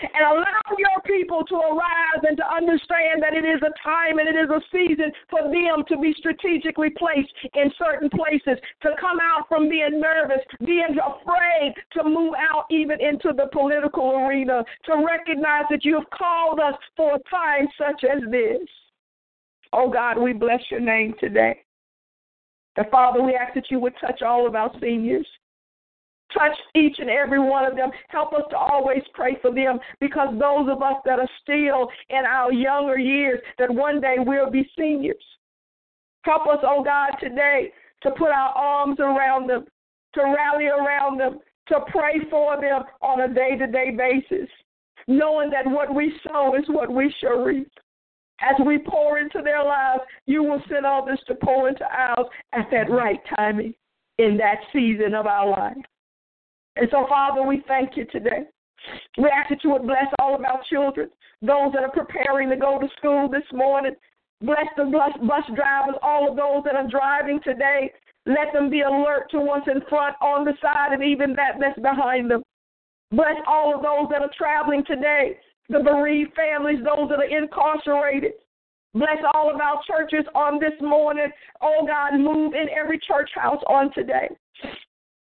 And 0.02 0.24
allow 0.24 0.62
your 0.78 1.02
people 1.04 1.44
to 1.44 1.54
arise 1.54 2.24
and 2.26 2.36
to 2.38 2.46
understand 2.50 3.22
that 3.22 3.34
it 3.34 3.44
is 3.44 3.60
a 3.60 3.70
time 3.84 4.18
and 4.18 4.26
it 4.26 4.34
is 4.34 4.48
a 4.48 4.60
season 4.72 5.12
for 5.28 5.42
them 5.42 5.84
to 5.86 5.98
be 5.98 6.14
strategically 6.16 6.90
placed 6.90 7.30
in 7.54 7.70
certain 7.78 8.08
places, 8.08 8.58
to 8.80 8.90
come 8.98 9.18
out 9.20 9.46
from 9.48 9.68
being 9.68 10.00
nervous, 10.00 10.40
being 10.64 10.96
afraid, 10.98 11.74
to 11.92 12.04
move 12.04 12.34
out 12.38 12.64
even 12.70 13.00
into 13.00 13.32
the 13.36 13.48
political 13.52 14.26
arena, 14.26 14.64
to 14.86 15.04
recognize 15.06 15.64
that 15.70 15.84
you 15.84 15.94
have 15.94 16.10
called 16.10 16.58
us 16.58 16.74
for 16.96 17.16
a 17.16 17.20
time 17.30 17.68
such 17.76 18.02
as 18.04 18.22
this. 18.30 18.66
Oh 19.74 19.90
God, 19.90 20.18
we 20.18 20.32
bless 20.32 20.62
your 20.70 20.80
name 20.80 21.14
today. 21.20 21.60
And 22.76 22.86
Father, 22.90 23.22
we 23.22 23.34
ask 23.34 23.54
that 23.54 23.70
you 23.70 23.78
would 23.80 23.94
touch 24.00 24.22
all 24.22 24.46
of 24.46 24.54
our 24.54 24.70
seniors. 24.80 25.26
Touch 26.32 26.56
each 26.74 26.96
and 26.98 27.10
every 27.10 27.38
one 27.38 27.66
of 27.66 27.76
them. 27.76 27.90
Help 28.08 28.32
us 28.32 28.44
to 28.50 28.56
always 28.56 29.02
pray 29.12 29.36
for 29.42 29.52
them 29.52 29.78
because 30.00 30.28
those 30.32 30.68
of 30.70 30.82
us 30.82 30.94
that 31.04 31.18
are 31.18 31.28
still 31.42 31.88
in 32.08 32.24
our 32.26 32.50
younger 32.52 32.98
years, 32.98 33.38
that 33.58 33.72
one 33.72 34.00
day 34.00 34.16
we'll 34.18 34.50
be 34.50 34.68
seniors. 34.78 35.22
Help 36.24 36.46
us, 36.46 36.58
oh 36.62 36.82
God, 36.82 37.10
today 37.20 37.70
to 38.02 38.10
put 38.12 38.28
our 38.28 38.50
arms 38.50 38.98
around 39.00 39.48
them, 39.48 39.64
to 40.14 40.22
rally 40.22 40.66
around 40.66 41.18
them, 41.18 41.38
to 41.68 41.80
pray 41.88 42.20
for 42.30 42.60
them 42.60 42.82
on 43.00 43.20
a 43.20 43.34
day 43.34 43.56
to 43.56 43.66
day 43.66 43.90
basis, 43.90 44.48
knowing 45.06 45.50
that 45.50 45.66
what 45.66 45.94
we 45.94 46.12
sow 46.26 46.54
is 46.56 46.64
what 46.68 46.92
we 46.92 47.14
shall 47.20 47.38
reap. 47.42 47.70
As 48.42 48.56
we 48.66 48.78
pour 48.78 49.18
into 49.18 49.40
their 49.42 49.62
lives, 49.62 50.02
you 50.26 50.42
will 50.42 50.60
send 50.68 50.84
all 50.84 51.06
this 51.06 51.20
to 51.28 51.34
pour 51.36 51.68
into 51.68 51.84
ours 51.84 52.26
at 52.52 52.68
that 52.72 52.90
right 52.90 53.20
timing 53.36 53.72
in 54.18 54.36
that 54.38 54.58
season 54.72 55.14
of 55.14 55.26
our 55.26 55.48
life. 55.48 55.76
And 56.76 56.88
so, 56.90 57.06
Father, 57.08 57.42
we 57.42 57.62
thank 57.68 57.96
you 57.96 58.04
today. 58.06 58.48
We 59.16 59.28
ask 59.28 59.50
that 59.50 59.62
you 59.62 59.70
would 59.70 59.86
bless 59.86 60.06
all 60.18 60.34
of 60.34 60.42
our 60.42 60.60
children, 60.68 61.08
those 61.40 61.72
that 61.72 61.84
are 61.84 61.92
preparing 61.92 62.50
to 62.50 62.56
go 62.56 62.80
to 62.80 62.88
school 62.96 63.28
this 63.28 63.46
morning. 63.52 63.94
Bless 64.40 64.66
the 64.76 64.84
bus, 64.84 65.12
bus 65.20 65.44
drivers, 65.54 65.94
all 66.02 66.28
of 66.28 66.36
those 66.36 66.64
that 66.64 66.74
are 66.74 66.88
driving 66.88 67.38
today. 67.44 67.92
Let 68.26 68.52
them 68.52 68.70
be 68.70 68.80
alert 68.80 69.30
to 69.30 69.38
what's 69.40 69.68
in 69.68 69.82
front, 69.88 70.16
on 70.20 70.44
the 70.44 70.54
side, 70.60 70.92
and 70.92 71.02
even 71.04 71.34
that 71.34 71.60
that's 71.60 71.78
behind 71.78 72.30
them. 72.30 72.42
Bless 73.12 73.36
all 73.46 73.74
of 73.74 73.82
those 73.82 74.10
that 74.10 74.22
are 74.22 74.30
traveling 74.36 74.82
today 74.84 75.36
the 75.68 75.80
bereaved 75.80 76.32
families, 76.34 76.78
those 76.84 77.08
that 77.08 77.20
are 77.20 77.24
incarcerated. 77.24 78.32
Bless 78.94 79.18
all 79.32 79.50
of 79.52 79.60
our 79.60 79.80
churches 79.86 80.26
on 80.34 80.60
this 80.60 80.78
morning. 80.80 81.28
Oh 81.62 81.86
God, 81.86 82.18
move 82.18 82.52
in 82.54 82.66
every 82.68 82.98
church 82.98 83.30
house 83.34 83.62
on 83.66 83.92
today. 83.94 84.28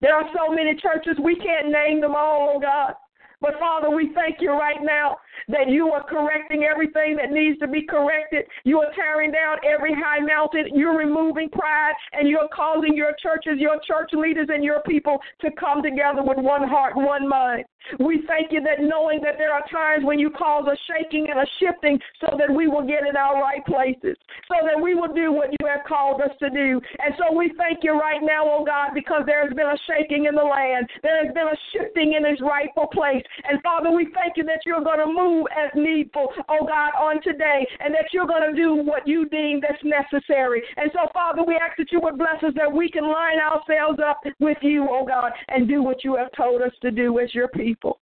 There 0.02 0.16
are 0.16 0.30
so 0.34 0.54
many 0.54 0.76
churches, 0.76 1.18
we 1.22 1.36
can't 1.36 1.72
name 1.72 2.00
them 2.00 2.16
all, 2.16 2.54
oh 2.56 2.60
God. 2.60 2.94
But 3.42 3.60
Father, 3.60 3.90
we 3.90 4.12
thank 4.14 4.38
you 4.40 4.52
right 4.52 4.80
now 4.82 5.18
that 5.48 5.70
you 5.70 5.92
are 5.92 6.04
correcting 6.04 6.64
everything 6.64 7.16
that 7.18 7.32
needs 7.32 7.60
to 7.60 7.68
be 7.68 7.84
corrected. 7.84 8.46
You 8.64 8.80
are 8.80 8.92
tearing 8.96 9.32
down 9.32 9.58
every 9.64 9.94
high 9.94 10.20
mountain. 10.20 10.68
You're 10.74 10.98
removing 10.98 11.50
pride 11.50 11.94
and 12.14 12.28
you're 12.28 12.50
causing 12.54 12.96
your 12.96 13.14
churches, 13.22 13.60
your 13.60 13.80
church 13.88 14.12
leaders, 14.14 14.48
and 14.50 14.64
your 14.64 14.82
people 14.82 15.20
to 15.42 15.52
come 15.52 15.82
together 15.82 16.24
with 16.24 16.38
one 16.38 16.68
heart, 16.68 16.96
one 16.96 17.28
mind. 17.28 17.66
We 17.98 18.22
thank 18.28 18.52
you 18.52 18.62
that 18.62 18.84
knowing 18.84 19.22
that 19.24 19.38
there 19.38 19.54
are 19.54 19.64
times 19.72 20.06
when 20.06 20.20
you 20.20 20.30
cause 20.30 20.68
a 20.68 20.78
shaking 20.86 21.28
and 21.32 21.40
a 21.40 21.48
shifting 21.60 21.98
so 22.22 22.38
that 22.38 22.52
we 22.54 22.68
will 22.68 22.86
get 22.86 23.08
in 23.08 23.16
our 23.16 23.42
right 23.42 23.66
places, 23.66 24.18
so 24.48 24.62
that 24.68 24.80
we 24.80 24.94
will 24.94 25.12
do 25.14 25.32
what 25.32 25.50
you 25.50 25.66
have 25.66 25.88
called 25.88 26.22
us 26.22 26.30
to 26.40 26.50
do. 26.50 26.80
And 27.00 27.16
so 27.18 27.36
we 27.36 27.52
thank 27.58 27.80
you 27.82 27.98
right 27.98 28.22
now, 28.22 28.44
oh 28.46 28.64
God, 28.66 28.92
because 28.94 29.24
there 29.26 29.42
has 29.48 29.56
been 29.56 29.66
a 29.66 29.80
shaking 29.88 30.26
in 30.26 30.36
the 30.36 30.44
land. 30.44 30.88
There 31.02 31.24
has 31.24 31.34
been 31.34 31.48
a 31.48 31.60
shifting 31.72 32.14
in 32.14 32.26
its 32.26 32.42
rightful 32.42 32.88
place. 32.88 33.24
And 33.50 33.62
Father, 33.64 33.90
we 33.90 34.08
thank 34.14 34.38
you 34.38 34.44
that 34.44 34.62
you're 34.66 34.84
going 34.84 35.00
to 35.00 35.08
move 35.08 35.29
as 35.52 35.72
needful, 35.76 36.28
oh 36.50 36.66
God, 36.66 36.92
on 37.00 37.22
today, 37.22 37.68
and 37.80 37.94
that 37.94 38.06
you're 38.14 38.28
going 38.28 38.50
to 38.50 38.56
do 38.56 38.76
what 38.76 39.08
you 39.08 39.28
deem 39.30 39.62
that's 39.62 39.84
necessary. 39.84 40.62
And 40.78 40.90
so, 40.94 41.10
Father, 41.14 41.44
we 41.44 41.56
ask 41.56 41.78
that 41.78 41.92
you 41.92 42.00
would 42.02 42.18
bless 42.18 42.42
us 42.44 42.54
that 42.56 42.72
we 42.72 42.90
can 42.90 43.04
line 43.04 43.40
ourselves 43.40 44.00
up 44.06 44.20
with 44.40 44.58
you, 44.62 44.88
oh 44.90 45.06
God, 45.06 45.32
and 45.48 45.68
do 45.68 45.82
what 45.82 46.04
you 46.04 46.16
have 46.16 46.32
told 46.34 46.62
us 46.62 46.74
to 46.82 46.92
do 46.92 47.20
as 47.20 47.34
your 47.34 47.48
people. 47.50 48.00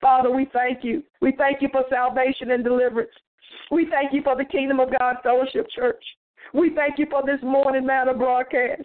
Father, 0.00 0.30
we 0.30 0.48
thank 0.52 0.82
you. 0.82 1.02
We 1.20 1.32
thank 1.38 1.62
you 1.62 1.68
for 1.70 1.84
salvation 1.88 2.50
and 2.50 2.64
deliverance. 2.64 3.12
We 3.70 3.88
thank 3.90 4.12
you 4.12 4.22
for 4.22 4.36
the 4.36 4.44
Kingdom 4.44 4.80
of 4.80 4.90
God 4.98 5.16
Fellowship 5.22 5.66
Church. 5.74 6.02
We 6.52 6.74
thank 6.74 6.98
you 6.98 7.06
for 7.10 7.22
this 7.24 7.40
morning 7.42 7.86
manna 7.86 8.14
broadcast. 8.14 8.82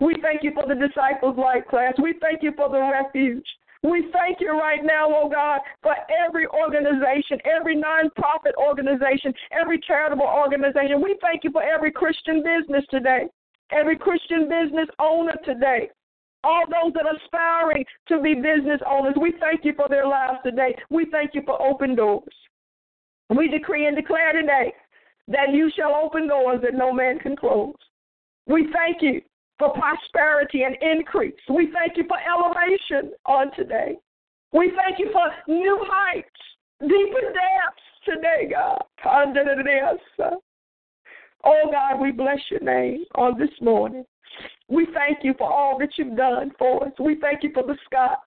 We 0.00 0.14
thank 0.22 0.42
you 0.42 0.52
for 0.54 0.66
the 0.66 0.74
disciples 0.74 1.36
light 1.38 1.66
class. 1.66 1.94
We 2.00 2.14
thank 2.20 2.42
you 2.42 2.52
for 2.56 2.68
the 2.68 2.80
refuge. 2.80 3.46
We 3.82 4.08
thank 4.12 4.40
you 4.40 4.58
right 4.58 4.80
now, 4.82 5.06
oh 5.08 5.28
God, 5.28 5.60
for 5.82 5.94
every 6.26 6.46
organization, 6.48 7.38
every 7.44 7.76
nonprofit 7.76 8.54
organization, 8.56 9.32
every 9.52 9.78
charitable 9.86 10.26
organization. 10.26 11.00
We 11.02 11.16
thank 11.20 11.44
you 11.44 11.50
for 11.52 11.62
every 11.62 11.92
Christian 11.92 12.42
business 12.42 12.84
today, 12.90 13.26
every 13.70 13.96
Christian 13.96 14.48
business 14.48 14.88
owner 14.98 15.34
today. 15.44 15.90
All 16.44 16.64
those 16.66 16.92
that 16.94 17.06
are 17.06 17.16
aspiring 17.16 17.84
to 18.08 18.20
be 18.20 18.34
business 18.34 18.80
owners, 18.88 19.14
we 19.20 19.34
thank 19.40 19.64
you 19.64 19.74
for 19.74 19.88
their 19.88 20.06
lives 20.06 20.38
today. 20.44 20.74
We 20.90 21.06
thank 21.10 21.34
you 21.34 21.42
for 21.44 21.60
open 21.62 21.94
doors. 21.94 22.34
We 23.30 23.48
decree 23.48 23.86
and 23.86 23.96
declare 23.96 24.32
today 24.32 24.72
that 25.28 25.52
you 25.52 25.70
shall 25.76 25.94
open 25.94 26.26
doors 26.26 26.60
that 26.62 26.74
no 26.74 26.92
man 26.92 27.18
can 27.18 27.36
close. 27.36 27.74
We 28.46 28.68
thank 28.72 29.02
you 29.02 29.20
for 29.58 29.72
prosperity 29.72 30.62
and 30.62 30.76
increase. 30.80 31.34
We 31.48 31.70
thank 31.72 31.96
you 31.96 32.04
for 32.08 32.16
elevation 32.18 33.12
on 33.26 33.50
today. 33.56 33.96
We 34.52 34.72
thank 34.76 34.98
you 34.98 35.10
for 35.12 35.30
new 35.52 35.78
heights, 35.88 36.28
deeper 36.80 37.32
depths 37.32 37.82
today, 38.04 38.50
God. 38.50 38.82
Oh, 41.44 41.70
God, 41.70 42.00
we 42.00 42.12
bless 42.12 42.38
your 42.50 42.60
name 42.60 43.04
on 43.14 43.38
this 43.38 43.50
morning. 43.60 44.04
We 44.68 44.86
thank 44.94 45.18
you 45.22 45.34
for 45.36 45.50
all 45.52 45.78
that 45.78 45.90
you've 45.96 46.16
done 46.16 46.52
for 46.58 46.86
us. 46.86 46.92
We 46.98 47.16
thank 47.20 47.42
you 47.42 47.50
for 47.52 47.62
the 47.62 47.76
Scotts. 47.86 48.22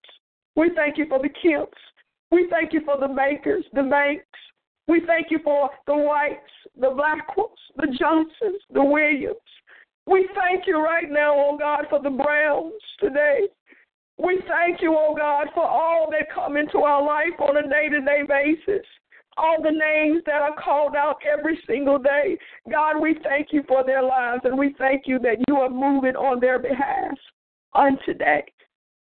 We 0.55 0.71
thank 0.75 0.97
you 0.97 1.05
for 1.07 1.19
the 1.19 1.29
Kemps. 1.29 1.71
We 2.31 2.47
thank 2.49 2.73
you 2.73 2.81
for 2.85 2.97
the 2.99 3.07
Makers, 3.07 3.65
the 3.73 3.83
Banks. 3.83 4.25
We 4.87 5.01
thank 5.05 5.27
you 5.29 5.39
for 5.43 5.69
the 5.87 5.95
Whites, 5.95 6.39
the 6.79 6.87
Blackwells, 6.87 7.49
the 7.77 7.95
Johnsons, 7.99 8.61
the 8.73 8.83
Williams. 8.83 9.37
We 10.11 10.27
thank 10.35 10.67
you 10.67 10.83
right 10.83 11.09
now, 11.09 11.33
oh 11.33 11.57
God, 11.57 11.85
for 11.89 12.01
the 12.01 12.09
Browns 12.09 12.73
today. 12.99 13.47
We 14.17 14.41
thank 14.45 14.81
you, 14.81 14.93
oh 14.97 15.15
God, 15.17 15.47
for 15.53 15.63
all 15.63 16.09
that 16.11 16.33
come 16.35 16.57
into 16.57 16.79
our 16.79 17.01
life 17.01 17.39
on 17.39 17.55
a 17.55 17.69
day 17.69 17.87
to 17.87 18.01
day 18.01 18.23
basis. 18.27 18.85
All 19.37 19.63
the 19.63 19.71
names 19.71 20.21
that 20.25 20.41
are 20.41 20.55
called 20.61 20.97
out 20.97 21.19
every 21.25 21.57
single 21.65 21.97
day. 21.97 22.37
God, 22.69 22.99
we 22.99 23.15
thank 23.23 23.53
you 23.53 23.63
for 23.69 23.85
their 23.85 24.03
lives 24.03 24.41
and 24.43 24.59
we 24.59 24.75
thank 24.77 25.03
you 25.05 25.17
that 25.19 25.37
you 25.47 25.55
are 25.55 25.69
moving 25.69 26.17
on 26.17 26.41
their 26.41 26.59
behalf 26.59 27.17
on 27.73 27.97
today. 28.05 28.43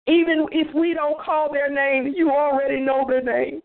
Even 0.07 0.45
if 0.51 0.73
we 0.75 0.93
don't 0.93 1.19
call 1.21 1.51
their 1.51 1.71
name, 1.71 2.13
you 2.13 2.31
already 2.31 2.81
know 2.81 3.05
their 3.07 3.23
name. 3.23 3.61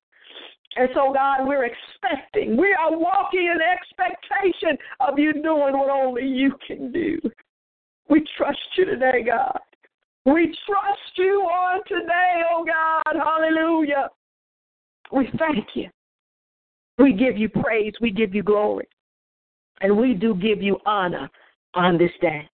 And 0.77 0.89
so, 0.95 1.13
God, 1.13 1.47
we're 1.47 1.65
expecting. 1.67 2.57
We 2.57 2.75
are 2.75 2.97
walking 2.97 3.43
in 3.43 3.59
expectation 3.61 4.79
of 5.01 5.19
you 5.19 5.33
doing 5.35 5.77
what 5.79 5.91
only 5.91 6.27
you 6.27 6.55
can 6.67 6.91
do. 6.91 7.19
We 8.09 8.25
trust 8.37 8.59
you 8.77 8.87
today, 8.87 9.23
God. 9.27 9.59
We 10.25 10.57
trust 10.67 11.17
you 11.17 11.43
on 11.43 11.81
today, 11.87 12.43
oh 12.51 12.65
God. 12.65 13.17
Hallelujah. 13.23 14.09
We 15.11 15.29
thank 15.39 15.67
you. 15.75 15.89
We 16.99 17.13
give 17.13 17.37
you 17.37 17.49
praise. 17.49 17.93
We 18.01 18.11
give 18.11 18.35
you 18.35 18.43
glory. 18.43 18.89
And 19.81 19.97
we 19.97 20.15
do 20.15 20.35
give 20.35 20.63
you 20.63 20.79
honor 20.87 21.29
on 21.75 21.99
this 21.99 22.13
day. 22.21 22.49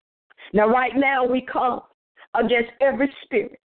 Now, 0.53 0.69
right 0.69 0.97
now, 0.97 1.25
we 1.25 1.43
come 1.43 1.81
against 2.35 2.71
every 2.81 3.12
spirit 3.25 3.61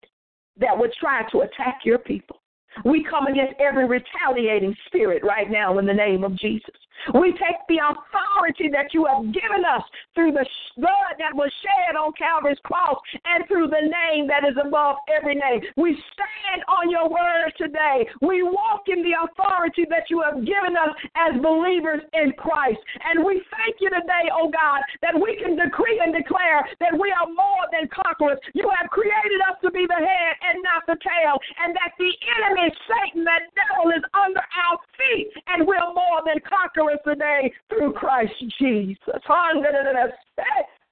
that 0.59 0.77
would 0.77 0.93
try 0.99 1.23
to 1.31 1.41
attack 1.41 1.81
your 1.85 1.99
people. 1.99 2.42
We 2.85 3.05
come 3.09 3.27
against 3.27 3.55
every 3.61 3.87
retaliating 3.87 4.75
spirit 4.87 5.23
right 5.25 5.51
now 5.51 5.79
in 5.79 5.87
the 5.87 5.95
name 5.95 6.25
of 6.25 6.37
Jesus. 6.39 6.75
We 7.15 7.33
take 7.35 7.59
the 7.69 7.83
authority 7.83 8.71
that 8.71 8.95
you 8.95 9.07
have 9.11 9.27
given 9.35 9.67
us 9.67 9.83
through 10.15 10.33
the 10.33 10.47
blood 10.77 11.19
that 11.19 11.35
was 11.35 11.51
shed 11.63 11.97
on 11.97 12.13
Calvary's 12.15 12.61
cross 12.63 12.97
and 13.27 13.43
through 13.49 13.69
the 13.69 13.83
name 13.83 14.29
that 14.29 14.47
is 14.47 14.55
above 14.55 15.03
every 15.11 15.35
name. 15.35 15.61
We 15.77 15.99
stand 16.15 16.63
on 16.69 16.91
your 16.91 17.11
word 17.11 17.51
today. 17.59 18.07
We 18.23 18.43
walk 18.43 18.87
in 18.87 19.03
the 19.03 19.19
authority 19.19 19.87
that 19.91 20.11
you 20.11 20.23
have 20.23 20.47
given 20.47 20.79
us 20.79 20.95
as 21.19 21.41
believers 21.43 22.07
in 22.15 22.33
Christ. 22.39 22.79
And 23.03 23.25
we 23.25 23.43
thank 23.51 23.83
you 23.83 23.91
today, 23.91 24.31
oh 24.31 24.51
God, 24.51 24.81
that 25.03 25.19
we 25.19 25.37
can 25.43 25.59
decree 25.59 25.99
and 25.99 26.15
declare 26.15 26.63
that 26.79 26.95
we 26.95 27.11
are 27.11 27.27
more 27.27 27.67
than 27.75 27.91
conquerors. 27.91 28.39
You 28.55 28.71
have 28.79 28.91
created 28.91 29.43
us 29.51 29.59
to 29.67 29.71
be 29.71 29.87
the 29.91 29.99
head 29.99 30.33
and 30.47 30.63
not 30.63 30.87
the 30.87 30.99
tail, 31.03 31.35
and 31.63 31.75
that 31.75 31.99
the 31.99 32.13
enemy, 32.39 32.71
Satan, 32.87 33.25
that 33.27 33.51
devil, 33.59 33.91
is 33.91 34.05
under 34.15 34.43
our 34.43 34.77
feet, 34.95 35.35
and 35.51 35.67
we're 35.67 35.83
more 35.93 36.23
than 36.23 36.39
conquerors 36.47 36.82
today 37.05 37.53
through 37.69 37.93
Christ 37.93 38.33
Jesus. 38.59 38.99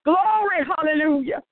Glory, 0.04 0.64
hallelujah. 0.76 1.42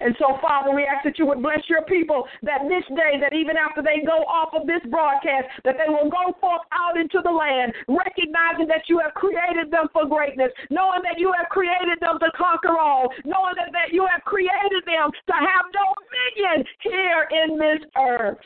And 0.00 0.16
so, 0.18 0.40
Father, 0.40 0.74
we 0.74 0.88
ask 0.88 1.04
that 1.04 1.18
you 1.18 1.26
would 1.26 1.42
bless 1.42 1.60
your 1.68 1.82
people 1.84 2.24
that 2.42 2.64
this 2.68 2.84
day, 2.96 3.20
that 3.20 3.36
even 3.36 3.56
after 3.60 3.82
they 3.82 4.00
go 4.00 4.24
off 4.24 4.48
of 4.56 4.66
this 4.66 4.80
broadcast, 4.88 5.44
that 5.64 5.76
they 5.76 5.92
will 5.92 6.08
go 6.08 6.32
forth 6.40 6.64
out 6.72 6.96
into 6.96 7.20
the 7.22 7.30
land, 7.30 7.72
recognizing 7.86 8.66
that 8.68 8.88
you 8.88 8.98
have 8.98 9.12
created 9.12 9.70
them 9.70 9.92
for 9.92 10.08
greatness, 10.08 10.48
knowing 10.70 11.04
that 11.04 11.20
you 11.20 11.32
have 11.36 11.52
created 11.52 12.00
them 12.00 12.18
to 12.18 12.32
conquer 12.32 12.80
all, 12.80 13.12
knowing 13.28 13.52
that, 13.60 13.72
that 13.76 13.92
you 13.92 14.08
have 14.08 14.24
created 14.24 14.82
them 14.88 15.12
to 15.12 15.36
have 15.36 15.68
dominion 15.68 16.64
here 16.80 17.28
in 17.44 17.58
this 17.60 17.84
earth. 18.00 18.40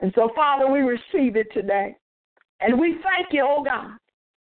And 0.00 0.10
so, 0.14 0.30
Father, 0.34 0.72
we 0.72 0.80
receive 0.80 1.36
it 1.36 1.52
today. 1.52 1.96
And 2.60 2.80
we 2.80 2.96
thank 3.04 3.28
you, 3.32 3.44
oh 3.46 3.62
God, 3.62 3.92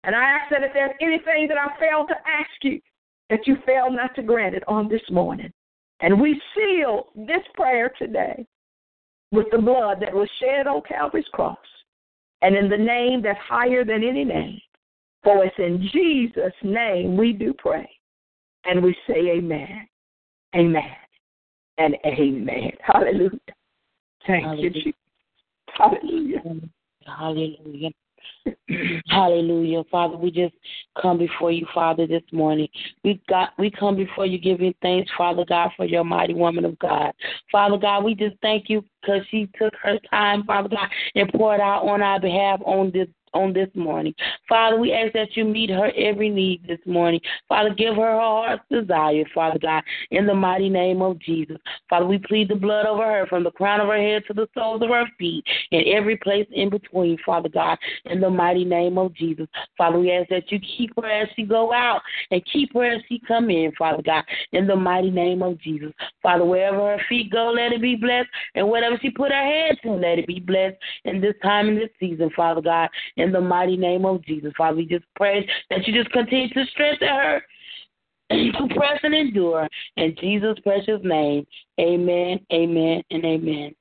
and 0.06 0.14
I 0.14 0.22
ask 0.22 0.50
that 0.50 0.62
if 0.62 0.72
there's 0.72 0.94
anything 1.00 1.48
that 1.48 1.58
I 1.58 1.78
failed 1.80 2.08
to 2.08 2.14
ask 2.14 2.50
you, 2.62 2.80
that 3.28 3.46
you 3.46 3.56
fail 3.66 3.90
not 3.90 4.14
to 4.14 4.22
grant 4.22 4.54
it 4.54 4.62
on 4.68 4.88
this 4.88 5.02
morning. 5.10 5.52
And 6.00 6.20
we 6.20 6.40
seal 6.54 7.08
this 7.16 7.42
prayer 7.54 7.92
today 7.98 8.46
with 9.32 9.46
the 9.50 9.58
blood 9.58 9.98
that 10.00 10.14
was 10.14 10.28
shed 10.40 10.68
on 10.68 10.82
Calvary's 10.88 11.26
cross 11.32 11.58
and 12.42 12.54
in 12.54 12.68
the 12.68 12.76
name 12.76 13.20
that's 13.20 13.38
higher 13.40 13.84
than 13.84 14.04
any 14.04 14.24
name. 14.24 14.60
For 15.24 15.44
it's 15.44 15.56
in 15.58 15.88
Jesus' 15.92 16.52
name 16.62 17.16
we 17.16 17.32
do 17.32 17.52
pray. 17.58 17.90
And 18.64 18.82
we 18.82 18.96
say 19.08 19.30
amen, 19.30 19.88
amen, 20.54 20.82
and 21.78 21.96
amen. 22.04 22.72
Hallelujah. 22.80 23.30
Thank 24.26 24.44
Hallelujah. 24.44 24.62
you, 24.62 24.70
Jesus. 24.70 24.92
Hallelujah. 25.68 26.42
Hallelujah. 27.06 27.90
Hallelujah. 29.08 29.82
Father, 29.90 30.16
we 30.16 30.30
just 30.30 30.54
come 31.00 31.18
before 31.18 31.50
you, 31.50 31.66
Father, 31.74 32.06
this 32.06 32.22
morning. 32.32 32.68
We 33.04 33.20
got 33.28 33.50
we 33.58 33.70
come 33.70 33.96
before 33.96 34.26
you 34.26 34.38
giving 34.38 34.74
thanks, 34.82 35.10
Father 35.16 35.44
God, 35.48 35.70
for 35.76 35.84
your 35.84 36.04
mighty 36.04 36.34
woman 36.34 36.64
of 36.64 36.78
God. 36.78 37.12
Father 37.50 37.78
God, 37.78 38.04
we 38.04 38.14
just 38.14 38.36
thank 38.42 38.68
you 38.68 38.84
because 39.00 39.22
she 39.30 39.48
took 39.58 39.74
her 39.82 39.98
time, 40.10 40.44
Father 40.44 40.68
God, 40.68 40.88
and 41.14 41.32
poured 41.32 41.60
out 41.60 41.86
on 41.86 42.02
our 42.02 42.20
behalf 42.20 42.60
on 42.64 42.90
this 42.92 43.08
on 43.34 43.52
this 43.52 43.68
morning. 43.74 44.14
Father, 44.48 44.78
we 44.78 44.92
ask 44.92 45.12
that 45.12 45.36
you 45.36 45.44
meet 45.44 45.70
her 45.70 45.90
every 45.96 46.28
need 46.28 46.66
this 46.66 46.78
morning. 46.86 47.20
Father, 47.48 47.74
give 47.74 47.94
her 47.96 48.02
her 48.02 48.20
heart's 48.20 48.62
desire, 48.70 49.24
Father 49.34 49.58
God, 49.58 49.82
in 50.10 50.26
the 50.26 50.34
mighty 50.34 50.68
name 50.68 51.02
of 51.02 51.18
Jesus. 51.18 51.58
Father, 51.88 52.06
we 52.06 52.18
plead 52.18 52.48
the 52.48 52.54
blood 52.54 52.86
over 52.86 53.04
her 53.04 53.26
from 53.26 53.44
the 53.44 53.50
crown 53.50 53.80
of 53.80 53.88
her 53.88 54.00
head 54.00 54.22
to 54.26 54.34
the 54.34 54.48
soles 54.54 54.82
of 54.82 54.88
her 54.88 55.04
feet 55.18 55.44
and 55.72 55.86
every 55.86 56.16
place 56.16 56.46
in 56.52 56.70
between, 56.70 57.18
Father 57.24 57.48
God, 57.48 57.78
in 58.06 58.20
the 58.20 58.30
mighty 58.30 58.64
name 58.64 58.98
of 58.98 59.14
Jesus. 59.14 59.46
Father, 59.76 59.98
we 59.98 60.12
ask 60.12 60.28
that 60.30 60.50
you 60.50 60.58
keep 60.76 60.92
her 60.96 61.06
as 61.06 61.28
she 61.36 61.42
go 61.42 61.72
out 61.72 62.00
and 62.30 62.42
keep 62.52 62.72
her 62.74 62.84
as 62.84 63.02
she 63.08 63.20
come 63.26 63.50
in, 63.50 63.72
Father 63.78 64.02
God, 64.02 64.24
in 64.52 64.66
the 64.66 64.76
mighty 64.76 65.10
name 65.10 65.42
of 65.42 65.60
Jesus. 65.60 65.92
Father, 66.22 66.44
wherever 66.44 66.78
her 66.78 67.02
feet 67.08 67.30
go, 67.30 67.52
let 67.54 67.72
it 67.72 67.82
be 67.82 67.96
blessed, 67.96 68.28
and 68.54 68.68
whatever 68.68 68.98
she 69.00 69.10
put 69.10 69.30
her 69.30 69.42
hands 69.42 69.78
to, 69.82 69.92
let 69.92 70.18
it 70.18 70.26
be 70.26 70.40
blessed 70.40 70.76
in 71.04 71.20
this 71.20 71.34
time 71.42 71.68
and 71.68 71.78
this 71.78 71.90
season, 71.98 72.30
Father 72.34 72.60
God, 72.60 72.88
in 73.16 73.25
the 73.32 73.40
mighty 73.40 73.76
name 73.76 74.04
of 74.04 74.24
Jesus. 74.24 74.52
Father, 74.56 74.76
we 74.76 74.86
just 74.86 75.04
pray 75.14 75.48
that 75.70 75.86
you 75.86 75.94
just 75.94 76.12
continue 76.12 76.48
to 76.50 76.64
strengthen 76.72 77.08
her 77.08 77.42
to 78.30 78.74
press 78.74 79.00
and 79.02 79.14
endure. 79.14 79.68
In 79.96 80.14
Jesus' 80.20 80.58
precious 80.62 81.00
name, 81.02 81.46
amen, 81.80 82.40
amen, 82.52 83.02
and 83.10 83.24
amen. 83.24 83.74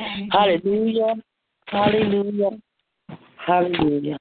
amen. 0.00 0.28
Hallelujah, 0.30 1.14
hallelujah, 1.66 2.50
hallelujah. 3.46 4.18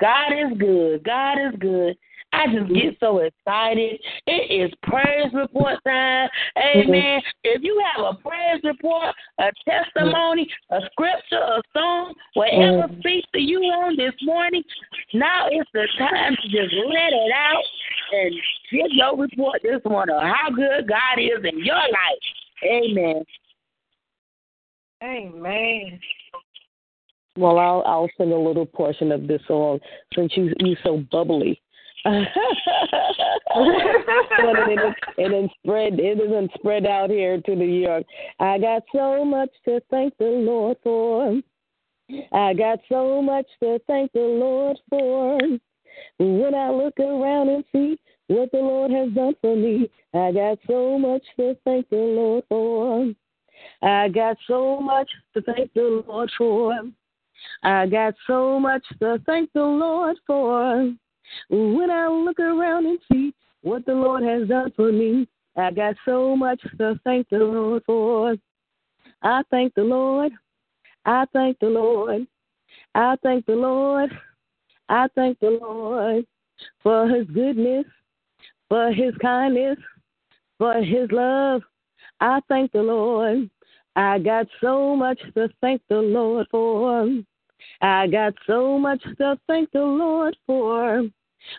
God 0.00 0.32
is 0.32 0.58
good. 0.58 1.04
God 1.04 1.34
is 1.34 1.54
good. 1.60 1.96
I 2.42 2.46
just 2.52 2.68
get 2.68 2.76
mm-hmm. 2.76 3.04
so 3.04 3.18
excited. 3.18 4.00
It 4.26 4.50
is 4.50 4.72
praise 4.82 5.32
report 5.32 5.78
time. 5.84 6.28
Mm-hmm. 6.56 6.88
Amen. 6.88 7.22
If 7.44 7.62
you 7.62 7.82
have 7.94 8.04
a 8.04 8.14
praise 8.14 8.60
report, 8.64 9.14
a 9.38 9.50
testimony, 9.68 10.48
a 10.70 10.80
scripture, 10.90 11.36
a 11.36 11.62
song, 11.72 12.14
whatever 12.34 12.88
mm-hmm. 12.88 13.00
speaks 13.00 13.28
to 13.34 13.40
you 13.40 13.58
on 13.58 13.96
this 13.96 14.14
morning, 14.22 14.62
now 15.14 15.48
is 15.48 15.66
the 15.72 15.86
time 15.98 16.34
to 16.42 16.48
just 16.48 16.74
let 16.74 17.12
it 17.12 17.32
out 17.34 17.64
and 18.12 18.34
give 18.70 18.90
your 18.90 19.16
report 19.16 19.60
this 19.62 19.80
morning 19.84 20.16
of 20.16 20.22
how 20.22 20.50
good 20.50 20.88
God 20.88 21.18
is 21.18 21.44
in 21.44 21.64
your 21.64 21.76
life. 21.76 22.22
Amen. 22.64 23.24
Amen. 25.02 26.00
Well, 27.36 27.58
I'll 27.58 27.82
I'll 27.86 28.10
sing 28.18 28.32
a 28.32 28.38
little 28.38 28.66
portion 28.66 29.10
of 29.10 29.26
this 29.26 29.40
song 29.48 29.80
since 30.14 30.32
you 30.36 30.52
you 30.58 30.76
so 30.84 31.02
bubbly 31.10 31.60
and, 32.04 32.26
it, 34.68 34.96
it 35.18 35.32
is 35.32 35.50
spread 35.62 36.00
it 36.00 36.18
isn't 36.20 36.50
spread 36.54 36.86
out 36.86 37.10
here 37.10 37.40
to 37.40 37.54
New 37.54 37.64
York. 37.64 38.04
I 38.40 38.58
got 38.58 38.82
so 38.94 39.24
much 39.24 39.50
to 39.66 39.80
thank 39.90 40.16
the 40.18 40.24
Lord 40.24 40.76
for. 40.82 41.40
I 42.32 42.54
got 42.54 42.80
so 42.88 43.22
much 43.22 43.46
to 43.62 43.78
thank 43.86 44.12
the 44.12 44.20
Lord 44.20 44.78
for. 44.90 45.38
When 46.18 46.54
I 46.54 46.70
look 46.70 46.98
around 46.98 47.48
and 47.48 47.64
see 47.72 47.98
what 48.26 48.50
the 48.50 48.58
Lord 48.58 48.90
has 48.90 49.10
done 49.12 49.34
for 49.40 49.56
me, 49.56 49.90
I 50.14 50.32
got 50.32 50.58
so 50.66 50.98
much 50.98 51.22
to 51.38 51.56
thank 51.64 51.88
the 51.90 51.96
Lord 51.96 52.44
for. 52.48 53.12
I 53.82 54.08
got 54.08 54.36
so 54.46 54.80
much 54.80 55.08
to 55.34 55.42
thank 55.42 55.72
the 55.74 56.02
Lord 56.06 56.30
for. 56.36 56.74
I 57.62 57.86
got 57.86 58.14
so 58.26 58.58
much 58.58 58.84
to 59.00 59.20
thank 59.26 59.52
the 59.52 59.62
Lord 59.62 60.16
for. 60.26 60.94
When 61.48 61.90
I 61.90 62.08
look 62.08 62.38
around 62.38 62.86
and 62.86 62.98
see 63.10 63.34
what 63.62 63.84
the 63.86 63.94
Lord 63.94 64.22
has 64.22 64.48
done 64.48 64.72
for 64.76 64.92
me, 64.92 65.28
I 65.56 65.70
got 65.70 65.96
so 66.04 66.36
much 66.36 66.60
to 66.78 66.98
thank 67.04 67.28
the 67.28 67.38
Lord 67.38 67.82
for. 67.84 68.36
I 69.22 69.42
thank 69.50 69.74
the 69.74 69.82
Lord. 69.84 70.32
I 71.04 71.24
thank 71.32 71.58
the 71.58 71.66
Lord. 71.66 72.26
I 72.94 73.16
thank 73.22 73.46
the 73.46 73.54
Lord. 73.54 74.10
I 74.88 75.08
thank 75.14 75.38
the 75.40 75.58
Lord 75.60 76.26
for 76.82 77.08
his 77.08 77.26
goodness, 77.28 77.86
for 78.68 78.92
his 78.92 79.14
kindness, 79.20 79.78
for 80.58 80.74
his 80.74 81.10
love. 81.10 81.62
I 82.20 82.40
thank 82.48 82.72
the 82.72 82.82
Lord. 82.82 83.50
I 83.96 84.18
got 84.18 84.46
so 84.60 84.96
much 84.96 85.20
to 85.34 85.48
thank 85.60 85.82
the 85.88 85.96
Lord 85.96 86.46
for. 86.50 87.08
I 87.80 88.06
got 88.06 88.34
so 88.46 88.78
much 88.78 89.02
to 89.18 89.38
thank 89.46 89.70
the 89.72 89.82
Lord 89.82 90.36
for. 90.46 91.04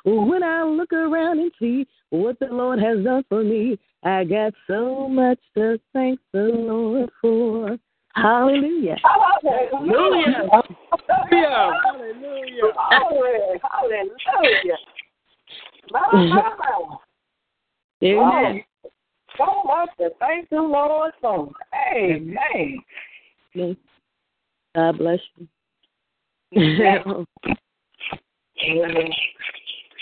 When 0.05 0.43
I 0.43 0.63
look 0.63 0.93
around 0.93 1.39
and 1.39 1.51
see 1.59 1.87
what 2.09 2.39
the 2.39 2.47
Lord 2.47 2.79
has 2.79 3.03
done 3.03 3.23
for 3.29 3.43
me, 3.43 3.77
I 4.03 4.23
got 4.23 4.53
so 4.67 5.07
much 5.07 5.39
to 5.55 5.79
thank 5.93 6.19
the 6.31 6.43
Lord 6.43 7.09
for. 7.21 7.77
Hallelujah. 8.15 8.97
Hallelujah. 9.03 10.49
Hallelujah. 10.51 11.71
Hallelujah. 11.89 12.61
Hallelujah. 13.71 14.77
Amen. 18.03 18.63
so 19.37 19.63
much 19.65 19.89
to 19.99 20.09
thank 20.19 20.49
the 20.49 20.57
Lord 20.57 21.11
for. 21.21 21.51
Amen. 21.95 22.83
God 24.75 24.97
bless 24.97 25.19
you. 25.37 25.47
Amen. 26.55 27.03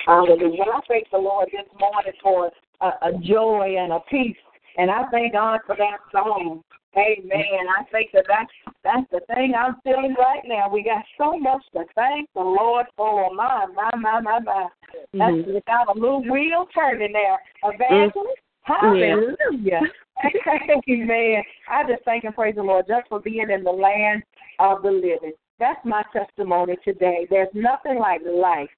Hallelujah. 0.06 0.64
I 0.74 0.80
thank 0.88 1.10
the 1.12 1.18
Lord 1.18 1.49
this 1.52 1.68
morning 1.80 2.14
for 2.22 2.52
a, 2.82 2.86
a 2.86 3.12
joy 3.24 3.76
and 3.78 3.93
a 3.93 3.99
peace. 4.10 4.38
And 4.78 4.89
I 4.89 5.04
thank 5.12 5.34
God 5.34 5.60
for 5.66 5.76
that 5.76 5.97
song. 6.12 6.64
Amen. 6.97 7.68
I 7.80 7.84
think 7.91 8.12
that 8.14 8.26
that's, 8.28 8.52
that's 8.84 9.10
the 9.12 9.22
thing 9.34 9.54
I'm 9.58 9.76
feeling 9.84 10.16
right 10.20 10.41
now. 10.45 10.70
We 10.70 10.84
got 10.84 11.04
so 11.18 11.38
much 11.38 11.64
to 11.74 11.84
thank 11.95 12.30
the 12.34 12.41
Lord 12.41 12.86
for. 12.97 13.34
My, 13.34 13.66
my, 13.74 13.89
my, 13.97 14.20
my, 14.20 14.39
my. 14.39 14.68
That's 15.14 15.36
Mhm. 15.36 15.66
got 15.66 15.95
a 15.95 15.99
little 15.99 16.24
wheel 16.30 16.68
turning 16.74 17.14
there. 17.14 17.39
Evangelist, 17.64 18.39
hallelujah. 18.64 19.82
Amen. 20.89 21.43
I 21.70 21.84
just 21.84 22.04
thank 22.04 22.26
and 22.26 22.36
praise 22.36 22.56
the 22.56 22.64
Lord 22.64 22.86
just 22.88 23.08
for 23.08 23.20
being 23.20 23.49
in 23.49 23.64
the 23.64 23.72
land 23.72 24.24
of 24.60 24.84
the 24.84 24.91
living. 24.91 25.34
That's 25.60 25.84
my 25.86 26.04
testimony 26.12 26.76
today. 26.84 27.28
There's 27.30 27.54
nothing 27.54 27.99
like 27.99 28.22
life. 28.26 28.70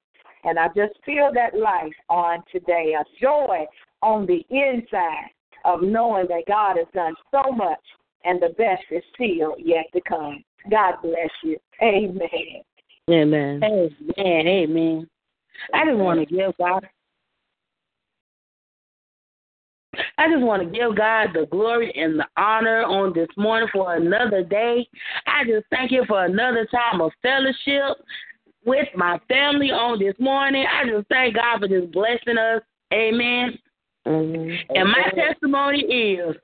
And 0.44 0.60
I 0.60 0.68
just 0.70 0.94
feel 1.06 1.32
that 1.34 1.58
life 1.58 1.94
on 2.10 2.44
today, 2.52 2.96
a 3.00 3.04
joy 3.22 3.66
on 4.02 4.26
the 4.26 4.46
inside 4.50 5.30
of 5.66 5.82
knowing 5.82 6.28
that 6.28 6.44
God 6.48 6.78
has 6.78 6.88
done 6.94 7.16
so 7.32 7.52
much 7.52 7.80
and 8.26 8.41
the 8.41 8.50
best 8.58 8.84
is 8.91 9.04
still 9.14 9.56
yet 9.58 9.86
to 9.94 10.02
come. 10.02 10.44
God 10.70 10.96
bless 11.02 11.30
you. 11.44 11.58
Amen. 11.82 12.64
Amen. 13.10 13.62
Amen. 13.64 14.48
Amen. 14.48 15.10
I 15.74 15.86
just 15.86 15.98
want 15.98 16.20
to 16.20 16.26
give 16.26 16.52
God. 16.58 16.88
I 20.18 20.28
just 20.28 20.41
want 20.41 20.64
to 20.64 20.70
give 20.70 20.96
God 20.98 21.30
the 21.34 21.46
glory 21.52 21.94
and 21.96 22.20
the 22.20 22.26
honor 22.38 22.84
on 22.84 23.14
this 23.14 23.28
morning 23.38 23.70
for 23.72 23.96
another 23.96 24.44
day. 24.44 24.88
I 25.28 25.44
just 25.44 25.66
thank 25.70 25.91
you 25.91 26.04
for 26.08 26.26
another 26.26 26.68
time 26.72 27.00
of 27.02 27.12
fellowship 27.22 27.98
with 28.66 28.88
my 28.95 29.20
family 29.28 29.72
on 29.72 29.99
this 29.99 30.16
morning. 30.20 30.66
I 30.66 30.89
just 30.89 31.07
thank 31.07 31.36
God 31.36 31.59
for 31.59 31.68
just 31.68 31.91
blessing 31.91 32.38
us. 32.38 32.61
Amen. 32.93 33.57
Mhm. 34.05 34.66
And 34.76 34.89
my 34.89 35.09
testimony 35.16 35.82
is 35.82 36.36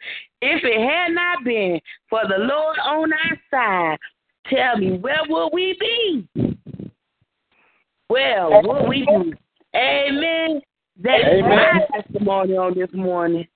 if 0.41 0.63
it 0.63 0.79
had 0.79 1.11
not 1.11 1.43
been 1.43 1.81
for 2.09 2.21
the 2.27 2.37
Lord 2.37 2.77
on 2.79 3.13
our 3.13 3.37
side, 3.51 3.99
tell 4.45 4.77
me, 4.77 4.97
where 4.97 5.21
would 5.27 5.49
we 5.53 5.77
be? 5.79 6.27
Well, 8.09 8.61
would 8.63 8.87
we 8.87 9.05
be? 9.05 9.33
Amen. 9.75 10.61
That's 10.97 11.23
Amen. 11.23 11.49
my 11.49 12.01
testimony 12.01 12.57
on 12.57 12.73
this 12.73 12.91
morning. 12.93 13.47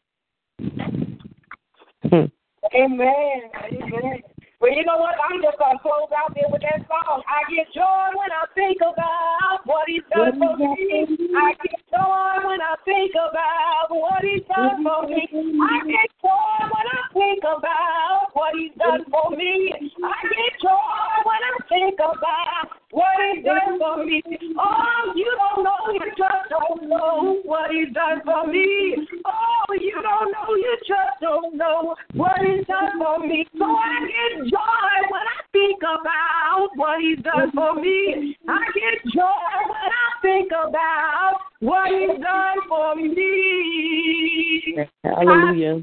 Amen. 2.06 2.32
Amen. 2.74 4.24
Well, 4.64 4.72
you 4.72 4.86
know 4.88 4.96
what? 4.96 5.20
I'm 5.20 5.44
just 5.44 5.60
going 5.60 5.76
to 5.76 5.84
close 5.84 6.08
out 6.16 6.32
there 6.32 6.48
with 6.48 6.64
that 6.64 6.88
song. 6.88 7.20
I 7.28 7.44
get 7.52 7.68
joy 7.76 8.16
when 8.16 8.32
I 8.32 8.48
think 8.56 8.80
about 8.80 9.60
what 9.68 9.84
he's 9.92 10.08
done 10.08 10.40
for 10.40 10.56
me. 10.56 11.04
I 11.36 11.52
get 11.60 11.83
joy 11.94 12.48
when 12.50 12.62
I 12.62 12.74
think 12.86 13.14
about 13.14 13.94
what 13.94 14.24
he's 14.26 14.42
done 14.50 14.82
for 14.82 15.08
me. 15.08 15.30
I 15.30 15.78
get 15.86 16.10
joy 16.22 16.58
when 16.74 16.88
I 16.90 17.02
think 17.14 17.44
about 17.46 18.34
what 18.34 18.54
he's 18.58 18.74
done 18.78 19.06
for 19.12 19.30
me. 19.38 19.70
I 20.02 20.18
get 20.26 20.54
joy 20.62 21.14
when 21.22 21.42
I 21.46 21.54
think 21.70 22.00
about 22.02 22.74
what 22.90 23.14
he's 23.22 23.46
done 23.46 23.78
for 23.78 24.06
me. 24.06 24.22
Oh, 24.58 25.14
you 25.16 25.30
don't 25.38 25.64
know, 25.64 25.82
you 25.94 26.10
just 26.18 26.50
don't 26.50 26.90
know 26.90 27.42
what 27.46 27.70
he's 27.70 27.94
done 27.94 28.22
for 28.26 28.48
me. 28.48 28.98
Oh, 29.26 29.74
you 29.78 29.98
don't 30.02 30.32
know, 30.34 30.56
you 30.56 30.78
just 30.88 31.22
don't 31.22 31.56
know 31.56 31.96
what 32.14 32.38
he's 32.42 32.66
done 32.66 32.98
for 32.98 33.20
me. 33.20 33.46
So 33.58 33.66
I 33.66 34.02
get 34.10 34.50
joy 34.50 34.94
when 35.14 35.26
I 35.30 35.40
think 35.52 35.82
about 35.82 36.70
what 36.76 37.00
he's 37.02 37.22
done 37.24 37.52
for 37.54 37.76
me. 37.76 38.38
I 38.48 38.60
get 38.74 39.14
joy 39.14 39.54
when 39.70 39.90
I 39.94 40.08
think 40.22 40.52
about 40.52 41.53
what 41.64 41.90
he's 41.90 42.22
done 42.22 42.58
for 42.68 42.96
me. 42.96 44.78
Hallelujah. 45.04 45.82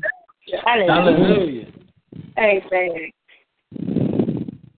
Hallelujah. 0.65 1.67
Amen. 2.39 3.13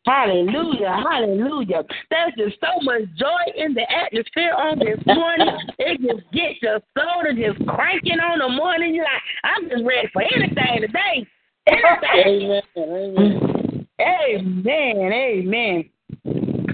Hallelujah, 0.05 1.01
hallelujah. 1.09 1.85
There's 2.11 2.35
just 2.37 2.61
so 2.61 2.81
much 2.83 3.03
joy 3.17 3.53
in 3.57 3.73
the 3.73 3.89
atmosphere 3.89 4.53
on 4.53 4.81
this 4.81 4.99
morning. 5.07 5.47
It 5.79 6.01
just 6.01 6.29
gets 6.33 6.61
your 6.61 6.81
soul 6.99 7.23
to 7.25 7.33
just 7.35 7.65
cranking 7.69 8.19
on 8.19 8.41
the 8.41 8.49
morning. 8.49 8.97
You're 8.97 9.05
like, 9.05 9.23
I'm 9.45 9.71
just 9.71 9.85
ready 9.85 10.09
for 10.13 10.23
anything 10.23 10.81
today. 10.81 11.27
Anything. 11.69 12.63
Amen. 12.77 13.07
Amen. 13.21 13.87
Amen, 14.01 15.13
amen. 15.13 15.85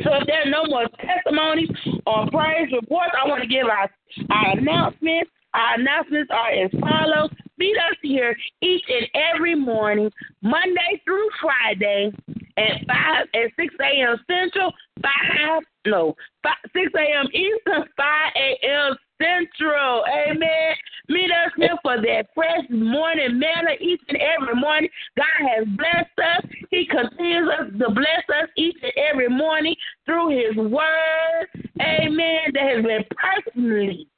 So 0.05 0.15
if 0.15 0.27
there 0.27 0.43
are 0.43 0.51
no 0.51 0.65
more 0.65 0.87
testimonies 1.05 1.69
or 2.07 2.31
praise 2.31 2.73
reports, 2.73 3.13
I 3.23 3.29
want 3.29 3.43
to 3.43 3.49
give 3.49 3.67
our, 3.67 3.91
our 4.31 4.59
announcements. 4.59 5.31
Our 5.55 5.75
announcements 5.81 6.31
are 6.31 6.51
as 6.51 6.71
follows. 6.81 7.31
Meet 7.57 7.77
us 7.79 7.97
here 8.03 8.37
each 8.61 8.85
and 8.89 9.09
every 9.35 9.55
morning, 9.55 10.11
Monday 10.43 11.01
through 11.05 11.29
Friday 11.41 12.13
at 12.59 12.87
five 12.87 13.27
at 13.35 13.51
six 13.57 13.75
a.m. 13.81 14.17
Central, 14.31 14.73
five 15.03 15.63
no 15.87 16.15
five, 16.43 16.57
six 16.73 16.93
a.m. 16.95 17.27
Eastern, 17.33 17.85
five 17.97 18.33
a.m. 18.37 18.97
Central. 19.21 20.05
Amen. 20.07 20.75
Meet 21.09 21.31
us 21.31 21.53
here 21.57 21.77
for 21.83 21.97
that 21.97 22.27
fresh 22.35 22.65
morning 22.71 23.39
manna 23.39 23.73
each 23.81 24.01
and 24.09 24.19
every 24.19 24.55
morning. 24.55 24.91
God 25.17 25.49
has 25.49 25.67
blessed 25.69 26.19
us. 26.19 26.51
He 26.71 26.87
continues 26.87 27.49
us 27.59 27.67
to 27.79 27.91
bless 27.91 28.43
us 28.43 28.49
each 28.57 28.77
and 28.83 28.93
every 29.11 29.29
morning 29.29 29.75
through 30.07 30.31
His 30.31 30.57
Word. 30.57 31.47
Amen. 31.81 32.53
That 32.55 32.77
has 32.77 32.85
been 32.85 33.05
personally 33.17 34.09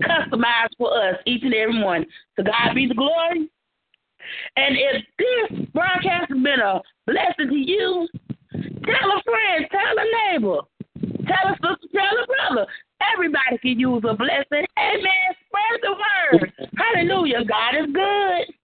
customized 0.00 0.76
for 0.78 0.92
us 0.96 1.16
each 1.26 1.42
and 1.42 1.54
every 1.54 1.78
morning. 1.78 2.08
To 2.36 2.44
God 2.44 2.74
be 2.74 2.86
the 2.86 2.94
glory. 2.94 3.48
And 4.56 4.76
if 4.76 5.04
this 5.18 5.68
broadcast 5.72 6.30
has 6.30 6.42
been 6.42 6.60
a 6.60 6.80
blessing 7.06 7.48
to 7.48 7.56
you, 7.56 8.08
tell 8.52 9.10
a 9.10 9.22
friend, 9.22 9.66
tell 9.70 9.98
a 9.98 10.32
neighbor, 10.32 10.60
tell 11.26 11.52
a 11.52 11.54
sister, 11.54 11.88
tell 11.92 12.22
a 12.22 12.26
brother. 12.26 12.66
Everybody 13.12 13.58
can 13.60 13.78
use 13.78 14.02
a 14.08 14.14
blessing. 14.14 14.66
Amen. 14.78 15.34
Spread 15.46 15.80
the 15.82 15.92
word. 15.92 16.52
Hallelujah. 16.76 17.44
God 17.44 17.74
is 17.80 17.86
good. 17.92 18.54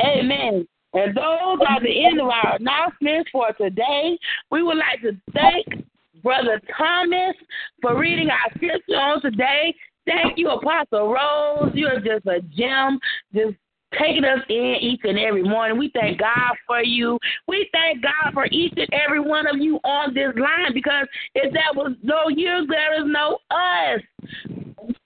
Amen. 0.00 0.66
And 0.94 1.14
those 1.14 1.58
are 1.68 1.80
the 1.82 2.04
end 2.06 2.20
of 2.20 2.28
our 2.28 2.56
announcements 2.56 3.30
for 3.32 3.52
today. 3.52 4.18
We 4.50 4.62
would 4.62 4.76
like 4.76 5.02
to 5.02 5.16
thank 5.32 5.84
Brother 6.22 6.60
Thomas 6.78 7.34
for 7.82 7.98
reading 7.98 8.30
our 8.30 8.50
scripture 8.54 8.96
on 8.96 9.20
today. 9.20 9.74
Thank 10.06 10.38
you, 10.38 10.50
Apostle 10.50 11.12
Rose. 11.12 11.72
You're 11.74 11.98
just 12.00 12.26
a 12.26 12.40
gem, 12.40 13.00
just 13.34 13.56
taking 13.98 14.24
us 14.24 14.40
in 14.48 14.76
each 14.80 15.00
and 15.04 15.18
every 15.18 15.42
morning. 15.42 15.78
We 15.78 15.90
thank 15.94 16.18
God 16.18 16.54
for 16.66 16.82
you. 16.82 17.18
We 17.48 17.68
thank 17.72 18.02
God 18.02 18.32
for 18.32 18.46
each 18.46 18.74
and 18.76 18.88
every 18.92 19.20
one 19.20 19.46
of 19.46 19.56
you 19.58 19.76
on 19.84 20.14
this 20.14 20.32
line 20.36 20.72
because 20.72 21.06
if 21.34 21.52
there 21.52 21.72
was 21.74 21.92
no 22.02 22.28
you, 22.28 22.66
there 22.68 23.00
is 23.00 23.06
no 23.06 23.38
us. 23.50 24.00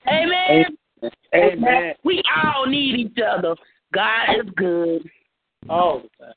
Amen. 0.08 0.76
Amen. 1.34 1.94
We 2.04 2.22
all 2.44 2.66
need 2.66 2.96
each 2.96 3.18
other. 3.24 3.54
God 3.92 4.30
is 4.38 4.50
good. 4.56 5.08
All 5.68 6.02
the 6.02 6.24
time. 6.24 6.34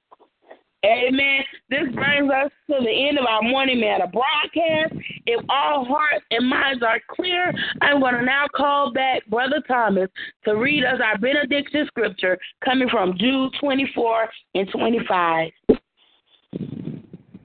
Amen. 0.83 1.43
This 1.69 1.93
brings 1.93 2.31
us 2.31 2.51
to 2.67 2.83
the 2.83 3.07
end 3.07 3.19
of 3.19 3.25
our 3.27 3.43
morning 3.43 3.79
manna 3.79 4.07
broadcast. 4.07 4.93
If 5.27 5.45
all 5.47 5.85
hearts 5.85 6.25
and 6.31 6.49
minds 6.49 6.81
are 6.81 6.99
clear, 7.07 7.53
I'm 7.81 7.99
going 7.99 8.15
to 8.15 8.23
now 8.23 8.47
call 8.55 8.91
back 8.91 9.23
Brother 9.27 9.61
Thomas 9.67 10.09
to 10.45 10.55
read 10.55 10.83
us 10.83 10.99
our 11.03 11.19
benediction 11.19 11.85
scripture 11.85 12.35
coming 12.65 12.89
from 12.89 13.15
Jude 13.19 13.53
24 13.59 14.27
and 14.55 14.67
25. 14.71 15.51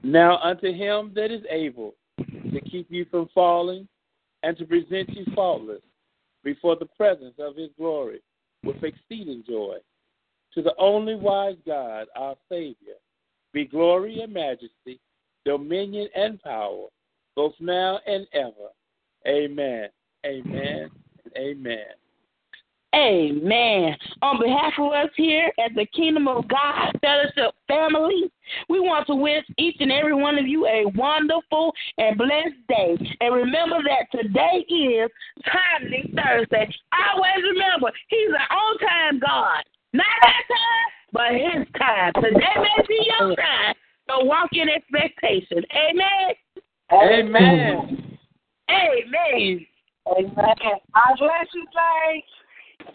Now 0.02 0.38
unto 0.38 0.72
him 0.72 1.12
that 1.14 1.30
is 1.30 1.42
able 1.50 1.94
to 2.18 2.60
keep 2.62 2.86
you 2.90 3.04
from 3.10 3.28
falling 3.34 3.86
and 4.44 4.56
to 4.56 4.64
present 4.64 5.10
you 5.10 5.26
faultless 5.34 5.82
before 6.42 6.76
the 6.76 6.86
presence 6.86 7.34
of 7.38 7.54
his 7.54 7.68
glory 7.76 8.20
with 8.64 8.82
exceeding 8.82 9.44
joy. 9.46 9.76
To 10.54 10.62
the 10.62 10.74
only 10.78 11.16
wise 11.16 11.56
God, 11.66 12.06
our 12.16 12.34
Savior, 12.48 12.94
be 13.56 13.64
glory 13.64 14.20
and 14.20 14.34
majesty, 14.34 15.00
dominion 15.46 16.08
and 16.14 16.38
power, 16.42 16.88
both 17.34 17.54
now 17.58 17.98
and 18.06 18.26
ever. 18.34 18.68
Amen. 19.26 19.88
Amen. 20.26 20.90
Amen. 21.38 21.86
Amen. 22.94 23.96
On 24.20 24.38
behalf 24.38 24.74
of 24.78 24.92
us 24.92 25.08
here 25.16 25.50
at 25.58 25.74
the 25.74 25.86
Kingdom 25.86 26.28
of 26.28 26.46
God 26.48 26.98
Fellowship 27.00 27.54
family, 27.66 28.30
we 28.68 28.78
want 28.78 29.06
to 29.06 29.14
wish 29.14 29.44
each 29.56 29.76
and 29.80 29.90
every 29.90 30.14
one 30.14 30.38
of 30.38 30.46
you 30.46 30.66
a 30.66 30.84
wonderful 30.94 31.72
and 31.96 32.18
blessed 32.18 32.60
day. 32.68 32.96
And 33.22 33.34
remember 33.34 33.78
that 33.84 34.06
today 34.12 34.66
is 34.68 35.10
Timely 35.50 36.12
Thursday. 36.14 36.68
Always 36.92 37.42
remember, 37.54 37.90
He's 38.08 38.28
an 38.28 38.56
on 38.56 38.78
time 38.78 39.18
God. 39.18 39.64
Not 39.94 40.04
that 40.22 40.42
time, 40.46 40.95
but 41.16 41.32
His 41.32 41.66
time. 41.78 42.12
Today 42.22 42.54
may 42.56 42.84
be 42.86 43.08
your 43.18 43.34
time. 43.36 43.74
So 44.08 44.24
walk 44.24 44.50
in 44.52 44.68
expectation. 44.68 45.64
Amen. 45.74 46.34
Amen. 46.92 48.18
Amen. 48.70 49.66
Amen. 50.06 50.34
God 50.36 51.16
bless 51.18 51.46
you, 51.54 51.66
saints. 51.72 52.28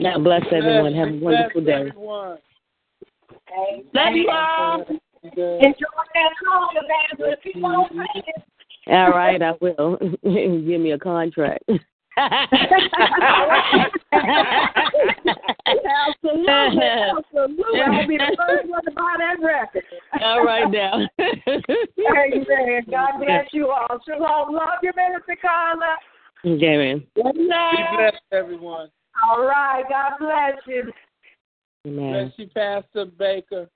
God 0.01 0.23
bless 0.23 0.41
everyone. 0.51 0.93
Have 0.93 1.09
a 1.09 1.17
wonderful 1.17 1.61
day. 1.61 1.73
everyone. 1.73 2.37
Love 3.93 4.13
you 4.13 4.29
all. 4.29 4.85
Enjoy 5.23 5.73
that 6.13 6.31
song, 6.43 6.73
Evangelist. 6.75 7.43
Keep 7.43 7.63
on 7.63 7.89
singing. 7.89 8.23
All 8.87 9.09
right, 9.11 9.41
I 9.41 9.53
will. 9.59 9.97
Give 10.23 10.81
me 10.81 10.91
a 10.91 10.99
contract. 10.99 11.63
Absolutely. 12.17 12.51
Absolutely. 16.83 17.81
I'll 17.81 18.07
be 18.07 18.17
the 18.17 18.35
first 18.37 18.69
one 18.69 18.83
to 18.85 18.91
buy 18.91 19.15
that 19.17 19.37
record. 19.41 19.83
All 20.21 20.43
right 20.43 20.69
now. 20.69 21.07
Amen. 21.19 22.85
God 22.89 23.19
bless 23.19 23.47
you 23.53 23.69
all. 23.69 23.99
Shalom. 24.05 24.53
Love 24.53 24.79
you, 24.83 24.91
Minister 24.95 25.37
Carla. 25.41 25.97
Okay, 26.45 26.77
man. 26.77 27.07
Be 27.15 27.21
blessed, 27.95 28.17
everyone. 28.31 28.89
All 29.23 29.45
right. 29.45 29.83
God 29.89 30.13
bless 30.19 30.57
you. 30.67 30.91
Amen. 31.87 32.11
Bless 32.11 32.33
you, 32.37 32.47
Pastor 32.53 33.05
Baker. 33.05 33.69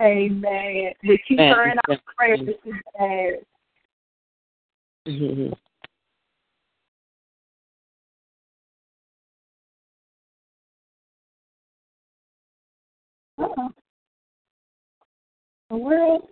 Amen. 0.00 0.92
We 1.02 1.18
keep 1.26 1.38
Amen. 1.38 1.54
her 1.54 1.70
in 1.70 1.78
our 1.88 1.98
prayers 2.16 2.40
today. 2.64 3.40
Uh-oh. 13.38 13.68
The 15.70 15.76
world. 15.76 16.22